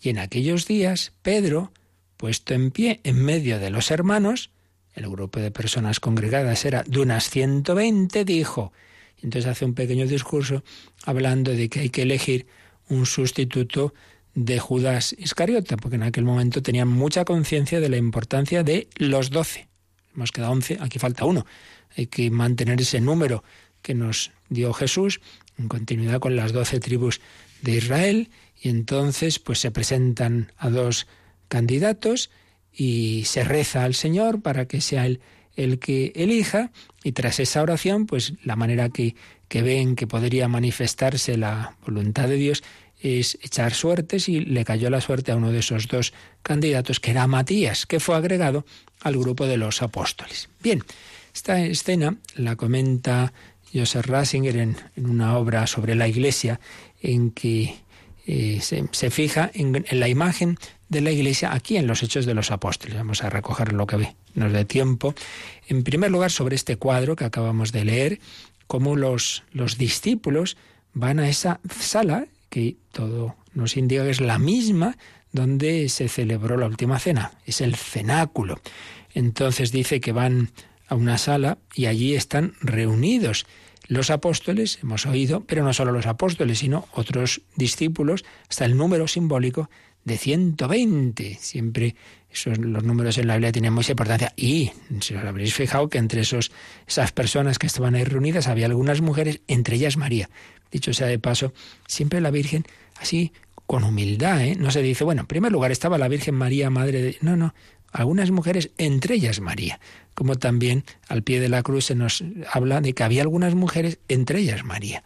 Y 0.00 0.10
en 0.10 0.18
aquellos 0.18 0.66
días, 0.66 1.12
Pedro, 1.22 1.72
puesto 2.16 2.54
en 2.54 2.70
pie 2.70 3.00
en 3.02 3.22
medio 3.22 3.58
de 3.58 3.70
los 3.70 3.90
hermanos, 3.90 4.50
el 4.94 5.08
grupo 5.08 5.40
de 5.40 5.50
personas 5.50 6.00
congregadas 6.00 6.64
era 6.64 6.84
de 6.84 7.00
unas 7.00 7.28
120, 7.30 8.24
dijo, 8.24 8.72
entonces 9.22 9.50
hace 9.50 9.64
un 9.64 9.74
pequeño 9.74 10.06
discurso 10.06 10.62
hablando 11.04 11.52
de 11.52 11.68
que 11.68 11.80
hay 11.80 11.90
que 11.90 12.02
elegir 12.02 12.46
un 12.88 13.06
sustituto 13.06 13.94
de 14.34 14.60
Judas 14.60 15.14
Iscariota, 15.18 15.76
porque 15.76 15.96
en 15.96 16.04
aquel 16.04 16.24
momento 16.24 16.62
tenían 16.62 16.88
mucha 16.88 17.24
conciencia 17.24 17.80
de 17.80 17.88
la 17.88 17.96
importancia 17.96 18.62
de 18.62 18.88
los 18.96 19.30
doce. 19.30 19.68
Hemos 20.14 20.30
quedado 20.30 20.52
once, 20.52 20.78
aquí 20.80 20.98
falta 20.98 21.24
uno. 21.24 21.46
Hay 21.96 22.06
que 22.06 22.30
mantener 22.30 22.80
ese 22.80 23.00
número 23.00 23.42
que 23.88 23.94
nos 23.94 24.32
dio 24.50 24.74
Jesús 24.74 25.22
en 25.58 25.66
continuidad 25.66 26.20
con 26.20 26.36
las 26.36 26.52
doce 26.52 26.78
tribus 26.78 27.22
de 27.62 27.76
Israel 27.76 28.28
y 28.60 28.68
entonces 28.68 29.38
pues 29.38 29.60
se 29.60 29.70
presentan 29.70 30.52
a 30.58 30.68
dos 30.68 31.06
candidatos 31.48 32.28
y 32.70 33.22
se 33.24 33.44
reza 33.44 33.84
al 33.84 33.94
Señor 33.94 34.42
para 34.42 34.68
que 34.68 34.82
sea 34.82 35.06
él 35.06 35.20
el 35.56 35.78
que 35.78 36.12
elija 36.16 36.70
y 37.02 37.12
tras 37.12 37.40
esa 37.40 37.62
oración 37.62 38.04
pues 38.04 38.34
la 38.44 38.56
manera 38.56 38.90
que, 38.90 39.16
que 39.48 39.62
ven 39.62 39.96
que 39.96 40.06
podría 40.06 40.48
manifestarse 40.48 41.38
la 41.38 41.74
voluntad 41.86 42.28
de 42.28 42.36
Dios 42.36 42.62
es 43.00 43.38
echar 43.40 43.72
suertes 43.72 44.28
y 44.28 44.40
le 44.40 44.66
cayó 44.66 44.90
la 44.90 45.00
suerte 45.00 45.32
a 45.32 45.36
uno 45.36 45.50
de 45.50 45.60
esos 45.60 45.88
dos 45.88 46.12
candidatos 46.42 47.00
que 47.00 47.12
era 47.12 47.26
Matías, 47.26 47.86
que 47.86 48.00
fue 48.00 48.16
agregado 48.16 48.66
al 49.00 49.16
grupo 49.16 49.46
de 49.46 49.56
los 49.56 49.80
apóstoles. 49.80 50.50
Bien, 50.62 50.82
esta 51.38 51.60
escena 51.60 52.16
la 52.34 52.56
comenta 52.56 53.32
Joseph 53.72 54.06
Rasinger 54.06 54.56
en, 54.56 54.76
una 54.96 55.36
obra 55.36 55.66
sobre 55.66 55.94
la 55.94 56.08
Iglesia, 56.08 56.60
en 57.00 57.30
que 57.30 57.76
eh, 58.26 58.60
se, 58.60 59.10
fija 59.10 59.50
en, 59.54 59.84
la 59.90 60.08
imagen 60.08 60.58
de 60.88 61.00
la 61.00 61.10
Iglesia 61.10 61.52
aquí 61.52 61.76
en 61.76 61.86
los 61.86 62.02
Hechos 62.02 62.26
de 62.26 62.34
los 62.34 62.50
Apóstoles. 62.50 62.96
Vamos 62.96 63.22
a 63.24 63.30
recoger 63.30 63.72
lo 63.72 63.86
que 63.86 64.14
nos 64.34 64.52
dé 64.52 64.64
tiempo. 64.64 65.14
En 65.66 65.82
primer 65.82 66.10
lugar, 66.10 66.30
sobre 66.30 66.56
este 66.56 66.76
cuadro 66.76 67.16
que 67.16 67.24
acabamos 67.24 67.72
de 67.72 67.84
leer, 67.84 68.20
cómo 68.66 68.96
los, 68.96 69.44
los 69.52 69.78
discípulos 69.78 70.56
van 70.92 71.20
a 71.20 71.28
esa 71.28 71.60
sala 71.78 72.26
que 72.50 72.76
todo 72.92 73.36
nos 73.54 73.76
indica 73.76 74.04
que 74.04 74.10
es 74.10 74.20
la 74.20 74.38
misma 74.38 74.96
donde 75.32 75.88
se 75.88 76.08
celebró 76.08 76.56
la 76.56 76.66
última 76.66 76.98
cena, 76.98 77.32
es 77.44 77.60
el 77.60 77.76
cenáculo. 77.76 78.60
Entonces 79.14 79.72
dice 79.72 80.00
que 80.00 80.12
van 80.12 80.50
a 80.88 80.94
una 80.94 81.18
sala 81.18 81.58
y 81.74 81.86
allí 81.86 82.14
están 82.14 82.54
reunidos 82.60 83.46
los 83.88 84.10
apóstoles, 84.10 84.78
hemos 84.82 85.06
oído, 85.06 85.44
pero 85.46 85.64
no 85.64 85.72
solo 85.72 85.92
los 85.92 86.06
apóstoles, 86.06 86.58
sino 86.58 86.86
otros 86.92 87.40
discípulos, 87.56 88.24
hasta 88.48 88.66
el 88.66 88.76
número 88.76 89.08
simbólico 89.08 89.70
de 90.04 90.18
120. 90.18 91.38
Siempre 91.40 91.96
esos, 92.30 92.58
los 92.58 92.84
números 92.84 93.16
en 93.16 93.26
la 93.26 93.34
Biblia 93.34 93.52
tienen 93.52 93.72
mucha 93.72 93.92
importancia. 93.92 94.34
Y 94.36 94.72
si 95.00 95.14
os 95.14 95.24
habréis 95.24 95.54
fijado 95.54 95.88
que 95.88 95.96
entre 95.96 96.20
esos, 96.20 96.52
esas 96.86 97.12
personas 97.12 97.58
que 97.58 97.66
estaban 97.66 97.94
ahí 97.94 98.04
reunidas 98.04 98.46
había 98.46 98.66
algunas 98.66 99.00
mujeres, 99.00 99.40
entre 99.48 99.76
ellas 99.76 99.96
María. 99.96 100.28
Dicho 100.70 100.92
sea 100.92 101.06
de 101.06 101.18
paso, 101.18 101.54
siempre 101.86 102.20
la 102.20 102.30
Virgen 102.30 102.64
así 103.00 103.32
con 103.66 103.84
humildad, 103.84 104.42
¿eh? 104.42 104.56
No 104.56 104.70
se 104.70 104.82
dice, 104.82 105.04
bueno, 105.04 105.22
en 105.22 105.26
primer 105.26 105.52
lugar 105.52 105.72
estaba 105.72 105.98
la 105.98 106.08
Virgen 106.08 106.34
María, 106.34 106.70
madre 106.70 107.02
de... 107.02 107.16
No, 107.20 107.36
no, 107.36 107.54
algunas 107.92 108.30
mujeres, 108.30 108.70
entre 108.78 109.16
ellas 109.16 109.40
María, 109.40 109.80
como 110.14 110.36
también 110.36 110.84
al 111.08 111.22
pie 111.22 111.40
de 111.40 111.48
la 111.48 111.62
cruz 111.62 111.86
se 111.86 111.94
nos 111.94 112.22
habla 112.52 112.80
de 112.80 112.92
que 112.92 113.04
había 113.04 113.22
algunas 113.22 113.54
mujeres, 113.54 113.98
entre 114.08 114.40
ellas 114.40 114.64
María. 114.64 115.02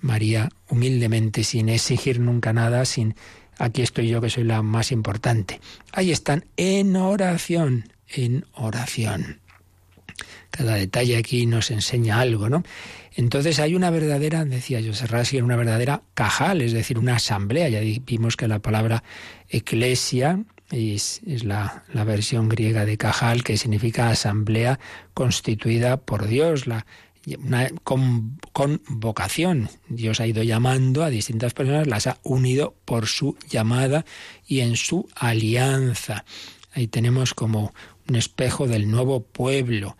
María 0.00 0.48
humildemente, 0.68 1.44
sin 1.44 1.68
exigir 1.68 2.18
nunca 2.20 2.52
nada, 2.52 2.84
sin 2.84 3.14
aquí 3.58 3.82
estoy 3.82 4.08
yo 4.08 4.20
que 4.20 4.30
soy 4.30 4.44
la 4.44 4.62
más 4.62 4.90
importante. 4.92 5.60
Ahí 5.92 6.10
están 6.10 6.44
en 6.56 6.96
oración, 6.96 7.84
en 8.08 8.44
oración. 8.52 9.40
Cada 10.50 10.74
detalle 10.74 11.16
aquí 11.16 11.46
nos 11.46 11.70
enseña 11.70 12.20
algo, 12.20 12.48
¿no? 12.48 12.62
Entonces 13.14 13.58
hay 13.58 13.74
una 13.74 13.90
verdadera, 13.90 14.44
decía 14.44 14.80
José 14.84 15.06
Rassi, 15.06 15.40
una 15.40 15.56
verdadera 15.56 16.02
cajal, 16.14 16.60
es 16.62 16.72
decir, 16.72 16.98
una 16.98 17.16
asamblea. 17.16 17.68
Ya 17.68 17.80
vimos 17.80 18.36
que 18.36 18.48
la 18.48 18.58
palabra 18.58 19.02
eclesia 19.48 20.44
es, 20.72 21.20
la, 21.44 21.84
versión 21.92 22.48
griega 22.48 22.84
de 22.84 22.96
Cajal, 22.96 23.44
que 23.44 23.56
significa 23.56 24.08
asamblea 24.08 24.80
constituida 25.14 25.98
por 25.98 26.26
Dios, 26.26 26.66
la, 26.66 26.86
una 27.38 27.68
con, 27.84 28.38
vocación. 28.88 29.68
Dios 29.88 30.20
ha 30.20 30.26
ido 30.26 30.42
llamando 30.42 31.04
a 31.04 31.10
distintas 31.10 31.54
personas, 31.54 31.86
las 31.86 32.06
ha 32.06 32.18
unido 32.22 32.74
por 32.84 33.06
su 33.06 33.36
llamada 33.48 34.04
y 34.46 34.60
en 34.60 34.76
su 34.76 35.08
alianza. 35.14 36.24
Ahí 36.74 36.88
tenemos 36.88 37.34
como 37.34 37.74
un 38.08 38.16
espejo 38.16 38.66
del 38.66 38.90
nuevo 38.90 39.22
pueblo 39.22 39.96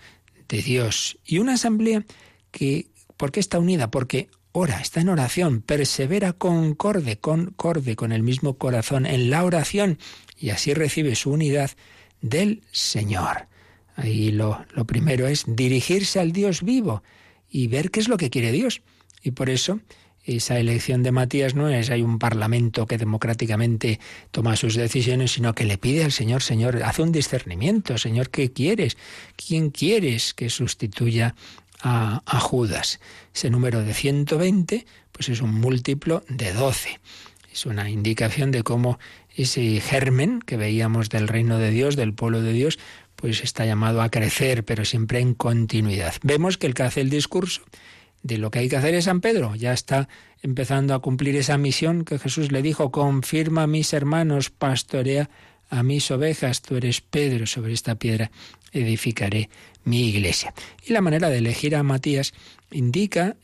de 0.49 0.63
Dios. 0.63 1.19
Y 1.25 1.39
una 1.39 1.55
asamblea 1.55 2.05
que, 2.51 2.89
¿por 3.17 3.31
qué 3.31 3.41
está 3.41 3.59
unida? 3.59 3.91
Porque 3.91 4.29
ora, 4.53 4.81
está 4.81 5.01
en 5.01 5.09
oración, 5.09 5.63
persevera 5.63 6.33
concorde, 6.33 7.19
concorde 7.19 7.97
con 7.97 8.13
el 8.13 8.23
mismo 8.23 8.59
corazón 8.59 9.07
en 9.07 9.31
la 9.31 9.45
oración 9.45 9.99
y 10.43 10.51
así 10.51 10.75
recibe 10.75 11.15
su 11.15 11.31
unidad 11.31 11.71
del 12.21 12.63
Señor. 12.73 13.47
Ahí 13.95 14.33
lo, 14.33 14.67
lo 14.75 14.85
primero 14.87 15.29
es 15.29 15.45
dirigirse 15.47 16.19
al 16.19 16.33
Dios 16.33 16.63
vivo 16.63 17.03
y 17.49 17.69
ver 17.69 17.91
qué 17.91 18.01
es 18.01 18.09
lo 18.09 18.17
que 18.17 18.29
quiere 18.29 18.51
Dios. 18.51 18.83
Y 19.23 19.31
por 19.31 19.51
eso 19.51 19.79
esa 20.25 20.59
elección 20.59 21.05
de 21.05 21.13
Matías 21.13 21.55
no 21.55 21.69
es 21.69 21.91
hay 21.91 22.03
un 22.03 22.19
parlamento 22.19 22.87
que 22.87 22.99
democráticamente 22.99 24.01
toma 24.33 24.57
sus 24.57 24.75
decisiones, 24.75 25.33
sino 25.33 25.55
que 25.55 25.65
le 25.65 25.79
pide 25.79 26.05
al 26.05 26.13
Señor, 26.13 26.43
Señor, 26.43 26.83
hace 26.83 27.03
un 27.03 27.13
discernimiento, 27.13 27.97
Señor, 27.97 28.31
¿qué 28.31 28.53
quieres? 28.53 28.97
¿Quién 29.37 29.71
quieres 29.71 30.35
que 30.35 30.51
sustituya 30.51 31.37
a, 31.81 32.23
a 32.27 32.41
Judas? 32.41 32.99
Ese 33.33 33.49
número 33.49 33.83
de 33.83 33.95
120, 33.95 34.87
pues 35.13 35.29
es 35.29 35.41
un 35.41 35.55
múltiplo 35.55 36.25
de 36.29 36.53
12. 36.53 37.01
Es 37.53 37.67
una 37.67 37.91
indicación 37.91 38.51
de 38.51 38.63
cómo 38.63 38.99
ese 39.35 39.81
germen 39.81 40.41
que 40.41 40.57
veíamos 40.57 41.09
del 41.09 41.29
reino 41.29 41.59
de 41.59 41.71
Dios, 41.71 41.97
del 41.97 42.15
pueblo 42.15 42.43
de 42.43 42.53
Dios, 42.53 42.79
pues 43.17 43.43
está 43.43 43.65
llamado 43.65 44.03
a 44.03 44.11
crecer, 44.11 44.65
pero 44.65 44.85
siempre 44.85 45.21
en 45.21 45.35
continuidad. 45.35 46.15
Vemos 46.23 46.59
que 46.59 46.67
el 46.67 46.75
que 46.75 46.83
hace 46.83 47.01
el 47.01 47.11
discurso 47.11 47.63
de 48.23 48.39
lo 48.39 48.51
que 48.51 48.61
hay 48.61 48.69
que 48.69 48.77
hacer 48.77 48.95
es 48.95 49.05
San 49.05 49.21
Pedro, 49.21 49.55
ya 49.55 49.73
está 49.73 50.09
empezando 50.43 50.95
a 50.95 51.01
cumplir 51.01 51.37
esa 51.37 51.59
misión 51.59 52.05
que 52.05 52.19
Jesús 52.19 52.53
le 52.53 52.63
dijo, 52.63 52.91
confirma 52.91 53.65
a 53.65 53.67
mis 53.67 53.93
hermanos, 53.93 54.51
pastorea 54.51 55.29
a 55.71 55.83
mis 55.83 56.11
ovejas, 56.11 56.63
tú 56.63 56.77
eres 56.77 57.01
Pedro, 57.01 57.47
sobre 57.47 57.73
esta 57.73 57.95
piedra 57.95 58.31
edificaré 58.73 59.51
mi 59.85 60.09
iglesia. 60.09 60.55
Y 60.85 60.93
la 60.93 61.01
manera 61.01 61.29
de 61.29 61.39
elegir 61.39 61.77
a 61.77 61.83
Matías 61.83 62.33
indica 62.71 63.37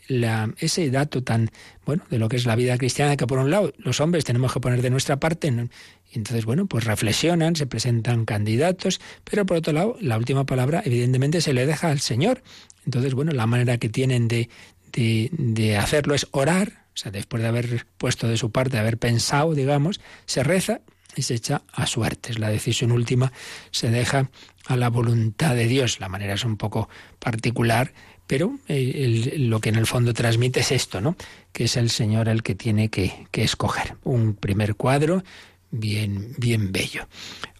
ese 0.58 0.90
dato 0.90 1.22
tan 1.22 1.50
bueno 1.84 2.04
de 2.10 2.18
lo 2.18 2.28
que 2.28 2.36
es 2.36 2.46
la 2.46 2.56
vida 2.56 2.78
cristiana, 2.78 3.16
que 3.16 3.26
por 3.26 3.38
un 3.38 3.50
lado 3.50 3.72
los 3.78 4.00
hombres 4.00 4.24
tenemos 4.24 4.52
que 4.52 4.60
poner 4.60 4.82
de 4.82 4.90
nuestra 4.90 5.18
parte, 5.18 5.48
y 5.48 6.16
entonces, 6.16 6.46
bueno, 6.46 6.66
pues 6.66 6.84
reflexionan, 6.84 7.54
se 7.54 7.66
presentan 7.66 8.24
candidatos, 8.24 9.00
pero 9.24 9.44
por 9.44 9.58
otro 9.58 9.72
lado, 9.72 9.96
la 10.00 10.16
última 10.16 10.46
palabra 10.46 10.82
evidentemente 10.84 11.40
se 11.40 11.52
le 11.52 11.66
deja 11.66 11.90
al 11.90 12.00
Señor. 12.00 12.42
Entonces, 12.86 13.12
bueno, 13.12 13.32
la 13.32 13.46
manera 13.46 13.76
que 13.76 13.90
tienen 13.90 14.26
de, 14.26 14.48
de, 14.92 15.28
de 15.32 15.76
hacerlo 15.76 16.14
es 16.14 16.26
orar, 16.30 16.84
o 16.94 16.96
sea, 16.96 17.12
después 17.12 17.42
de 17.42 17.48
haber 17.48 17.86
puesto 17.98 18.26
de 18.26 18.38
su 18.38 18.50
parte, 18.50 18.76
de 18.76 18.80
haber 18.80 18.96
pensado, 18.96 19.54
digamos, 19.54 20.00
se 20.24 20.42
reza 20.42 20.80
y 21.16 21.22
se 21.22 21.34
echa 21.34 21.62
a 21.72 21.86
suertes. 21.86 22.38
La 22.38 22.48
decisión 22.48 22.92
última 22.92 23.32
se 23.70 23.90
deja 23.90 24.30
a 24.66 24.76
la 24.76 24.90
voluntad 24.90 25.54
de 25.54 25.66
Dios. 25.66 26.00
La 26.00 26.08
manera 26.08 26.34
es 26.34 26.44
un 26.44 26.56
poco 26.56 26.88
particular, 27.18 27.92
pero 28.26 28.58
eh, 28.68 29.34
lo 29.38 29.60
que 29.60 29.70
en 29.70 29.76
el 29.76 29.86
fondo 29.86 30.12
transmite 30.14 30.60
es 30.60 30.72
esto, 30.72 31.00
¿no? 31.00 31.16
Que 31.52 31.64
es 31.64 31.76
el 31.76 31.90
Señor 31.90 32.28
el 32.28 32.42
que 32.42 32.54
tiene 32.54 32.88
que, 32.88 33.26
que 33.30 33.42
escoger. 33.42 33.96
Un 34.04 34.34
primer 34.34 34.74
cuadro 34.74 35.24
bien, 35.70 36.34
bien 36.36 36.72
bello. 36.72 37.08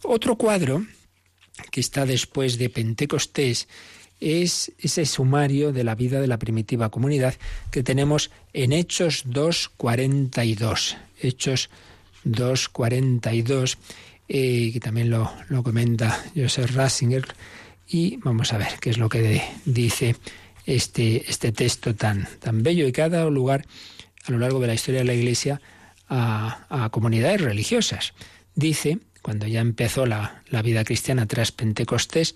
Otro 0.03 0.37
cuadro 0.37 0.85
que 1.71 1.81
está 1.81 2.07
después 2.07 2.59
de 2.59 2.71
Pentecostés 2.71 3.69
es 4.21 4.73
ese 4.79 5.07
sumario 5.07 5.73
de 5.73 5.85
la 5.85 5.95
vida 5.95 6.21
de 6.21 6.27
la 6.27 6.39
primitiva 6.39 6.91
comunidad 6.91 7.35
que 7.71 7.83
tenemos 7.83 8.31
en 8.53 8.73
Hechos 8.73 9.27
2.42. 9.27 10.97
Hechos 11.21 11.69
2.42, 11.69 11.69
eh, 14.29 14.71
que 14.73 14.81
también 14.81 15.11
lo, 15.11 15.33
lo 15.49 15.62
comenta 15.62 16.23
Joseph 16.37 16.75
Ratzinger. 16.75 17.25
Y 17.87 18.19
vamos 18.19 18.53
a 18.53 18.59
ver 18.59 18.79
qué 18.81 18.91
es 18.91 18.99
lo 18.99 19.09
que 19.09 19.43
dice 19.64 20.16
este, 20.66 21.29
este 21.31 21.53
texto 21.53 21.95
tan, 21.95 22.29
tan 22.41 22.62
bello 22.62 22.87
y 22.87 22.93
que 22.93 23.01
ha 23.01 23.09
dado 23.09 23.31
lugar 23.31 23.64
a 24.25 24.31
lo 24.31 24.39
largo 24.39 24.61
de 24.61 24.66
la 24.66 24.75
historia 24.75 25.01
de 25.01 25.07
la 25.07 25.14
Iglesia 25.14 25.61
a, 26.09 26.89
comunidades 26.91 27.41
religiosas. 27.41 28.12
Dice, 28.55 28.99
cuando 29.23 29.47
ya 29.47 29.61
empezó 29.61 30.05
la, 30.05 30.43
vida 30.62 30.85
cristiana 30.85 31.27
tras 31.27 31.53
Pentecostés, 31.53 32.35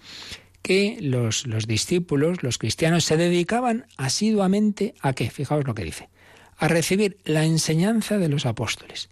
que 0.62 0.97
los, 1.01 1.47
los, 1.47 1.66
discípulos, 1.66 2.43
los 2.43 2.57
cristianos, 2.57 3.05
se 3.05 3.16
dedicaban 3.16 3.87
asiduamente 3.97 4.95
a 5.01 5.12
qué? 5.12 5.28
Fijaos 5.28 5.66
lo 5.66 5.74
que 5.74 5.85
dice. 5.85 6.09
A 6.57 6.68
recibir 6.68 7.18
la 7.24 7.45
enseñanza 7.45 8.18
de 8.18 8.28
los 8.28 8.47
apóstoles, 8.47 9.11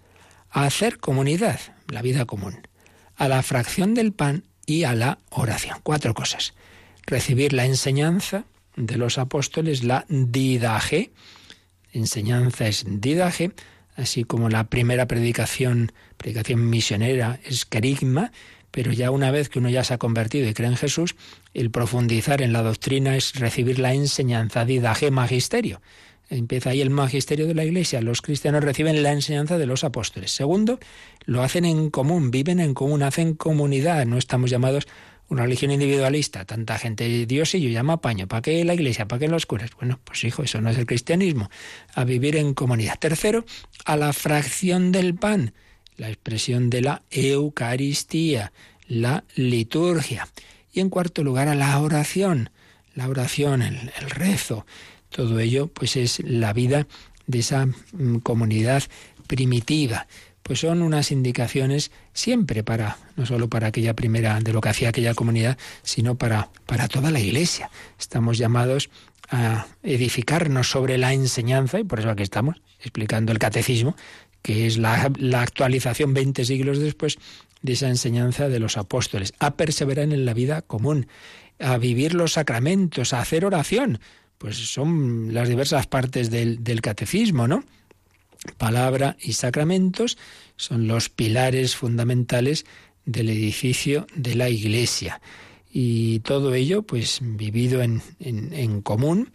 a 0.50 0.64
hacer 0.64 0.98
comunidad, 0.98 1.60
la 1.88 2.02
vida 2.02 2.24
común, 2.24 2.66
a 3.16 3.28
la 3.28 3.42
fracción 3.42 3.94
del 3.94 4.12
pan 4.12 4.44
y 4.66 4.84
a 4.84 4.94
la 4.94 5.18
oración. 5.30 5.78
Cuatro 5.82 6.14
cosas. 6.14 6.54
Recibir 7.06 7.52
la 7.52 7.66
enseñanza 7.66 8.44
de 8.76 8.96
los 8.96 9.18
apóstoles, 9.18 9.84
la 9.84 10.04
didaje, 10.08 11.10
enseñanza 11.92 12.68
es 12.68 12.84
didaje, 12.86 13.52
así 13.96 14.24
como 14.24 14.48
la 14.48 14.64
primera 14.64 15.06
predicación, 15.06 15.92
predicación 16.16 16.68
misionera 16.68 17.40
es 17.44 17.64
querigma, 17.64 18.32
pero 18.70 18.92
ya 18.92 19.10
una 19.10 19.30
vez 19.30 19.48
que 19.48 19.58
uno 19.58 19.68
ya 19.68 19.82
se 19.84 19.94
ha 19.94 19.98
convertido 19.98 20.48
y 20.48 20.54
cree 20.54 20.68
en 20.68 20.76
Jesús, 20.76 21.16
el 21.54 21.70
profundizar 21.70 22.40
en 22.42 22.52
la 22.52 22.62
doctrina 22.62 23.16
es 23.16 23.34
recibir 23.34 23.78
la 23.78 23.94
enseñanza, 23.94 24.64
didaje, 24.64 25.10
magisterio. 25.10 25.80
Empieza 26.30 26.70
ahí 26.70 26.80
el 26.80 26.90
magisterio 26.90 27.48
de 27.48 27.54
la 27.54 27.64
Iglesia. 27.64 28.00
Los 28.00 28.22
cristianos 28.22 28.62
reciben 28.62 29.02
la 29.02 29.10
enseñanza 29.10 29.58
de 29.58 29.66
los 29.66 29.82
apóstoles. 29.82 30.30
Segundo, 30.30 30.78
lo 31.24 31.42
hacen 31.42 31.64
en 31.64 31.90
común, 31.90 32.30
viven 32.30 32.60
en 32.60 32.72
común, 32.72 33.02
hacen 33.02 33.34
comunidad. 33.34 34.06
No 34.06 34.16
estamos 34.16 34.48
llamados 34.48 34.86
una 35.28 35.42
religión 35.42 35.72
individualista. 35.72 36.44
Tanta 36.44 36.78
gente, 36.78 37.26
Dios 37.26 37.56
y 37.56 37.60
yo 37.60 37.68
llama 37.68 38.00
paño. 38.00 38.28
¿Para 38.28 38.42
qué 38.42 38.64
la 38.64 38.74
Iglesia? 38.74 39.08
¿Para 39.08 39.18
qué 39.18 39.28
los 39.28 39.44
curas? 39.44 39.72
Bueno, 39.76 39.98
pues 40.04 40.22
hijo, 40.22 40.44
eso 40.44 40.60
no 40.60 40.70
es 40.70 40.78
el 40.78 40.86
cristianismo. 40.86 41.50
A 41.94 42.04
vivir 42.04 42.36
en 42.36 42.54
comunidad. 42.54 43.00
Tercero, 43.00 43.44
a 43.84 43.96
la 43.96 44.12
fracción 44.12 44.92
del 44.92 45.16
pan. 45.16 45.52
La 45.96 46.10
expresión 46.10 46.70
de 46.70 46.82
la 46.82 47.02
Eucaristía, 47.10 48.52
la 48.86 49.24
liturgia. 49.34 50.28
Y 50.72 50.78
en 50.78 50.90
cuarto 50.90 51.24
lugar, 51.24 51.48
a 51.48 51.56
la 51.56 51.76
oración. 51.80 52.50
La 52.94 53.08
oración, 53.08 53.62
el 53.62 54.10
rezo 54.10 54.64
todo 55.10 55.38
ello 55.38 55.68
pues 55.68 55.96
es 55.96 56.20
la 56.24 56.52
vida 56.52 56.86
de 57.26 57.40
esa 57.40 57.66
mm, 57.66 58.18
comunidad 58.22 58.82
primitiva. 59.26 60.06
Pues 60.42 60.60
son 60.60 60.82
unas 60.82 61.12
indicaciones 61.12 61.92
siempre 62.12 62.64
para, 62.64 62.96
no 63.16 63.26
solo 63.26 63.48
para 63.48 63.68
aquella 63.68 63.94
primera, 63.94 64.40
de 64.40 64.52
lo 64.52 64.60
que 64.60 64.70
hacía 64.70 64.88
aquella 64.88 65.14
comunidad, 65.14 65.58
sino 65.82 66.16
para, 66.16 66.48
para 66.66 66.88
toda 66.88 67.10
la 67.10 67.20
iglesia. 67.20 67.70
Estamos 67.98 68.38
llamados 68.38 68.90
a 69.30 69.66
edificarnos 69.82 70.68
sobre 70.68 70.98
la 70.98 71.12
enseñanza, 71.12 71.78
y 71.78 71.84
por 71.84 72.00
eso 72.00 72.10
aquí 72.10 72.24
estamos, 72.24 72.60
explicando 72.80 73.30
el 73.30 73.38
catecismo, 73.38 73.94
que 74.42 74.66
es 74.66 74.78
la, 74.78 75.12
la 75.18 75.42
actualización 75.42 76.14
20 76.14 76.44
siglos 76.44 76.80
después 76.80 77.18
de 77.62 77.74
esa 77.74 77.88
enseñanza 77.88 78.48
de 78.48 78.58
los 78.58 78.76
apóstoles, 78.76 79.34
a 79.38 79.52
perseverar 79.54 80.04
en 80.04 80.24
la 80.24 80.34
vida 80.34 80.62
común, 80.62 81.06
a 81.60 81.76
vivir 81.78 82.14
los 82.14 82.32
sacramentos, 82.32 83.12
a 83.12 83.20
hacer 83.20 83.44
oración, 83.44 84.00
pues 84.40 84.56
son 84.56 85.34
las 85.34 85.50
diversas 85.50 85.86
partes 85.86 86.30
del, 86.30 86.64
del 86.64 86.80
catecismo, 86.80 87.46
¿no? 87.46 87.62
Palabra 88.56 89.18
y 89.20 89.34
sacramentos 89.34 90.16
son 90.56 90.88
los 90.88 91.10
pilares 91.10 91.76
fundamentales 91.76 92.64
del 93.04 93.28
edificio 93.28 94.06
de 94.14 94.36
la 94.36 94.48
Iglesia. 94.48 95.20
Y 95.70 96.20
todo 96.20 96.54
ello, 96.54 96.80
pues, 96.82 97.18
vivido 97.20 97.82
en, 97.82 98.00
en, 98.18 98.80
común. 98.80 99.30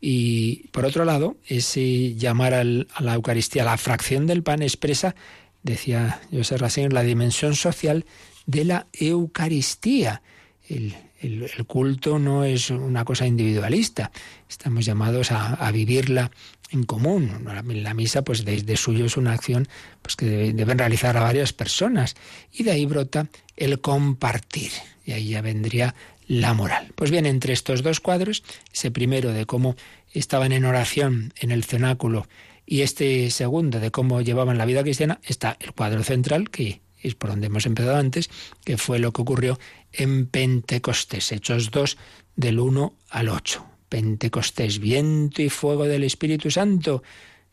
Y 0.00 0.66
por 0.72 0.84
otro 0.86 1.04
lado, 1.04 1.36
ese 1.46 2.16
llamar 2.16 2.54
a 2.54 2.64
la 2.64 3.14
Eucaristía, 3.14 3.62
la 3.62 3.76
fracción 3.76 4.26
del 4.26 4.42
pan, 4.42 4.62
expresa, 4.62 5.14
decía 5.62 6.20
José 6.32 6.56
Racine, 6.56 6.88
la 6.88 7.04
dimensión 7.04 7.54
social 7.54 8.06
de 8.46 8.64
la 8.64 8.86
Eucaristía. 8.92 10.20
El, 10.68 10.96
el, 11.20 11.50
culto 11.66 12.18
no 12.18 12.44
es 12.44 12.70
una 12.70 13.04
cosa 13.04 13.26
individualista, 13.26 14.10
estamos 14.48 14.84
llamados 14.84 15.32
a, 15.32 15.70
vivirla 15.72 16.30
en 16.70 16.84
común. 16.84 17.46
La, 17.66 17.94
misa, 17.94 18.22
pues 18.22 18.44
desde 18.44 18.76
suyo 18.76 19.06
es 19.06 19.16
una 19.16 19.32
acción 19.32 19.68
pues, 20.02 20.16
que 20.16 20.52
deben 20.52 20.78
realizar 20.78 21.16
a 21.16 21.22
varias 21.22 21.52
personas. 21.52 22.14
Y 22.52 22.62
de 22.62 22.72
ahí 22.72 22.86
brota 22.86 23.28
el 23.56 23.80
compartir. 23.80 24.72
Y 25.04 25.12
ahí 25.12 25.28
ya 25.28 25.42
vendría 25.42 25.94
la 26.26 26.54
moral. 26.54 26.92
Pues 26.94 27.10
bien, 27.10 27.26
entre 27.26 27.52
estos 27.52 27.82
dos 27.82 28.00
cuadros, 28.00 28.44
ese 28.72 28.90
primero 28.90 29.32
de 29.32 29.46
cómo 29.46 29.76
estaban 30.12 30.52
en 30.52 30.64
oración 30.64 31.32
en 31.40 31.50
el 31.50 31.64
cenáculo 31.64 32.28
y 32.66 32.82
este 32.82 33.30
segundo 33.30 33.80
de 33.80 33.90
cómo 33.90 34.20
llevaban 34.20 34.58
la 34.58 34.66
vida 34.66 34.82
cristiana, 34.82 35.20
está 35.24 35.56
el 35.60 35.72
cuadro 35.72 36.04
central 36.04 36.50
que 36.50 36.82
es 37.00 37.14
por 37.14 37.30
donde 37.30 37.46
hemos 37.46 37.66
empezado 37.66 37.96
antes, 37.96 38.28
que 38.64 38.76
fue 38.76 38.98
lo 38.98 39.12
que 39.12 39.22
ocurrió 39.22 39.58
en 39.92 40.26
Pentecostés, 40.26 41.32
Hechos 41.32 41.70
2 41.70 41.96
del 42.36 42.60
1 42.60 42.94
al 43.10 43.28
8. 43.28 43.64
Pentecostés, 43.88 44.78
viento 44.78 45.42
y 45.42 45.48
fuego 45.48 45.84
del 45.84 46.04
Espíritu 46.04 46.50
Santo, 46.50 47.02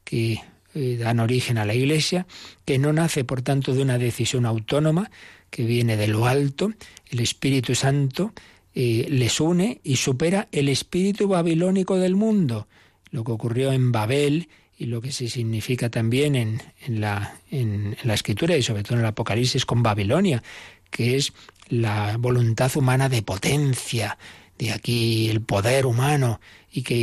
que 0.04 0.42
eh, 0.74 0.98
dan 0.98 1.20
origen 1.20 1.58
a 1.58 1.66
la 1.66 1.74
Iglesia, 1.74 2.28
que 2.66 2.78
no 2.78 2.92
nace 2.92 3.24
por 3.24 3.42
tanto 3.42 3.74
de 3.74 3.82
una 3.82 3.98
decisión 3.98 4.46
autónoma, 4.46 5.10
que 5.50 5.64
viene 5.64 5.96
de 5.96 6.08
lo 6.08 6.26
alto, 6.26 6.74
el 7.10 7.22
Espíritu 7.22 7.76
Santo 7.76 8.34
eh, 8.78 9.08
les 9.10 9.40
une 9.40 9.80
y 9.86 9.96
supera 9.96 10.50
el 10.52 10.68
espíritu 10.68 11.30
babilónico 11.30 11.96
del 11.96 12.16
mundo, 12.16 12.68
lo 13.10 13.24
que 13.24 13.32
ocurrió 13.32 13.72
en 13.72 13.94
Babel 13.94 14.50
y 14.78 14.88
lo 14.88 15.00
que 15.00 15.14
se 15.14 15.30
significa 15.30 15.90
también 15.90 16.36
en, 16.36 16.60
la, 17.00 17.40
en, 17.50 17.96
la 18.04 18.14
escritura 18.14 18.58
y 18.58 18.64
sobre 18.64 18.84
todo 18.84 18.96
en 18.96 19.00
el 19.00 19.06
Apocalipsis 19.06 19.66
con 19.66 19.82
Babilonia, 19.82 20.44
que 20.92 21.16
es 21.16 21.32
la 21.68 22.18
voluntad 22.18 22.76
humana 22.76 23.10
de 23.10 23.22
potencia, 23.22 24.18
de 24.58 24.72
aquí 24.72 25.30
el 25.30 25.42
poder 25.42 25.86
humano 25.86 26.40
y 26.72 26.84
que 26.84 26.96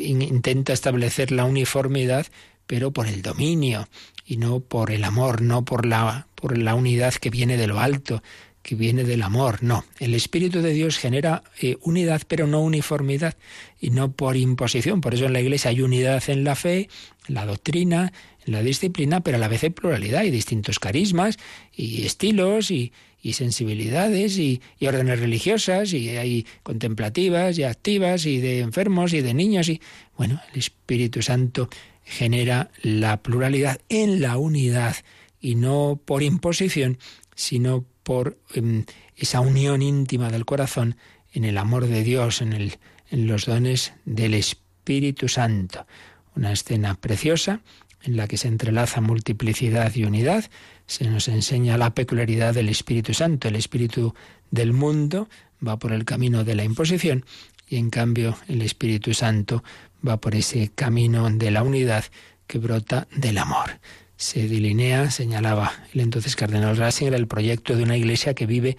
intenta 0.00 0.72
establecer 0.72 1.32
la 1.32 1.44
uniformidad, 1.44 2.26
pero 2.66 2.92
por 2.92 3.06
el 3.06 3.22
dominio 3.22 3.88
y 4.26 4.36
no 4.36 4.60
por 4.60 4.90
el 4.90 5.04
amor, 5.04 5.40
no 5.40 5.64
por 5.64 5.86
la, 5.86 6.26
por 6.34 6.58
la 6.58 6.74
unidad 6.74 7.14
que 7.14 7.30
viene 7.30 7.56
de 7.56 7.66
lo 7.66 7.80
alto, 7.80 8.22
que 8.62 8.74
viene 8.74 9.04
del 9.04 9.22
amor. 9.22 9.62
No, 9.62 9.84
el 9.98 10.14
Espíritu 10.14 10.60
de 10.60 10.72
Dios 10.72 10.98
genera 10.98 11.42
eh, 11.60 11.78
unidad, 11.80 12.22
pero 12.28 12.46
no 12.46 12.60
uniformidad, 12.60 13.34
y 13.80 13.90
no 13.90 14.12
por 14.12 14.36
imposición. 14.36 15.00
Por 15.00 15.14
eso 15.14 15.24
en 15.24 15.32
la 15.32 15.40
Iglesia 15.40 15.70
hay 15.70 15.80
unidad 15.80 16.22
en 16.28 16.44
la 16.44 16.54
fe, 16.54 16.88
en 17.28 17.34
la 17.34 17.46
doctrina, 17.46 18.12
en 18.44 18.52
la 18.52 18.62
disciplina, 18.62 19.20
pero 19.20 19.38
a 19.38 19.40
la 19.40 19.48
vez 19.48 19.62
hay 19.62 19.70
pluralidad 19.70 20.24
y 20.24 20.30
distintos 20.30 20.78
carismas 20.78 21.38
y 21.74 22.04
estilos 22.04 22.70
y, 22.70 22.92
sensibilidades 23.32 24.38
y, 24.38 24.60
y, 24.78 24.86
órdenes 24.86 25.20
religiosas 25.20 25.92
y 25.92 26.10
hay 26.10 26.46
contemplativas 26.62 27.58
y 27.58 27.64
activas 27.64 28.26
y 28.26 28.38
de 28.38 28.60
enfermos 28.60 29.12
y 29.12 29.20
de 29.20 29.34
niños 29.34 29.68
y 29.68 29.80
bueno, 30.16 30.40
el 30.52 30.58
Espíritu 30.58 31.22
Santo 31.22 31.68
genera 32.04 32.70
la 32.82 33.22
pluralidad 33.22 33.80
en 33.88 34.20
la 34.22 34.38
unidad 34.38 34.96
y 35.40 35.54
no 35.54 36.00
por 36.04 36.22
imposición, 36.22 36.98
sino 37.34 37.84
por 38.02 38.38
em, 38.54 38.84
esa 39.16 39.40
unión 39.40 39.82
íntima 39.82 40.30
del 40.30 40.46
corazón 40.46 40.96
en 41.32 41.44
el 41.44 41.58
amor 41.58 41.86
de 41.86 42.02
Dios, 42.02 42.40
en, 42.40 42.52
el, 42.52 42.78
en 43.10 43.26
los 43.26 43.46
dones 43.46 43.92
del 44.04 44.34
Espíritu 44.34 45.28
Santo. 45.28 45.86
Una 46.34 46.52
escena 46.52 46.94
preciosa 46.94 47.60
en 48.02 48.16
la 48.16 48.26
que 48.26 48.38
se 48.38 48.48
entrelaza 48.48 49.00
multiplicidad 49.00 49.94
y 49.94 50.04
unidad, 50.04 50.46
se 50.88 51.08
nos 51.08 51.28
enseña 51.28 51.78
la 51.78 51.94
peculiaridad 51.94 52.54
del 52.54 52.68
Espíritu 52.68 53.14
Santo. 53.14 53.46
El 53.46 53.54
Espíritu 53.54 54.14
del 54.50 54.72
mundo 54.72 55.28
va 55.64 55.78
por 55.78 55.92
el 55.92 56.04
camino 56.04 56.42
de 56.42 56.56
la 56.56 56.64
imposición 56.64 57.24
y 57.68 57.76
en 57.76 57.90
cambio 57.90 58.36
el 58.48 58.62
Espíritu 58.62 59.14
Santo 59.14 59.62
va 60.06 60.16
por 60.16 60.34
ese 60.34 60.72
camino 60.74 61.30
de 61.30 61.52
la 61.52 61.62
unidad 61.62 62.04
que 62.48 62.58
brota 62.58 63.06
del 63.14 63.38
amor 63.38 63.78
se 64.18 64.48
delinea, 64.48 65.12
señalaba 65.12 65.72
el 65.94 66.00
entonces 66.00 66.34
cardenal 66.34 66.76
Ratzinger, 66.76 67.14
el 67.14 67.28
proyecto 67.28 67.76
de 67.76 67.84
una 67.84 67.96
iglesia 67.96 68.34
que 68.34 68.46
vive 68.46 68.76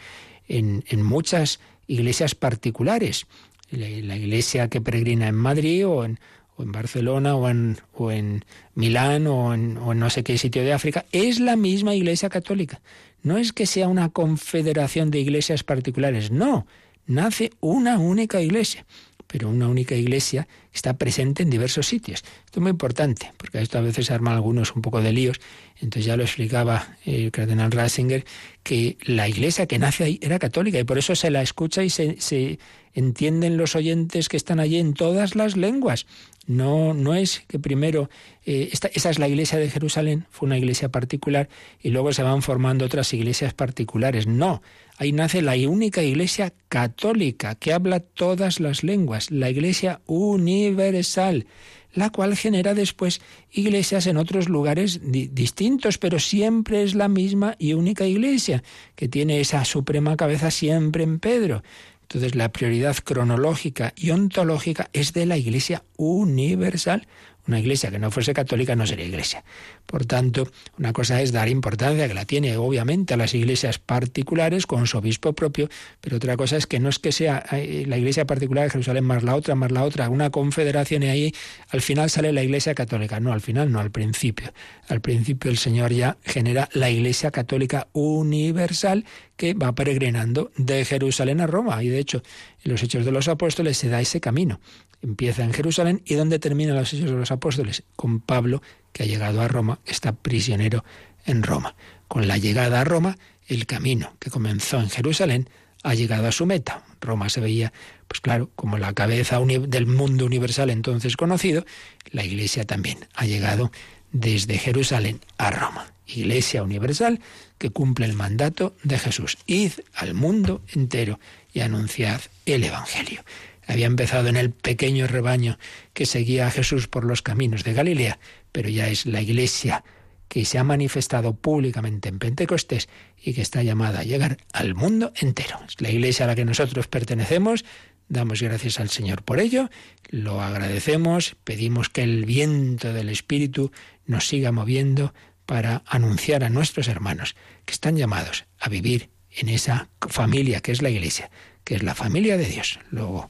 en, 0.50 0.84
muchas 1.02 1.62
iglesias 1.88 2.36
particulares. 2.36 3.26
La, 3.72 4.18
iglesia 4.18 4.68
que 4.68 4.82
peregrina 4.82 5.30
en 5.30 5.36
Madrid 5.36 5.88
o 5.88 6.04
en, 6.04 6.20
o 6.60 6.64
en 6.64 6.72
Barcelona 6.74 7.36
o 7.36 7.50
en, 7.50 7.78
o 7.94 8.12
en 8.12 8.44
Milán 8.76 9.28
o 9.28 9.54
en, 9.54 9.78
o 9.78 9.94
en 9.94 10.00
no 10.00 10.10
sé 10.10 10.24
qué 10.24 10.38
sitio 10.38 10.64
de 10.64 10.74
África, 10.74 11.06
es 11.14 11.40
la 11.40 11.56
misma 11.56 11.96
iglesia 11.96 12.30
católica. 12.30 12.82
No 13.24 13.38
es 13.38 13.54
que 13.54 13.66
sea 13.66 13.88
una 13.88 14.10
confederación 14.10 15.10
de 15.10 15.20
iglesias 15.20 15.64
particulares, 15.64 16.32
no, 16.32 16.68
nace 17.06 17.52
una 17.62 17.98
única 17.98 18.42
iglesia 18.42 18.86
pero 19.32 19.48
una 19.48 19.68
única 19.68 19.94
iglesia 19.94 20.48
está 20.74 20.98
presente 20.98 21.44
en 21.44 21.52
diversos 21.52 21.86
sitios. 21.86 22.24
Esto 22.46 22.60
es 22.60 22.62
muy 22.62 22.72
importante, 22.72 23.32
porque 23.38 23.62
esto 23.62 23.78
a 23.78 23.82
veces 23.82 24.08
se 24.08 24.14
arman 24.14 24.34
algunos 24.34 24.76
un 24.76 24.82
poco 24.82 25.04
de 25.04 25.14
líos. 25.14 25.40
Entonces 25.76 26.06
ya 26.06 26.18
lo 26.18 26.24
explicaba 26.24 26.98
el 27.06 27.30
cardenal 27.30 27.70
Ratzinger, 27.70 28.26
que 28.64 28.98
la 29.04 29.30
iglesia 29.30 29.68
que 29.68 29.78
nace 29.78 30.04
ahí 30.04 30.20
era 30.24 30.40
católica 30.40 30.80
y 30.80 30.84
por 30.84 30.98
eso 30.98 31.16
se 31.16 31.30
la 31.30 31.44
escucha 31.44 31.84
y 31.84 31.92
se, 31.92 32.20
se 32.20 32.58
entienden 32.96 33.56
los 33.56 33.76
oyentes 33.76 34.30
que 34.30 34.38
están 34.38 34.60
allí 34.60 34.80
en 34.80 34.96
todas 34.96 35.36
las 35.36 35.56
lenguas. 35.56 36.08
No, 36.50 36.96
no 36.96 37.14
es 37.14 37.44
que 37.48 37.60
primero, 37.60 38.10
eh, 38.44 38.70
esta, 38.72 38.88
esa 38.88 39.12
es 39.12 39.20
la 39.20 39.28
iglesia 39.28 39.60
de 39.60 39.70
Jerusalén, 39.70 40.26
fue 40.32 40.48
una 40.48 40.58
iglesia 40.58 40.90
particular, 40.90 41.48
y 41.80 41.90
luego 41.90 42.12
se 42.12 42.24
van 42.24 42.42
formando 42.42 42.86
otras 42.86 43.14
iglesias 43.14 43.54
particulares. 43.54 44.26
No, 44.26 44.64
ahí 44.98 45.12
nace 45.12 45.44
la 45.44 45.54
única 45.70 46.02
iglesia 46.02 46.52
católica 46.68 47.54
que 47.54 47.72
habla 47.72 48.00
todas 48.00 48.60
las 48.60 48.82
lenguas, 48.82 49.30
la 49.30 49.52
iglesia 49.52 50.02
universal 50.08 51.46
la 51.94 52.12
cual 52.12 52.36
genera 52.36 52.74
después 52.74 53.22
iglesias 53.52 54.06
en 54.08 54.18
otros 54.18 54.48
lugares 54.48 55.02
distintos, 55.04 55.98
pero 55.98 56.20
siempre 56.20 56.84
es 56.84 56.94
la 56.94 57.08
misma 57.08 57.56
y 57.58 57.74
única 57.74 58.06
iglesia, 58.06 58.64
que 58.96 59.08
tiene 59.08 59.40
esa 59.40 59.66
suprema 59.66 60.16
cabeza 60.16 60.52
siempre 60.52 61.04
en 61.04 61.20
Pedro. 61.20 61.64
Entonces 62.10 62.34
la 62.34 62.52
prioridad 62.52 62.98
cronológica 63.04 63.94
y 63.96 64.10
ontológica 64.10 64.90
es 64.94 65.14
de 65.14 65.28
la 65.28 65.38
Iglesia 65.38 65.84
universal. 65.96 67.08
Una 67.50 67.60
iglesia 67.60 67.90
que 67.90 67.98
no 67.98 68.12
fuese 68.12 68.32
católica 68.32 68.76
no 68.76 68.86
sería 68.86 69.08
iglesia. 69.08 69.44
Por 69.88 70.06
tanto, 70.06 70.52
una 70.78 70.94
cosa 70.94 71.20
es 71.20 71.32
dar 71.32 71.50
importancia, 71.50 72.08
que 72.08 72.14
la 72.14 72.26
tiene 72.26 72.56
obviamente 72.58 73.16
a 73.16 73.18
las 73.18 73.34
iglesias 73.34 73.80
particulares 73.80 74.68
con 74.68 74.86
su 74.86 75.00
obispo 75.00 75.34
propio, 75.34 75.68
pero 76.00 76.18
otra 76.18 76.38
cosa 76.38 76.58
es 76.58 76.68
que 76.68 76.80
no 76.80 76.90
es 76.90 77.00
que 77.00 77.12
sea 77.12 77.44
eh, 77.54 77.86
la 77.88 77.98
iglesia 77.98 78.26
particular 78.26 78.66
de 78.66 78.70
Jerusalén 78.70 79.04
más 79.04 79.24
la 79.24 79.34
otra, 79.34 79.56
más 79.56 79.72
la 79.72 79.84
otra, 79.84 80.10
una 80.10 80.30
confederación 80.30 81.02
y 81.02 81.08
ahí 81.08 81.36
al 81.70 81.82
final 81.82 82.12
sale 82.12 82.32
la 82.34 82.44
iglesia 82.44 82.76
católica. 82.76 83.20
No, 83.20 83.34
al 83.34 83.42
final 83.42 83.72
no, 83.72 83.80
al 83.80 83.90
principio. 83.90 84.54
Al 84.88 85.02
principio 85.02 85.50
el 85.50 85.58
Señor 85.58 85.92
ya 85.92 86.18
genera 86.24 86.70
la 86.74 86.92
iglesia 86.92 87.32
católica 87.32 87.88
universal 87.94 89.06
que 89.38 89.56
va 89.56 89.74
peregrinando 89.74 90.52
de 90.56 90.86
Jerusalén 90.86 91.42
a 91.42 91.48
Roma. 91.48 91.82
Y 91.82 91.90
de 91.90 91.98
hecho, 91.98 92.22
en 92.64 92.74
los 92.74 92.84
Hechos 92.84 93.06
de 93.06 93.12
los 93.12 93.28
Apóstoles 93.28 93.76
se 93.78 93.90
da 93.90 94.02
ese 94.02 94.22
camino. 94.22 94.60
Empieza 95.02 95.44
en 95.44 95.54
Jerusalén 95.54 96.02
y 96.06 96.16
¿dónde 96.16 96.40
termina 96.40 96.74
los 96.74 96.94
Hechos 96.94 97.12
de 97.12 97.18
los 97.18 97.32
Apóstoles? 97.32 97.84
Con 97.96 98.20
Pablo, 98.20 98.62
que 98.92 99.04
ha 99.04 99.06
llegado 99.06 99.42
a 99.42 99.48
Roma, 99.48 99.80
está 99.86 100.14
prisionero 100.14 100.84
en 101.26 101.44
Roma. 101.44 101.76
Con 102.08 102.28
la 102.28 102.38
llegada 102.38 102.82
a 102.82 102.84
Roma, 102.84 103.18
el 103.48 103.66
camino 103.66 104.14
que 104.20 104.30
comenzó 104.30 104.80
en 104.80 104.90
Jerusalén 104.90 105.50
ha 105.84 105.94
llegado 105.94 106.28
a 106.28 106.32
su 106.32 106.46
meta. 106.46 106.84
Roma 107.00 107.30
se 107.30 107.40
veía, 107.40 107.72
pues 108.08 108.20
claro, 108.20 108.50
como 108.56 108.78
la 108.78 108.94
cabeza 108.94 109.40
del 109.40 109.88
mundo 109.88 110.26
universal 110.26 110.70
entonces 110.70 111.16
conocido, 111.16 111.66
la 112.12 112.26
Iglesia 112.26 112.66
también 112.66 113.08
ha 113.16 113.26
llegado 113.26 113.72
desde 114.12 114.58
Jerusalén 114.58 115.22
a 115.38 115.52
Roma. 115.52 115.94
Iglesia 116.08 116.64
universal 116.64 117.22
que 117.58 117.70
cumple 117.70 118.06
el 118.06 118.14
mandato 118.14 118.76
de 118.84 118.98
Jesús. 118.98 119.38
Id 119.46 119.74
al 119.94 120.14
mundo 120.14 120.62
entero 120.74 121.20
y 121.54 121.62
anunciad 121.62 122.22
el 122.46 122.64
Evangelio. 122.64 123.24
Había 123.70 123.86
empezado 123.86 124.30
en 124.30 124.36
el 124.36 124.50
pequeño 124.50 125.06
rebaño 125.06 125.60
que 125.94 126.08
seguía 126.08 126.48
a 126.48 126.52
Jesús 126.52 126.88
por 126.88 127.06
los 127.06 127.22
caminos 127.22 127.64
de 127.64 127.74
Galilea, 127.74 128.18
pero 128.52 128.68
ya 128.68 128.88
es 128.88 129.06
la 129.06 129.22
Iglesia 129.22 129.84
que 130.28 130.44
se 130.44 130.58
ha 130.58 130.64
manifestado 130.64 131.36
públicamente 131.36 132.10
en 132.10 132.18
Pentecostés 132.18 132.90
y 133.24 133.34
que 133.34 133.44
está 133.44 133.62
llamada 133.62 134.00
a 134.00 134.04
llegar 134.04 134.38
al 134.54 134.74
mundo 134.74 135.14
entero. 135.16 135.60
Es 135.68 135.80
la 135.82 135.92
Iglesia 135.92 136.26
a 136.26 136.30
la 136.30 136.36
que 136.36 136.46
nosotros 136.46 136.88
pertenecemos. 136.88 137.64
Damos 138.08 138.42
gracias 138.42 138.80
al 138.80 138.90
Señor 138.90 139.22
por 139.22 139.40
ello, 139.40 139.70
lo 140.10 140.42
agradecemos, 140.42 141.36
pedimos 141.44 141.90
que 141.90 142.02
el 142.02 142.26
viento 142.26 142.92
del 142.92 143.10
Espíritu 143.10 143.72
nos 144.08 144.28
siga 144.28 144.52
moviendo 144.52 145.14
para 145.46 145.84
anunciar 145.86 146.44
a 146.44 146.50
nuestros 146.50 146.88
hermanos 146.88 147.36
que 147.66 147.74
están 147.74 147.98
llamados 147.98 148.46
a 148.58 148.68
vivir 148.68 149.12
en 149.30 149.50
esa 149.50 149.90
familia 150.10 150.60
que 150.60 150.72
es 150.72 150.82
la 150.82 150.90
Iglesia, 150.90 151.30
que 151.64 151.76
es 151.76 151.84
la 151.84 151.94
familia 151.94 152.36
de 152.36 152.46
Dios. 152.46 152.80
Luego 152.90 153.30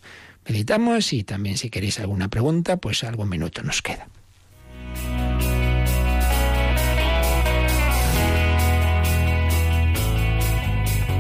meditamos 0.50 1.14
y 1.14 1.24
también 1.24 1.58
si 1.58 1.70
queréis 1.70 2.00
alguna 2.00 2.28
pregunta, 2.28 2.78
pues 2.78 3.04
algún 3.04 3.30
minuto 3.30 3.64
nos 3.64 3.82
queda. 3.82 4.08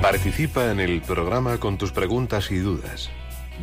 Participa 0.02 0.72
en 0.72 0.80
el 0.80 1.02
programa 1.02 1.60
con 1.60 1.78
tus 1.78 1.92
preguntas 1.92 2.52
y 2.52 2.58
dudas. 2.58 3.10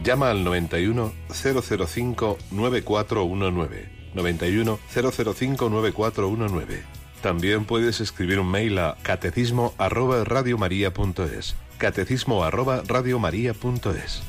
Llama 0.04 0.30
al 0.30 0.44
91 0.44 1.12
005 1.28 2.38
9419. 2.50 3.88
91 4.14 4.78
005 4.94 5.70
9419 5.70 6.96
también 7.26 7.64
puedes 7.64 8.00
escribir 8.00 8.38
un 8.38 8.48
mail 8.48 8.78
a 8.78 8.96
catecismo 9.02 9.74
arroba 9.78 10.22
radiomaria.es. 10.22 11.56
Catecismo 11.76 12.44
arroba 12.44 12.82
radiomaria.es. 12.86 14.22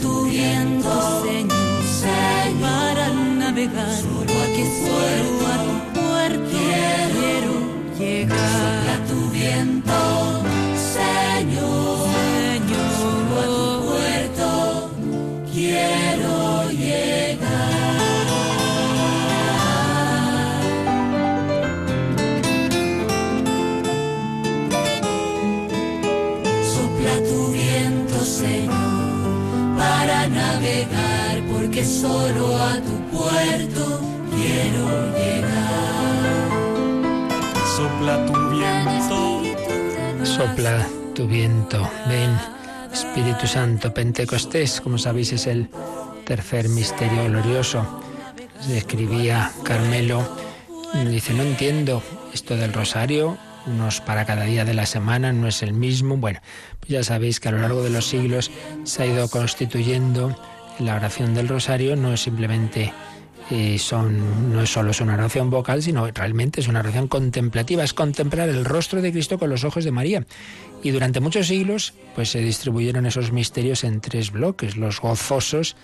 tu 0.00 0.24
viento, 0.24 1.22
Señor, 1.24 2.60
para 2.60 3.08
navegar. 3.38 4.00
Solo 4.00 4.32
a 5.46 5.56
tu 5.64 6.00
puerto, 6.00 6.50
quiero 6.50 7.54
llegar. 7.98 8.87
Pentecostés, 43.92 44.80
como 44.80 44.98
sabéis, 44.98 45.32
es 45.32 45.46
el 45.46 45.68
tercer 46.24 46.68
misterio 46.68 47.24
glorioso. 47.24 48.02
Escribía 48.70 49.50
Carmelo, 49.64 50.26
dice, 51.08 51.34
no 51.34 51.42
entiendo 51.42 52.02
esto 52.32 52.56
del 52.56 52.72
rosario, 52.72 53.36
unos 53.66 54.00
para 54.00 54.24
cada 54.24 54.44
día 54.44 54.64
de 54.64 54.74
la 54.74 54.86
semana, 54.86 55.32
no 55.32 55.48
es 55.48 55.62
el 55.62 55.72
mismo. 55.72 56.16
Bueno, 56.16 56.40
pues 56.80 56.90
ya 56.90 57.02
sabéis 57.02 57.40
que 57.40 57.48
a 57.48 57.52
lo 57.52 57.58
largo 57.58 57.82
de 57.82 57.90
los 57.90 58.06
siglos 58.06 58.50
se 58.84 59.02
ha 59.02 59.06
ido 59.06 59.28
constituyendo 59.28 60.40
la 60.78 60.94
oración 60.94 61.34
del 61.34 61.48
rosario, 61.48 61.96
no 61.96 62.12
es 62.12 62.22
simplemente 62.22 62.92
eh, 63.50 63.78
son, 63.78 64.52
no 64.52 64.66
solo 64.66 64.90
es 64.90 65.00
una 65.00 65.14
oración 65.14 65.48
vocal, 65.48 65.82
sino 65.82 66.06
realmente 66.10 66.60
es 66.60 66.68
una 66.68 66.80
oración 66.80 67.08
contemplativa, 67.08 67.82
es 67.82 67.94
contemplar 67.94 68.48
el 68.48 68.64
rostro 68.64 69.00
de 69.00 69.10
Cristo 69.10 69.38
con 69.38 69.48
los 69.48 69.64
ojos 69.64 69.84
de 69.84 69.90
María. 69.90 70.26
Y 70.82 70.90
durante 70.90 71.20
muchos 71.20 71.46
siglos, 71.46 71.94
pues 72.14 72.30
se 72.30 72.40
distribuyeron 72.40 73.06
esos 73.06 73.32
misterios 73.32 73.84
en 73.84 74.00
tres 74.00 74.32
bloques, 74.32 74.76
los 74.76 75.00
gozosos, 75.00 75.76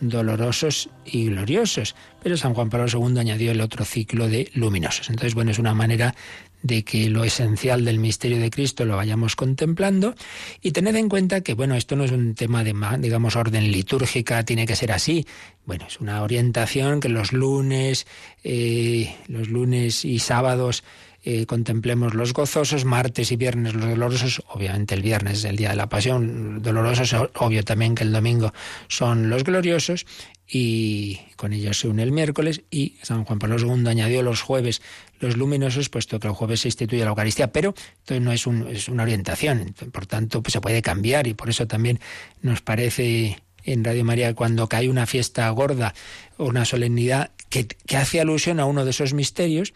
dolorosos 0.00 0.88
y 1.04 1.26
gloriosos. 1.26 1.94
Pero 2.22 2.36
San 2.36 2.54
Juan 2.54 2.70
Pablo 2.70 2.86
II 2.90 3.18
añadió 3.18 3.52
el 3.52 3.60
otro 3.60 3.84
ciclo 3.84 4.28
de 4.28 4.50
luminosos. 4.54 5.10
Entonces, 5.10 5.34
bueno, 5.34 5.50
es 5.50 5.58
una 5.58 5.74
manera 5.74 6.14
de 6.62 6.82
que 6.84 7.08
lo 7.08 7.24
esencial 7.24 7.84
del 7.84 7.98
misterio 7.98 8.38
de 8.38 8.50
Cristo 8.50 8.84
lo 8.84 8.96
vayamos 8.96 9.36
contemplando 9.36 10.14
y 10.60 10.72
tened 10.72 10.94
en 10.96 11.08
cuenta 11.08 11.40
que, 11.40 11.54
bueno, 11.54 11.74
esto 11.74 11.96
no 11.96 12.04
es 12.04 12.12
un 12.12 12.34
tema 12.34 12.64
de, 12.64 12.74
digamos, 12.98 13.36
orden 13.36 13.70
litúrgica, 13.70 14.44
tiene 14.44 14.66
que 14.66 14.76
ser 14.76 14.92
así. 14.92 15.26
Bueno, 15.66 15.86
es 15.86 16.00
una 16.00 16.22
orientación 16.22 17.00
que 17.00 17.08
los 17.08 17.32
lunes, 17.32 18.06
eh, 18.44 19.14
los 19.28 19.48
lunes 19.48 20.04
y 20.04 20.18
sábados 20.18 20.84
eh, 21.22 21.44
contemplemos 21.46 22.14
los 22.14 22.32
gozosos, 22.32 22.84
martes 22.84 23.30
y 23.30 23.36
viernes 23.36 23.74
los 23.74 23.84
dolorosos, 23.84 24.42
obviamente 24.48 24.94
el 24.94 25.02
viernes 25.02 25.38
es 25.38 25.44
el 25.44 25.56
día 25.56 25.70
de 25.70 25.76
la 25.76 25.88
pasión, 25.88 26.62
dolorosos, 26.62 27.14
obvio 27.34 27.62
también 27.62 27.94
que 27.94 28.04
el 28.04 28.12
domingo 28.12 28.54
son 28.88 29.28
los 29.28 29.44
gloriosos, 29.44 30.06
y 30.52 31.20
con 31.36 31.52
ellos 31.52 31.78
se 31.78 31.88
une 31.88 32.02
el 32.02 32.10
miércoles 32.10 32.62
y 32.70 32.96
San 33.02 33.24
Juan 33.24 33.38
Pablo 33.38 33.56
II 33.58 33.86
añadió 33.86 34.22
los 34.22 34.42
jueves 34.42 34.82
los 35.20 35.36
luminosos, 35.36 35.88
puesto 35.88 36.18
que 36.18 36.26
el 36.26 36.34
jueves 36.34 36.60
se 36.60 36.68
instituye 36.68 37.04
la 37.04 37.10
Eucaristía, 37.10 37.52
pero 37.52 37.74
esto 37.98 38.18
no 38.18 38.32
es, 38.32 38.46
un, 38.46 38.66
una 38.88 39.02
orientación, 39.04 39.74
por 39.92 40.06
tanto 40.06 40.42
pues 40.42 40.54
se 40.54 40.60
puede 40.60 40.82
cambiar 40.82 41.26
y 41.26 41.34
por 41.34 41.50
eso 41.50 41.66
también 41.66 42.00
nos 42.42 42.62
parece 42.62 43.40
en 43.62 43.84
Radio 43.84 44.04
María 44.04 44.34
cuando 44.34 44.68
cae 44.68 44.88
una 44.88 45.06
fiesta 45.06 45.48
gorda 45.50 45.94
o 46.36 46.46
una 46.46 46.64
solemnidad 46.64 47.30
que 47.50 47.96
hace 47.96 48.20
alusión 48.20 48.58
a 48.58 48.64
uno 48.64 48.84
de 48.84 48.90
esos 48.90 49.12
misterios, 49.12 49.74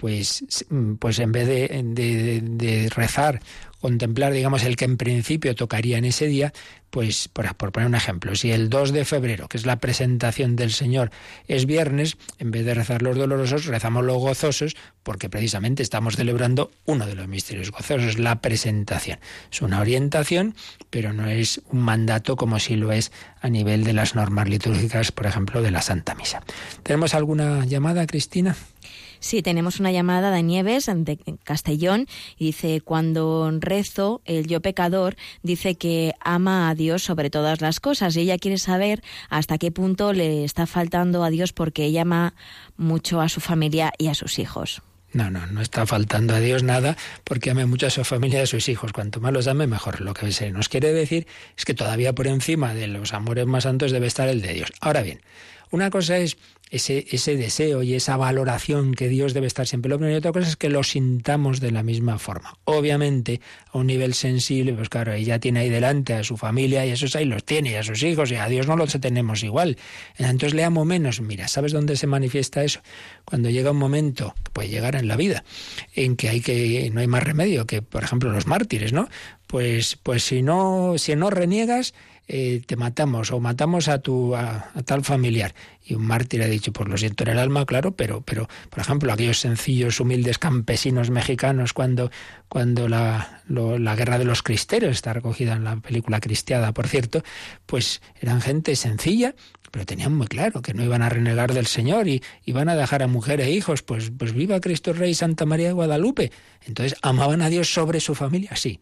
pues, 0.00 0.64
pues 0.98 1.18
en 1.18 1.30
vez 1.30 1.46
de, 1.46 2.90
rezar, 2.96 3.42
contemplar, 3.82 4.32
digamos, 4.32 4.64
el 4.64 4.76
que 4.76 4.86
en 4.86 4.96
principio 4.96 5.54
tocaría 5.54 5.98
en 5.98 6.06
ese 6.06 6.26
día, 6.26 6.54
pues 6.88 7.28
por, 7.28 7.54
por, 7.56 7.70
poner 7.70 7.86
un 7.86 7.94
ejemplo, 7.94 8.34
si 8.34 8.50
el 8.50 8.70
2 8.70 8.92
de 8.92 9.04
febrero, 9.04 9.46
que 9.46 9.58
es 9.58 9.66
la 9.66 9.76
presentación 9.76 10.56
del 10.56 10.72
Señor, 10.72 11.10
es 11.48 11.66
viernes, 11.66 12.16
en 12.38 12.50
vez 12.50 12.64
de 12.64 12.72
rezar 12.72 13.02
los 13.02 13.18
dolorosos, 13.18 13.66
rezamos 13.66 14.02
los 14.02 14.16
gozosos, 14.16 14.74
porque 15.02 15.28
precisamente 15.28 15.82
estamos 15.82 16.16
celebrando 16.16 16.70
uno 16.86 17.04
de 17.04 17.14
los 17.14 17.28
misterios 17.28 17.70
gozosos, 17.70 18.18
la 18.18 18.40
presentación. 18.40 19.18
Es 19.52 19.60
una 19.60 19.80
orientación, 19.80 20.54
pero 20.88 21.12
no 21.12 21.28
es 21.28 21.60
un 21.70 21.80
mandato 21.80 22.36
como 22.36 22.58
si 22.58 22.74
lo 22.74 22.90
es 22.90 23.12
a 23.42 23.50
nivel 23.50 23.84
de 23.84 23.92
las 23.92 24.14
normas 24.14 24.48
litúrgicas, 24.48 25.12
por 25.12 25.26
ejemplo, 25.26 25.60
de 25.60 25.72
la 25.72 25.82
Santa 25.82 26.14
Misa. 26.14 26.42
¿Tenemos 26.84 27.12
alguna 27.12 27.66
llamada, 27.66 28.06
Cristina? 28.06 28.56
Sí, 29.20 29.42
tenemos 29.42 29.80
una 29.80 29.92
llamada 29.92 30.30
de 30.30 30.42
Nieves 30.42 30.86
de 30.86 31.18
Castellón 31.44 32.06
y 32.38 32.46
dice, 32.46 32.80
cuando 32.80 33.50
rezo, 33.60 34.22
el 34.24 34.46
yo 34.46 34.62
pecador 34.62 35.16
dice 35.42 35.74
que 35.74 36.14
ama 36.20 36.70
a 36.70 36.74
Dios 36.74 37.02
sobre 37.02 37.28
todas 37.28 37.60
las 37.60 37.80
cosas 37.80 38.16
y 38.16 38.20
ella 38.20 38.38
quiere 38.38 38.56
saber 38.56 39.02
hasta 39.28 39.58
qué 39.58 39.70
punto 39.70 40.14
le 40.14 40.44
está 40.44 40.66
faltando 40.66 41.22
a 41.22 41.28
Dios 41.28 41.52
porque 41.52 41.84
ella 41.84 42.02
ama 42.02 42.34
mucho 42.78 43.20
a 43.20 43.28
su 43.28 43.40
familia 43.40 43.92
y 43.98 44.08
a 44.08 44.14
sus 44.14 44.38
hijos. 44.38 44.82
No, 45.12 45.28
no, 45.30 45.44
no 45.48 45.60
está 45.60 45.86
faltando 45.86 46.34
a 46.34 46.40
Dios 46.40 46.62
nada 46.62 46.96
porque 47.24 47.50
ame 47.50 47.66
mucho 47.66 47.88
a 47.88 47.90
su 47.90 48.04
familia 48.04 48.38
y 48.38 48.42
a 48.42 48.46
sus 48.46 48.68
hijos. 48.68 48.92
Cuanto 48.92 49.20
más 49.20 49.32
los 49.32 49.48
ame, 49.48 49.66
mejor. 49.66 50.00
Lo 50.00 50.14
que 50.14 50.30
se 50.32 50.50
nos 50.50 50.68
quiere 50.68 50.92
decir 50.92 51.26
es 51.58 51.64
que 51.64 51.74
todavía 51.74 52.14
por 52.14 52.26
encima 52.26 52.74
de 52.74 52.86
los 52.86 53.12
amores 53.12 53.46
más 53.46 53.64
santos 53.64 53.90
debe 53.90 54.06
estar 54.06 54.28
el 54.28 54.40
de 54.40 54.54
Dios. 54.54 54.72
Ahora 54.80 55.02
bien, 55.02 55.20
una 55.70 55.90
cosa 55.90 56.18
es 56.18 56.36
ese, 56.70 57.06
ese 57.10 57.36
deseo 57.36 57.82
y 57.82 57.94
esa 57.94 58.16
valoración 58.16 58.94
que 58.94 59.08
Dios 59.08 59.34
debe 59.34 59.46
estar 59.46 59.66
siempre. 59.66 59.90
Lo 59.90 59.98
primero 59.98 60.14
y 60.14 60.18
otra 60.18 60.32
cosa 60.32 60.48
es 60.48 60.56
que 60.56 60.70
lo 60.70 60.82
sintamos 60.82 61.60
de 61.60 61.72
la 61.72 61.82
misma 61.82 62.18
forma. 62.18 62.56
Obviamente, 62.64 63.40
a 63.72 63.78
un 63.78 63.88
nivel 63.88 64.14
sensible, 64.14 64.72
pues 64.72 64.88
claro, 64.88 65.12
ella 65.12 65.38
tiene 65.40 65.60
ahí 65.60 65.68
delante 65.68 66.14
a 66.14 66.24
su 66.24 66.36
familia 66.36 66.86
y 66.86 66.90
esos 66.90 67.16
ahí 67.16 67.24
los 67.24 67.44
tiene, 67.44 67.72
y 67.72 67.74
a 67.74 67.82
sus 67.82 68.02
hijos, 68.02 68.30
y 68.30 68.36
a 68.36 68.46
Dios 68.46 68.66
no 68.66 68.76
los 68.76 68.92
tenemos 69.00 69.42
igual. 69.42 69.76
Entonces 70.16 70.54
le 70.54 70.64
amo 70.64 70.84
menos. 70.84 71.20
Mira, 71.20 71.48
¿sabes 71.48 71.72
dónde 71.72 71.96
se 71.96 72.06
manifiesta 72.06 72.62
eso? 72.62 72.80
Cuando 73.24 73.50
llega 73.50 73.70
un 73.70 73.76
momento, 73.76 74.34
puede 74.52 74.68
llegar 74.68 74.96
en 74.96 75.08
la 75.08 75.16
vida, 75.16 75.44
en 75.94 76.16
que 76.16 76.28
hay 76.28 76.40
que, 76.40 76.90
no 76.92 77.00
hay 77.00 77.06
más 77.06 77.22
remedio 77.22 77.66
que, 77.66 77.82
por 77.82 78.04
ejemplo, 78.04 78.30
los 78.30 78.46
mártires, 78.46 78.92
¿no? 78.92 79.08
Pues, 79.46 79.96
pues 80.02 80.24
si 80.24 80.42
no, 80.42 80.94
si 80.96 81.16
no 81.16 81.30
reniegas, 81.30 81.94
eh, 82.32 82.62
te 82.64 82.76
matamos 82.76 83.32
o 83.32 83.40
matamos 83.40 83.88
a 83.88 83.98
tu 83.98 84.36
a, 84.36 84.70
tal 84.84 85.02
familiar. 85.02 85.52
Y 85.84 85.94
un 85.94 86.06
mártir 86.06 86.40
ha 86.42 86.46
dicho, 86.46 86.72
pues 86.72 86.88
lo 86.88 86.96
siento 86.96 87.24
en 87.24 87.30
el 87.30 87.38
alma, 87.40 87.66
claro, 87.66 87.90
pero, 87.90 88.20
pero 88.20 88.48
por 88.68 88.78
ejemplo, 88.78 89.12
aquellos 89.12 89.40
sencillos, 89.40 89.98
humildes 89.98 90.38
campesinos 90.38 91.10
mexicanos 91.10 91.72
cuando, 91.72 92.12
cuando 92.48 92.88
la, 92.88 93.42
la 93.48 93.96
guerra 93.96 94.16
de 94.18 94.26
los 94.26 94.44
cristeros, 94.44 94.92
está 94.92 95.12
recogida 95.12 95.54
en 95.54 95.64
la 95.64 95.76
película 95.78 96.20
Cristiada, 96.20 96.70
por 96.70 96.86
cierto, 96.86 97.24
pues 97.66 98.00
eran 98.20 98.40
gente 98.40 98.76
sencilla, 98.76 99.34
pero 99.72 99.84
tenían 99.84 100.14
muy 100.14 100.28
claro 100.28 100.62
que 100.62 100.72
no 100.72 100.84
iban 100.84 101.02
a 101.02 101.08
renegar 101.08 101.52
del 101.52 101.66
Señor 101.66 102.06
y 102.06 102.22
iban 102.44 102.68
a 102.68 102.76
dejar 102.76 103.02
a 103.02 103.08
mujer 103.10 103.40
e 103.40 103.50
hijos, 103.50 103.82
pues, 103.82 104.10
pues 104.16 104.32
viva 104.32 104.60
Cristo 104.60 104.92
Rey 104.92 105.14
Santa 105.14 105.44
María 105.44 105.68
de 105.68 105.74
Guadalupe. 105.74 106.32
Entonces, 106.66 106.98
¿amaban 107.02 107.42
a 107.42 107.50
Dios 107.50 107.72
sobre 107.72 108.00
su 108.00 108.14
familia? 108.14 108.56
Sí 108.56 108.80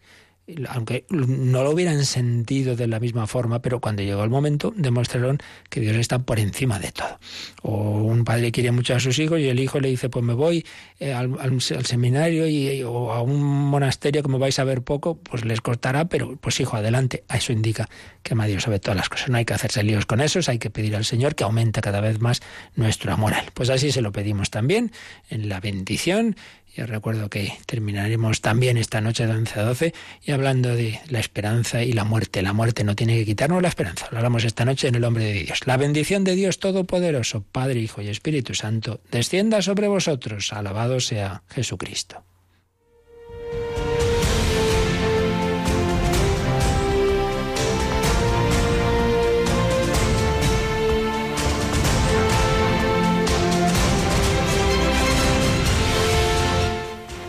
aunque 0.68 1.04
no 1.10 1.62
lo 1.62 1.70
hubieran 1.70 2.04
sentido 2.04 2.76
de 2.76 2.86
la 2.86 3.00
misma 3.00 3.26
forma, 3.26 3.60
pero 3.60 3.80
cuando 3.80 4.02
llegó 4.02 4.24
el 4.24 4.30
momento 4.30 4.72
demostraron 4.76 5.38
que 5.68 5.80
Dios 5.80 5.96
está 5.96 6.20
por 6.20 6.38
encima 6.38 6.78
de 6.78 6.92
todo. 6.92 7.18
O 7.62 8.02
un 8.02 8.24
padre 8.24 8.52
quiere 8.52 8.72
mucho 8.72 8.94
a 8.94 9.00
sus 9.00 9.18
hijos 9.18 9.40
y 9.40 9.48
el 9.48 9.60
hijo 9.60 9.80
le 9.80 9.88
dice, 9.88 10.08
pues 10.08 10.24
me 10.24 10.34
voy 10.34 10.64
eh, 11.00 11.12
al, 11.12 11.60
seminario 11.60 12.46
y, 12.46 12.82
o 12.82 13.12
a 13.12 13.22
un 13.22 13.42
monasterio 13.42 14.22
que 14.22 14.28
me 14.28 14.38
vais 14.38 14.58
a 14.58 14.64
ver 14.64 14.82
poco, 14.82 15.16
pues 15.16 15.44
les 15.44 15.60
costará, 15.60 16.06
pero 16.06 16.36
pues 16.36 16.58
hijo, 16.60 16.76
adelante. 16.76 17.24
Eso 17.32 17.52
indica 17.52 17.88
que 18.22 18.32
ama 18.32 18.46
Dios 18.46 18.64
todas 18.80 18.96
las 18.96 19.08
cosas. 19.08 19.28
No 19.28 19.36
hay 19.36 19.44
que 19.44 19.54
hacerse 19.54 19.82
líos 19.82 20.06
con 20.06 20.20
eso, 20.20 20.40
hay 20.50 20.58
que 20.58 20.70
pedir 20.70 20.96
al 20.96 21.04
Señor 21.04 21.34
que 21.34 21.44
aumente 21.44 21.80
cada 21.80 22.00
vez 22.00 22.20
más 22.20 22.40
nuestro 22.74 23.12
amor. 23.12 23.34
Pues 23.54 23.70
así 23.70 23.92
se 23.92 24.00
lo 24.00 24.12
pedimos 24.12 24.50
también 24.50 24.92
en 25.28 25.48
la 25.48 25.60
bendición 25.60 26.36
yo 26.74 26.86
recuerdo 26.86 27.28
que 27.28 27.52
terminaremos 27.66 28.40
también 28.40 28.76
esta 28.76 29.00
noche 29.00 29.26
de 29.26 29.32
11 29.32 29.60
a 29.60 29.62
12 29.64 29.94
y 30.24 30.32
hablando 30.32 30.74
de 30.74 31.00
la 31.08 31.18
esperanza 31.18 31.82
y 31.82 31.92
la 31.92 32.04
muerte. 32.04 32.42
La 32.42 32.52
muerte 32.52 32.84
no 32.84 32.94
tiene 32.94 33.16
que 33.16 33.24
quitarnos 33.24 33.62
la 33.62 33.68
esperanza. 33.68 34.06
Lo 34.10 34.18
hablamos 34.18 34.44
esta 34.44 34.64
noche 34.64 34.88
en 34.88 34.94
el 34.94 35.00
nombre 35.00 35.24
de 35.24 35.32
Dios. 35.44 35.66
La 35.66 35.76
bendición 35.76 36.24
de 36.24 36.34
Dios 36.34 36.58
Todopoderoso, 36.60 37.42
Padre, 37.42 37.80
Hijo 37.80 38.02
y 38.02 38.08
Espíritu 38.08 38.54
Santo, 38.54 39.00
descienda 39.10 39.62
sobre 39.62 39.88
vosotros. 39.88 40.52
Alabado 40.52 41.00
sea 41.00 41.42
Jesucristo. 41.48 42.24